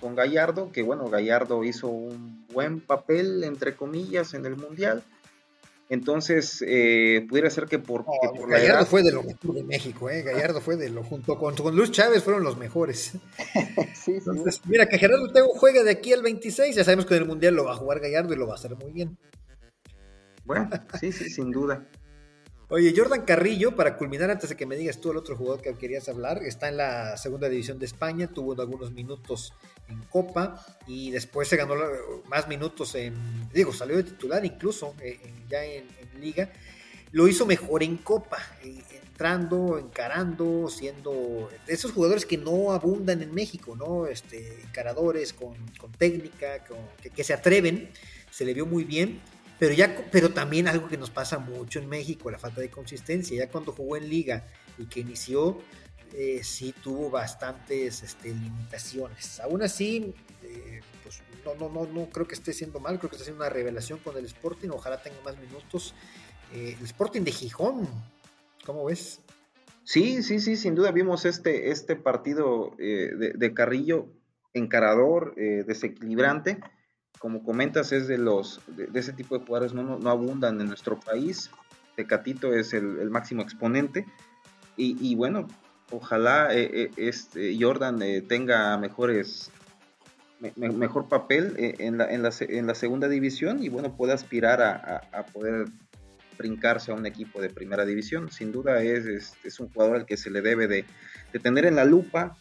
con, 0.01 0.15
Gallardo, 0.15 0.71
que 0.71 0.83
bueno, 0.83 1.09
Gallardo 1.09 1.65
hizo 1.65 1.89
un 1.89 2.47
buen 2.53 2.81
papel, 2.81 3.43
entre 3.43 3.75
comillas, 3.75 4.35
en 4.35 4.47
el 4.47 4.57
Mundial. 4.57 5.03
Entonces, 5.89 6.65
eh, 6.67 7.27
pudiera 7.29 7.51
ser 7.51 7.67
que 7.67 7.79
por, 7.81 8.05
Gallardo 8.49 8.87
fue 8.87 9.03
de 9.03 9.13
lo 9.13 9.25
mejor 9.25 9.55
de 9.55 9.65
México, 9.65 10.09
¿eh? 10.09 10.23
Gallardo 10.23 10.61
fue 10.61 10.77
de 10.77 10.89
lo 10.89 11.03
junto 11.03 11.37
con, 11.37 11.55
con 11.57 11.77
Luis 11.77 11.91
Chávez 11.91 12.23
fueron 12.23 12.45
los 12.45 12.57
mejores. 12.57 13.13
sí, 13.95 14.13
Entonces, 14.15 14.61
mira, 14.65 14.87
que 14.87 14.99
Gerardo 14.99 15.31
Teo 15.33 15.49
juegue 15.49 15.83
de 15.83 15.91
aquí 15.91 16.13
al 16.13 16.23
26, 16.23 16.77
ya 16.77 16.85
sabemos 16.85 17.07
que 17.07 17.17
en 17.17 17.23
el 17.23 17.29
Mundial 17.29 17.55
lo 17.55 17.65
va 17.65 17.73
a 17.73 17.77
jugar 17.77 17.99
Gallardo 18.01 18.33
y 18.33 18.37
lo 18.37 18.47
va 18.47 18.55
a 18.55 18.57
hacer 18.57 18.77
muy 18.77 18.93
bien. 18.93 19.19
Bueno, 20.45 20.71
sí, 20.99 21.13
sí, 21.13 21.29
sin 21.29 21.51
duda. 21.51 21.85
Oye, 22.75 22.95
Jordan 22.97 23.27
Carrillo, 23.27 23.77
para 23.77 23.99
culminar 23.99 24.31
antes 24.31 24.49
de 24.49 24.57
que 24.57 24.65
me 24.65 24.77
digas 24.77 24.99
tú 24.99 25.11
el 25.11 25.19
otro 25.19 25.37
jugador 25.37 25.61
que 25.61 25.75
querías 25.75 26.09
hablar, 26.09 26.43
está 26.43 26.71
en 26.71 26.79
la 26.79 27.19
segunda 27.19 27.51
división 27.51 27.79
de 27.79 27.85
España, 27.85 28.29
tuvo 28.29 28.59
algunos 28.59 28.93
minutos 28.93 29.53
en 29.89 30.01
Copa 30.05 30.65
y 30.87 31.11
después 31.11 31.49
se 31.49 31.59
ganó 31.59 31.75
más 32.29 32.49
minutos 32.49 32.95
en, 32.95 33.15
digo, 33.53 33.75
salió 33.75 33.99
de 33.99 34.05
titular 34.05 34.43
incluso 34.47 34.95
eh, 35.03 35.21
ya 35.51 35.63
en, 35.63 35.85
Liga. 36.19 36.51
Lo 37.11 37.29
hizo 37.29 37.45
mejor 37.45 37.83
en 37.83 37.99
Copa, 37.99 38.39
eh, 38.65 38.83
entrando, 39.05 39.79
encarando, 39.79 40.71
siendo 40.71 41.51
de 41.67 41.75
esos 41.75 41.93
jugadores 41.93 42.25
que 42.25 42.39
no 42.39 42.73
abundan 42.73 43.21
en 43.21 43.35
México, 43.35 43.77
¿no? 43.77 44.07
Este, 44.07 44.63
encaradores 44.63 45.35
con, 45.35 45.57
técnica, 45.99 46.65
que, 47.03 47.11
que 47.11 47.23
se 47.23 47.35
atreven, 47.35 47.91
se 48.31 48.47
le 48.47 48.55
vio 48.55 48.65
muy 48.65 48.85
bien 48.85 49.21
pero, 49.63 49.75
ya, 49.75 50.09
pero 50.11 50.31
también 50.31 50.67
algo 50.67 50.89
que 50.89 50.97
nos 50.97 51.11
pasa 51.11 51.39
mucho 51.39 51.79
en 51.79 51.89
México, 51.89 52.33
la 52.33 52.39
falta 52.41 52.61
de 52.61 52.69
consistencia. 52.69 53.39
Ya 53.39 53.49
cuando 53.49 53.71
jugó 53.71 53.97
en 53.97 54.09
liga 54.09 54.45
y 54.77 54.87
que 54.87 54.99
inició, 54.99 55.57
eh, 56.15 56.41
sí 56.43 56.75
tuvo 56.83 57.11
bastantes 57.11 58.03
este, 58.03 58.31
limitaciones. 58.31 59.39
Aún 59.39 59.63
así, 59.63 60.17
eh, 60.43 60.81
pues 61.05 61.23
no, 61.45 61.55
no, 61.55 61.69
no, 61.69 61.87
no 61.87 62.11
creo 62.11 62.27
que 62.27 62.35
esté 62.35 62.53
siendo 62.53 62.81
mal, 62.81 62.99
creo 62.99 63.09
que 63.09 63.15
está 63.15 63.23
haciendo 63.23 63.45
una 63.45 63.55
revelación 63.55 64.01
con 64.01 64.17
el 64.17 64.25
Sporting, 64.25 64.71
ojalá 64.71 65.01
tenga 65.01 65.21
más 65.25 65.39
minutos. 65.39 65.95
Eh, 66.53 66.75
el 66.77 66.85
Sporting 66.85 67.21
de 67.21 67.31
Gijón, 67.31 67.89
¿cómo 68.67 68.87
ves? 68.87 69.21
Sí, 69.85 70.25
sí, 70.25 70.41
sí, 70.41 70.57
sin 70.57 70.75
duda 70.75 70.91
vimos 70.91 71.25
este, 71.25 71.71
este 71.71 71.95
partido 71.95 72.75
de, 72.79 73.33
de, 73.37 73.55
Carrillo 73.55 74.09
encarador, 74.55 75.37
desequilibrante 75.37 76.59
como 77.23 77.45
comentas, 77.45 77.93
es 77.93 78.09
de 78.09 78.19
los 78.19 78.61
de, 78.67 78.89
ese 78.99 79.13
tipo 79.13 79.39
de 79.39 79.47
jugadores 79.47 79.73
no, 79.73 79.97
no, 79.97 80.11
abundan 80.11 80.61
en 80.61 80.67
nuestro 80.67 80.99
país. 80.99 81.53
Tecatito 81.95 82.53
es 82.53 82.75
el, 82.75 83.09
máximo 83.11 83.43
exponente. 83.43 84.07
Y, 84.77 85.15
bueno, 85.15 85.47
ojalá 85.93 86.53
eh, 86.53 86.69
eh, 86.73 86.91
este 86.97 87.57
Jordan 87.61 88.03
eh, 88.03 88.23
tenga 88.23 88.77
mejores 88.77 89.53
mejor 90.57 91.09
papel 91.09 91.55
en 91.57 91.99
la, 91.99 92.13
en, 92.13 92.25
la, 92.25 92.31
en, 92.41 92.67
la, 92.67 92.75
segunda 92.75 93.07
división 93.07 93.63
y 93.63 93.69
bueno, 93.69 93.97
pueda 93.97 94.15
aspirar 94.15 94.61
a, 94.61 95.27
poder 95.33 95.67
brincarse 96.37 96.91
a 96.91 96.95
un 96.95 97.07
equipo 97.07 97.41
de 97.41 97.51
primera 97.51 97.85
división. 97.85 98.33
Sin 98.33 98.51
duda 98.51 98.83
es, 98.83 99.37
es, 99.45 99.61
un 99.61 99.69
jugador 99.69 99.95
al 99.95 100.07
que 100.07 100.17
se 100.17 100.29
le 100.31 100.41
debe 100.41 100.67
de, 100.67 100.85
de 101.33 101.39
tener 101.39 101.67
en 101.67 101.77
la 101.77 101.85
lupa, 101.85 102.37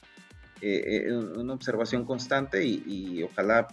una 1.37 1.53
observación 1.53 2.03
constante 2.03 2.65
y, 2.65 2.83
y, 2.87 3.21
ojalá 3.21 3.67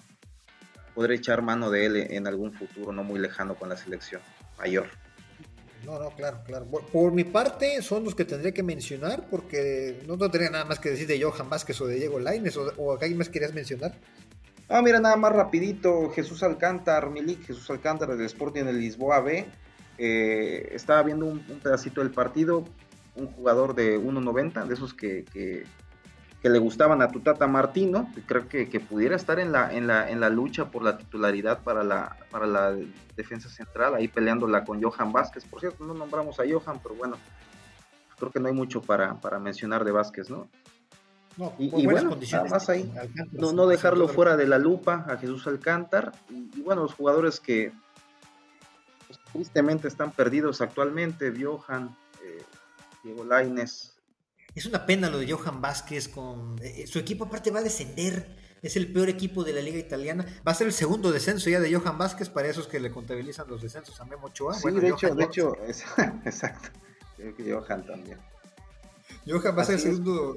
poder 0.99 1.13
echar 1.13 1.43
mano 1.43 1.71
de 1.71 1.87
él 1.87 1.97
en 2.11 2.27
algún 2.27 2.53
futuro 2.53 2.91
no 2.91 3.05
muy 3.05 3.21
lejano 3.21 3.55
con 3.55 3.69
la 3.69 3.77
selección 3.77 4.21
mayor. 4.59 4.89
No, 5.87 5.97
no, 5.97 6.11
claro, 6.11 6.41
claro. 6.45 6.67
Por, 6.67 7.13
mi 7.13 7.23
parte, 7.23 7.81
son 7.83 8.03
los 8.03 8.17
que 8.17 8.25
tendría 8.25 8.53
que 8.53 8.65
mencionar, 8.65 9.29
porque 9.31 10.03
no, 10.09 10.19
tendría 10.19 10.51
nada 10.51 10.65
más 10.65 10.81
que 10.81 10.91
decir 10.91 11.07
de 11.07 11.23
Johan 11.23 11.49
Vázquez 11.49 11.81
o 11.83 11.87
de 11.87 11.95
Diego 11.95 12.19
Laines, 12.19 12.57
o, 12.57 12.73
o 12.79 12.93
acá 12.93 13.07
más 13.15 13.29
querías 13.29 13.55
mencionar. 13.55 13.95
Ah, 14.69 14.83
mira, 14.83 14.99
nada 14.99 15.15
más 15.15 15.33
rapidito, 15.33 16.11
Jesús 16.11 16.43
Alcántar, 16.43 17.11
Milik, 17.11 17.47
Jesús 17.47 17.71
Alcántar 17.71 18.17
del 18.17 18.27
Sporting 18.27 18.65
el 18.65 18.81
Lisboa 18.81 19.21
B. 19.21 19.47
Eh, 19.99 20.69
estaba 20.73 21.05
viendo 21.05 21.27
un, 21.27 21.39
pedacito 21.63 22.01
del 22.01 22.11
partido, 22.11 22.65
un 23.15 23.29
jugador 23.29 23.77
de 23.77 24.01
1.90, 24.01 24.67
de 24.67 24.75
esos 24.75 24.95
que, 24.95 25.25
que, 25.33 25.63
le 26.43 26.59
gustaban 26.59 27.03
a 27.03 27.09
Tutata 27.09 27.47
Martino, 27.49 28.13
creo 28.27 28.49
que, 28.49 28.67
pudiera 28.81 29.17
estar 29.17 29.41
en 29.41 29.51
la, 29.51 29.73
en, 29.73 29.89
la, 29.89 30.09
en 30.09 30.21
la 30.21 30.31
lucha 30.31 30.71
por 30.71 30.83
la 30.83 30.97
titularidad 30.97 31.63
para 31.65 31.83
la, 31.83 32.17
para 32.31 32.47
la 32.47 32.77
defensa 33.17 33.49
central, 33.49 33.97
ahí 33.97 34.07
peleándola 34.07 34.65
con 34.65 34.81
Johan 34.81 35.13
Vázquez. 35.13 35.45
Por 35.45 35.61
cierto, 35.61 35.85
no 35.85 35.95
nombramos 35.95 36.39
a 36.39 36.45
Johan, 36.49 36.79
pero 36.81 36.95
bueno, 36.95 37.17
creo 38.17 38.31
que 38.31 38.39
no 38.39 38.49
hay 38.49 38.55
mucho 38.55 38.81
para, 38.81 39.15
para 39.21 39.41
mencionar 39.41 39.85
de 39.85 39.91
Vázquez, 39.91 40.31
¿no? 40.31 40.49
No, 41.37 41.55
y, 41.57 41.87
bueno, 41.87 42.19
nada 42.33 42.49
más 42.49 42.69
ahí, 42.69 42.93
no, 43.31 43.53
no 43.53 43.69
dejarlo 43.69 44.09
fuera 44.09 44.37
de 44.37 44.49
la 44.49 44.59
lupa 44.59 45.05
a 45.09 45.17
Jesús 45.19 45.47
Alcántar. 45.47 46.11
Y, 46.31 46.63
bueno, 46.63 46.83
los 46.83 46.95
jugadores 46.95 47.39
que 47.39 47.73
pues, 49.07 49.21
tristemente 49.33 49.87
están 49.87 50.11
perdidos 50.11 50.61
actualmente, 50.61 51.33
Johan, 51.41 51.97
eh, 52.25 52.43
Diego 53.05 53.25
Laines. 53.25 53.98
Es 54.59 54.67
una 54.67 54.87
pena 54.87 55.09
lo 55.09 55.21
de 55.21 55.33
Johan 55.33 55.61
Vázquez 55.61 56.09
con 56.09 56.57
eh, 56.61 56.85
su 56.89 56.99
equipo 56.99 57.27
aparte 57.27 57.53
va 57.53 57.61
a 57.61 57.63
descender. 57.63 58.27
Es 58.61 58.77
el 58.77 58.93
peor 58.93 59.09
equipo 59.09 59.45
de 59.45 59.53
la 59.53 59.61
liga 59.61 59.79
italiana. 59.79 60.27
Va 60.45 60.51
a 60.51 60.55
ser 60.57 60.67
el 60.67 60.73
segundo 60.73 61.13
descenso 61.13 61.49
ya 61.49 61.61
de 61.61 61.73
Johan 61.73 61.97
Vázquez 61.97 62.29
para 62.29 62.49
esos 62.49 62.67
que 62.67 62.81
le 62.81 62.91
contabilizan 62.91 63.47
los 63.47 63.63
descensos 63.63 64.01
a 64.01 64.05
Memo 64.05 64.27
Ochoa. 64.27 64.55
Sí, 64.55 64.69
de, 64.73 64.89
hecho, 64.89 65.15
de 65.15 65.23
hecho, 65.23 65.53
exacto. 66.25 66.71
Creo 67.17 67.37
que 67.37 67.53
Johan 67.53 67.87
también. 67.87 68.19
Johan 69.29 69.57
va 69.57 69.63
a 69.63 69.65
ser 69.65 69.77
el 69.77 69.81
segundo. 69.81 70.35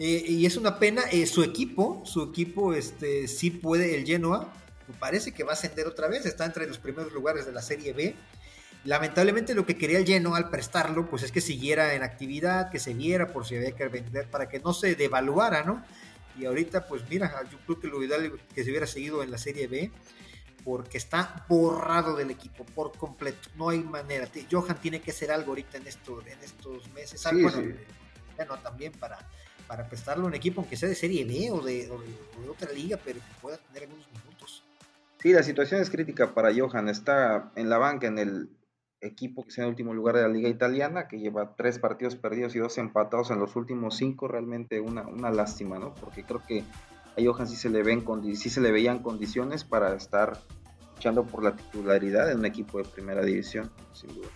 Eh, 0.00 0.24
y 0.26 0.44
es 0.44 0.56
una 0.56 0.80
pena, 0.80 1.02
eh, 1.12 1.24
su 1.28 1.44
equipo, 1.44 2.02
su 2.04 2.24
equipo 2.24 2.74
este, 2.74 3.28
sí 3.28 3.52
puede, 3.52 3.94
el 3.94 4.04
Genoa, 4.04 4.52
parece 4.98 5.32
que 5.32 5.44
va 5.44 5.50
a 5.50 5.54
ascender 5.54 5.86
otra 5.86 6.08
vez, 6.08 6.26
está 6.26 6.44
entre 6.44 6.66
los 6.66 6.78
primeros 6.78 7.12
lugares 7.12 7.46
de 7.46 7.52
la 7.52 7.62
Serie 7.62 7.92
B. 7.92 8.16
Lamentablemente 8.84 9.54
lo 9.54 9.66
que 9.66 9.76
quería 9.76 9.98
el 9.98 10.06
Genoa 10.06 10.38
al 10.38 10.50
prestarlo, 10.50 11.08
pues 11.10 11.22
es 11.22 11.32
que 11.32 11.40
siguiera 11.40 11.94
en 11.94 12.02
actividad, 12.02 12.70
que 12.70 12.78
se 12.78 12.94
viera 12.94 13.26
por 13.28 13.46
si 13.46 13.56
había 13.56 13.72
que 13.72 13.88
vender, 13.88 14.30
para 14.30 14.48
que 14.48 14.60
no 14.60 14.72
se 14.72 14.94
devaluara, 14.94 15.64
¿no? 15.64 15.84
Y 16.38 16.46
ahorita, 16.46 16.86
pues 16.86 17.02
mira, 17.10 17.42
yo 17.50 17.58
creo 17.66 17.80
que 17.80 17.88
lo 17.88 18.02
ideal 18.02 18.26
es 18.26 18.32
que 18.54 18.64
se 18.64 18.70
hubiera 18.70 18.86
seguido 18.86 19.22
en 19.22 19.30
la 19.30 19.38
Serie 19.38 19.66
B, 19.66 19.90
porque 20.64 20.98
está 20.98 21.44
borrado 21.48 22.16
del 22.16 22.30
equipo 22.30 22.64
por 22.64 22.96
completo, 22.96 23.50
no 23.56 23.70
hay 23.70 23.80
manera. 23.80 24.28
Johan 24.50 24.80
tiene 24.80 25.00
que 25.00 25.10
hacer 25.10 25.32
algo 25.32 25.50
ahorita 25.50 25.78
en, 25.78 25.86
esto, 25.86 26.22
en 26.24 26.38
estos 26.40 26.88
meses, 26.92 27.20
sí, 27.20 27.42
bueno, 28.36 28.56
también 28.62 28.92
para 28.92 29.18
para 29.68 29.86
prestarle 29.86 30.24
un 30.24 30.34
equipo, 30.34 30.62
aunque 30.62 30.76
sea 30.76 30.88
de 30.88 30.94
Serie 30.94 31.24
B 31.24 31.50
o 31.52 31.60
de, 31.60 31.88
otra 32.48 32.72
liga, 32.72 32.98
pero 33.04 33.20
que 33.20 33.40
pueda 33.40 33.58
tener 33.58 33.82
algunos 33.82 34.08
minutos. 34.10 34.64
Sí, 35.20 35.32
la 35.32 35.42
situación 35.42 35.82
es 35.82 35.90
crítica 35.90 36.32
para 36.32 36.50
Johan. 36.54 36.88
Está 36.88 37.52
en 37.54 37.68
la 37.68 37.76
banca 37.76 38.06
en 38.06 38.18
el 38.18 38.48
equipo 39.00 39.42
que 39.42 39.50
está 39.50 39.62
en 39.62 39.66
el 39.66 39.70
último 39.70 39.94
lugar 39.94 40.16
de 40.16 40.22
la 40.22 40.28
liga 40.28 40.48
italiana, 40.48 41.08
que 41.08 41.18
lleva 41.18 41.54
tres 41.56 41.78
partidos 41.78 42.16
perdidos 42.16 42.54
y 42.56 42.58
dos 42.58 42.78
empatados 42.78 43.30
en 43.30 43.38
los 43.38 43.56
últimos 43.56 43.96
cinco. 43.96 44.28
Realmente 44.28 44.80
una, 44.80 45.06
una 45.06 45.30
lástima, 45.30 45.78
¿no? 45.78 45.94
Porque 45.94 46.24
creo 46.24 46.42
que 46.46 46.60
a 46.60 47.24
Johan 47.24 47.48
sí 47.48 47.56
se 47.56 47.70
le 47.70 47.82
ven 47.82 48.04
sí 48.36 48.50
se 48.50 48.60
le 48.60 48.70
veían 48.70 49.00
condiciones 49.00 49.64
para 49.64 49.94
estar 49.94 50.38
luchando 50.94 51.24
por 51.24 51.42
la 51.42 51.54
titularidad 51.56 52.30
en 52.30 52.38
un 52.38 52.46
equipo 52.46 52.78
de 52.78 52.84
primera 52.84 53.22
división, 53.22 53.70
sin 53.92 54.14
duda 54.14 54.28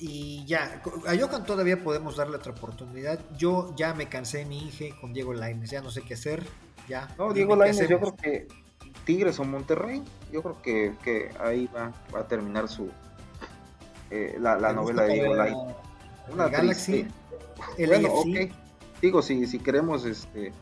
y 0.00 0.46
ya, 0.46 0.82
a 1.06 1.14
Johan 1.14 1.44
todavía 1.44 1.84
podemos 1.84 2.16
darle 2.16 2.36
otra 2.36 2.52
oportunidad. 2.52 3.20
Yo 3.36 3.74
ya 3.76 3.92
me 3.92 4.08
cansé 4.08 4.46
mi 4.46 4.58
Inge 4.58 4.94
con 4.98 5.12
Diego 5.12 5.34
Laines, 5.34 5.70
ya 5.70 5.82
no 5.82 5.90
sé 5.90 6.00
qué 6.00 6.14
hacer. 6.14 6.42
Ya. 6.88 7.14
No, 7.18 7.34
Diego 7.34 7.54
Laines, 7.54 7.86
yo 7.86 8.00
creo 8.00 8.16
que 8.16 8.48
Tigres 9.04 9.38
o 9.38 9.44
Monterrey, 9.44 10.02
yo 10.32 10.42
creo 10.42 10.62
que, 10.62 10.94
que 11.04 11.30
ahí 11.38 11.68
va, 11.76 11.92
va 12.14 12.20
a 12.20 12.26
terminar 12.26 12.68
su 12.68 12.90
eh, 14.10 14.36
la, 14.40 14.58
la 14.58 14.72
novela 14.72 15.04
de 15.04 15.14
Diego 15.14 15.34
Laines. 15.34 15.74
Una 16.32 16.48
Galaxy, 16.48 17.06
el 17.76 17.88
bueno, 17.88 18.08
ok. 18.12 18.52
Digo, 19.02 19.22
si, 19.22 19.46
si 19.46 19.58
queremos, 19.58 20.04
este, 20.04 20.52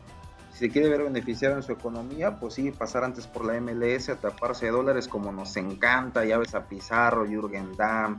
si 0.53 0.59
se 0.59 0.69
quiere 0.69 0.89
ver 0.89 1.03
beneficiado 1.03 1.55
en 1.55 1.63
su 1.63 1.71
economía, 1.71 2.39
pues 2.39 2.53
sí, 2.53 2.71
pasar 2.71 3.03
antes 3.03 3.27
por 3.27 3.45
la 3.45 3.59
MLS 3.59 4.09
a 4.09 4.15
taparse 4.15 4.65
de 4.65 4.71
dólares 4.71 5.07
como 5.07 5.31
nos 5.31 5.55
encanta, 5.57 6.25
ya 6.25 6.37
ves 6.37 6.55
a 6.55 6.65
Pizarro, 6.67 7.25
Jürgen 7.25 7.75
Damm, 7.75 8.17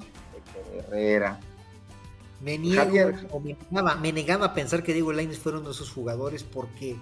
Herrera. 0.75 1.41
Me 2.41 2.57
niego, 2.57 2.83
o 3.31 3.41
me, 3.41 4.13
negaba, 4.13 4.47
a 4.47 4.55
pensar 4.55 4.83
que 4.83 4.95
Diego 4.95 5.13
Lainez 5.13 5.39
fuera 5.39 5.59
uno 5.59 5.69
de 5.69 5.75
esos 5.75 5.91
jugadores 5.91 6.43
porque 6.43 6.97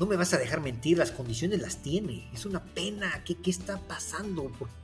no 0.00 0.06
me 0.06 0.16
vas 0.16 0.34
a 0.34 0.38
dejar 0.38 0.60
mentir, 0.60 0.98
las 0.98 1.12
condiciones 1.12 1.60
las 1.60 1.80
tiene. 1.80 2.28
Es 2.32 2.44
una 2.44 2.60
pena. 2.60 3.22
¿Qué, 3.24 3.36
qué 3.36 3.50
está 3.50 3.78
pasando? 3.78 4.44
¿Por, 4.58 4.68
qué 4.68 4.74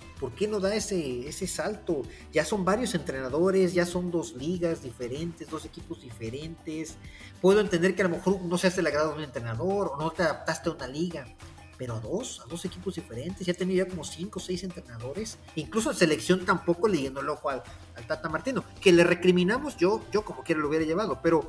no 0.49 0.61
da 0.61 0.75
ese, 0.75 1.29
ese 1.29 1.47
salto? 1.47 2.03
Ya 2.33 2.45
son 2.45 2.65
varios 2.65 2.95
entrenadores, 2.95 3.73
ya 3.73 3.87
son 3.87 4.11
dos 4.11 4.35
ligas 4.35 4.83
diferentes, 4.83 5.49
dos 5.49 5.65
equipos 5.65 6.03
diferentes. 6.03 6.97
Puedo 7.41 7.61
entender 7.61 7.95
que 7.95 8.03
a 8.03 8.09
lo 8.09 8.17
mejor 8.17 8.43
no 8.43 8.59
seas 8.59 8.77
el 8.79 8.87
agrado 8.87 9.11
de 9.11 9.17
un 9.17 9.25
entrenador 9.25 9.93
o 9.95 9.97
no 9.97 10.11
te 10.11 10.23
adaptaste 10.23 10.69
a 10.69 10.73
una 10.73 10.87
liga 10.87 11.27
pero 11.81 11.95
a 11.95 12.01
dos, 12.01 12.43
a 12.45 12.47
dos 12.47 12.67
equipos 12.67 12.97
diferentes, 12.97 13.47
ya 13.47 13.55
ya 13.55 13.89
como 13.89 14.05
cinco 14.05 14.39
o 14.39 14.43
seis 14.43 14.63
entrenadores, 14.65 15.39
incluso 15.55 15.91
en 15.91 15.97
selección 15.97 16.45
tampoco 16.45 16.87
leyendo 16.87 17.23
el 17.23 17.29
ojo 17.31 17.49
al, 17.49 17.63
Tata 18.07 18.29
Martino, 18.29 18.63
que 18.83 18.93
le 18.93 19.03
recriminamos, 19.03 19.79
yo, 19.79 20.03
yo 20.13 20.23
como 20.23 20.43
quiera 20.43 20.61
lo 20.61 20.69
hubiera 20.69 20.85
llevado, 20.85 21.21
pero 21.23 21.49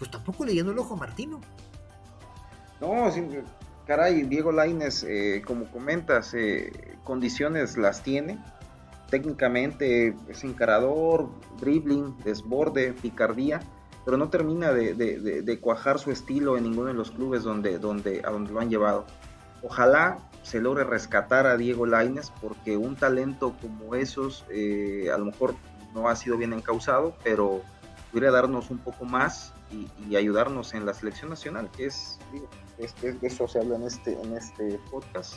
pues 0.00 0.10
tampoco 0.10 0.44
leyendo 0.44 0.72
el 0.72 0.78
ojo 0.80 0.94
a 0.94 0.96
Martino. 0.96 1.40
No, 2.80 3.08
caray, 3.86 4.22
Diego 4.22 4.52
Laines, 4.52 5.04
eh, 5.04 5.42
como 5.46 5.70
comentas, 5.70 6.34
eh, 6.34 6.72
condiciones 7.04 7.76
las 7.76 8.02
tiene, 8.02 8.38
técnicamente 9.10 10.16
es 10.28 10.44
encarador, 10.44 11.28
dribbling, 11.60 12.16
desborde, 12.24 12.92
picardía, 12.94 13.60
pero 14.04 14.16
no 14.16 14.30
termina 14.30 14.72
de, 14.72 15.58
cuajar 15.60 15.98
su 15.98 16.10
estilo 16.10 16.56
en 16.56 16.64
ninguno 16.64 16.88
de 16.88 16.94
los 16.94 17.10
clubes 17.10 17.42
donde, 17.42 17.78
donde, 17.78 18.22
a 18.24 18.30
donde 18.30 18.52
lo 18.52 18.60
han 18.60 18.70
llevado. 18.70 19.06
Ojalá 19.62 20.18
se 20.42 20.60
logre 20.60 20.84
rescatar 20.84 21.46
a 21.46 21.56
Diego 21.56 21.86
Laines 21.86 22.32
porque 22.40 22.76
un 22.76 22.96
talento 22.96 23.54
como 23.60 23.94
esos 23.94 24.44
eh, 24.50 25.08
a 25.12 25.18
lo 25.18 25.26
mejor 25.26 25.54
no 25.94 26.08
ha 26.08 26.16
sido 26.16 26.36
bien 26.36 26.52
encausado, 26.52 27.14
pero 27.22 27.62
podría 28.10 28.30
darnos 28.30 28.70
un 28.70 28.78
poco 28.78 29.04
más 29.04 29.52
y, 29.70 30.16
ayudarnos 30.16 30.74
en 30.74 30.84
la 30.84 30.94
selección 30.94 31.30
nacional, 31.30 31.70
que 31.74 31.86
es, 31.86 32.18
digo, 32.32 32.48
de 33.02 33.26
eso 33.26 33.48
se 33.48 33.58
habla 33.58 33.76
en 33.76 33.84
este, 33.84 34.12
en 34.20 34.36
este 34.36 34.78
podcast. 34.90 35.34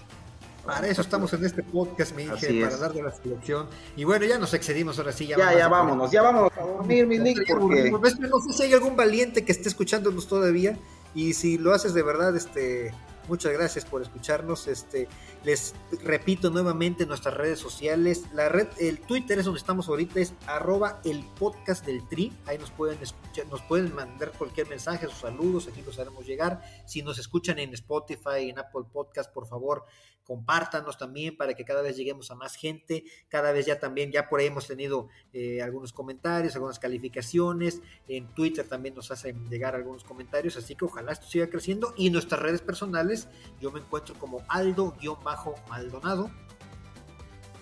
Para 0.65 0.87
eso 0.87 1.01
estamos 1.01 1.31
en 1.33 1.45
este 1.45 1.61
podcast, 1.61 2.15
mi 2.15 2.23
hija, 2.23 2.35
para 2.35 2.77
dar 2.77 2.93
de 2.93 3.03
la 3.03 3.11
selección. 3.11 3.67
Y 3.95 4.03
bueno, 4.03 4.25
ya 4.25 4.39
nos 4.39 4.53
excedimos 4.55 4.97
ahora 4.97 5.11
sí. 5.11 5.27
Ya, 5.27 5.37
ya, 5.37 5.55
ya 5.55 5.67
vámonos, 5.67 6.09
ya 6.09 6.23
vámonos 6.23 6.51
a 6.57 6.61
dormir, 6.61 7.05
mi 7.05 7.19
Nick, 7.19 7.47
porque... 7.47 7.91
No 7.91 8.39
sé 8.39 8.53
si 8.53 8.63
hay 8.63 8.73
algún 8.73 8.95
valiente 8.95 9.45
que 9.45 9.51
esté 9.51 9.69
escuchándonos 9.69 10.27
todavía. 10.27 10.75
Y 11.13 11.33
si 11.33 11.59
lo 11.59 11.73
haces 11.73 11.93
de 11.93 12.01
verdad, 12.01 12.35
este 12.35 12.91
Muchas 13.27 13.53
gracias 13.53 13.85
por 13.85 14.01
escucharnos. 14.01 14.67
Este, 14.67 15.07
les 15.43 15.73
repito 16.03 16.51
nuevamente 16.51 17.05
nuestras 17.05 17.33
redes 17.33 17.59
sociales. 17.59 18.23
La 18.33 18.49
red, 18.49 18.67
el 18.79 18.99
Twitter 18.99 19.39
es 19.39 19.45
donde 19.45 19.59
estamos 19.59 19.87
ahorita, 19.87 20.19
es 20.19 20.33
arroba 20.45 21.01
el 21.03 21.25
podcast 21.39 21.85
del 21.85 22.07
tri. 22.07 22.31
Ahí 22.45 22.57
nos 22.57 22.69
pueden 22.71 23.01
escuchar, 23.01 23.47
nos 23.47 23.61
pueden 23.63 23.93
mandar 23.95 24.31
cualquier 24.31 24.67
mensaje, 24.67 25.07
sus 25.07 25.19
saludos, 25.19 25.67
aquí 25.67 25.81
los 25.81 25.97
haremos 25.97 26.25
llegar. 26.25 26.61
Si 26.85 27.01
nos 27.01 27.17
escuchan 27.17 27.57
en 27.57 27.73
Spotify, 27.73 28.49
en 28.49 28.59
Apple 28.59 28.83
Podcast, 28.91 29.33
por 29.33 29.47
favor, 29.47 29.85
compártanos 30.25 30.97
también 30.97 31.37
para 31.37 31.53
que 31.53 31.63
cada 31.63 31.81
vez 31.81 31.95
lleguemos 31.95 32.31
a 32.31 32.35
más 32.35 32.55
gente, 32.55 33.03
cada 33.29 33.51
vez 33.51 33.65
ya 33.65 33.79
también, 33.79 34.11
ya 34.11 34.27
por 34.27 34.39
ahí 34.39 34.47
hemos 34.47 34.67
tenido 34.67 35.07
eh, 35.33 35.61
algunos 35.61 35.93
comentarios, 35.93 36.55
algunas 36.55 36.79
calificaciones, 36.79 37.81
en 38.07 38.27
Twitter 38.33 38.67
también 38.67 38.95
nos 38.95 39.11
hacen 39.11 39.47
llegar 39.49 39.75
algunos 39.75 40.03
comentarios, 40.03 40.57
así 40.57 40.75
que 40.75 40.85
ojalá 40.85 41.11
esto 41.11 41.27
siga 41.27 41.47
creciendo 41.47 41.93
y 41.95 42.09
nuestras 42.09 42.41
redes 42.41 42.61
personales 42.61 43.27
yo 43.61 43.71
me 43.71 43.79
encuentro 43.79 44.15
como 44.15 44.41
Aldo-Maldonado. 44.49 46.31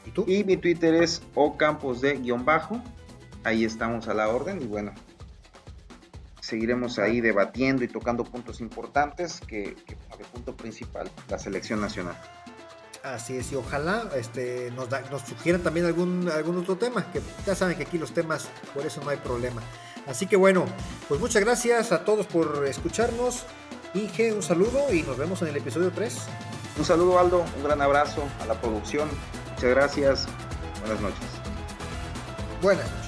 ¿Y 0.05 0.11
tú? 0.11 0.25
Y 0.27 0.43
mi 0.43 0.57
Twitter 0.57 0.95
es 0.95 1.21
Ocampos 1.35 2.01
de 2.01 2.17
guion 2.17 2.45
bajo, 2.45 2.81
ahí 3.43 3.65
estamos 3.65 4.07
a 4.07 4.13
la 4.13 4.29
orden 4.29 4.61
y 4.61 4.65
bueno, 4.65 4.93
seguiremos 6.41 6.99
ahí 6.99 7.21
debatiendo 7.21 7.83
y 7.83 7.87
tocando 7.87 8.23
puntos 8.23 8.59
importantes 8.59 9.39
que, 9.41 9.75
que 9.85 9.97
el 10.19 10.25
punto 10.25 10.55
principal, 10.55 11.09
la 11.29 11.39
selección 11.39 11.81
nacional. 11.81 12.15
Así 13.03 13.35
es, 13.35 13.51
y 13.51 13.55
ojalá 13.55 14.09
este, 14.15 14.71
nos, 14.71 14.87
nos 15.11 15.21
sugieran 15.23 15.61
también 15.61 15.85
algún, 15.85 16.29
algún 16.33 16.57
otro 16.57 16.77
tema, 16.77 17.11
que 17.11 17.21
ya 17.45 17.53
saben 17.53 17.75
que 17.75 17.83
aquí 17.83 17.97
los 17.97 18.13
temas, 18.13 18.47
por 18.73 18.85
eso 18.85 19.01
no 19.03 19.09
hay 19.09 19.17
problema. 19.17 19.61
Así 20.07 20.25
que 20.25 20.37
bueno, 20.37 20.65
pues 21.09 21.19
muchas 21.19 21.43
gracias 21.43 21.91
a 21.91 22.05
todos 22.05 22.25
por 22.25 22.65
escucharnos. 22.65 23.43
Inge, 23.93 24.31
un 24.31 24.41
saludo 24.41 24.93
y 24.93 25.03
nos 25.03 25.17
vemos 25.17 25.41
en 25.41 25.49
el 25.49 25.57
episodio 25.57 25.91
3. 25.91 26.17
Un 26.77 26.85
saludo 26.85 27.19
Aldo, 27.19 27.45
un 27.57 27.63
gran 27.63 27.81
abrazo 27.81 28.23
a 28.41 28.45
la 28.45 28.59
producción. 28.59 29.09
Muchas 29.53 29.69
gracias. 29.69 30.25
Buenas 30.81 31.01
noches. 31.01 31.27
Buenas. 32.61 33.02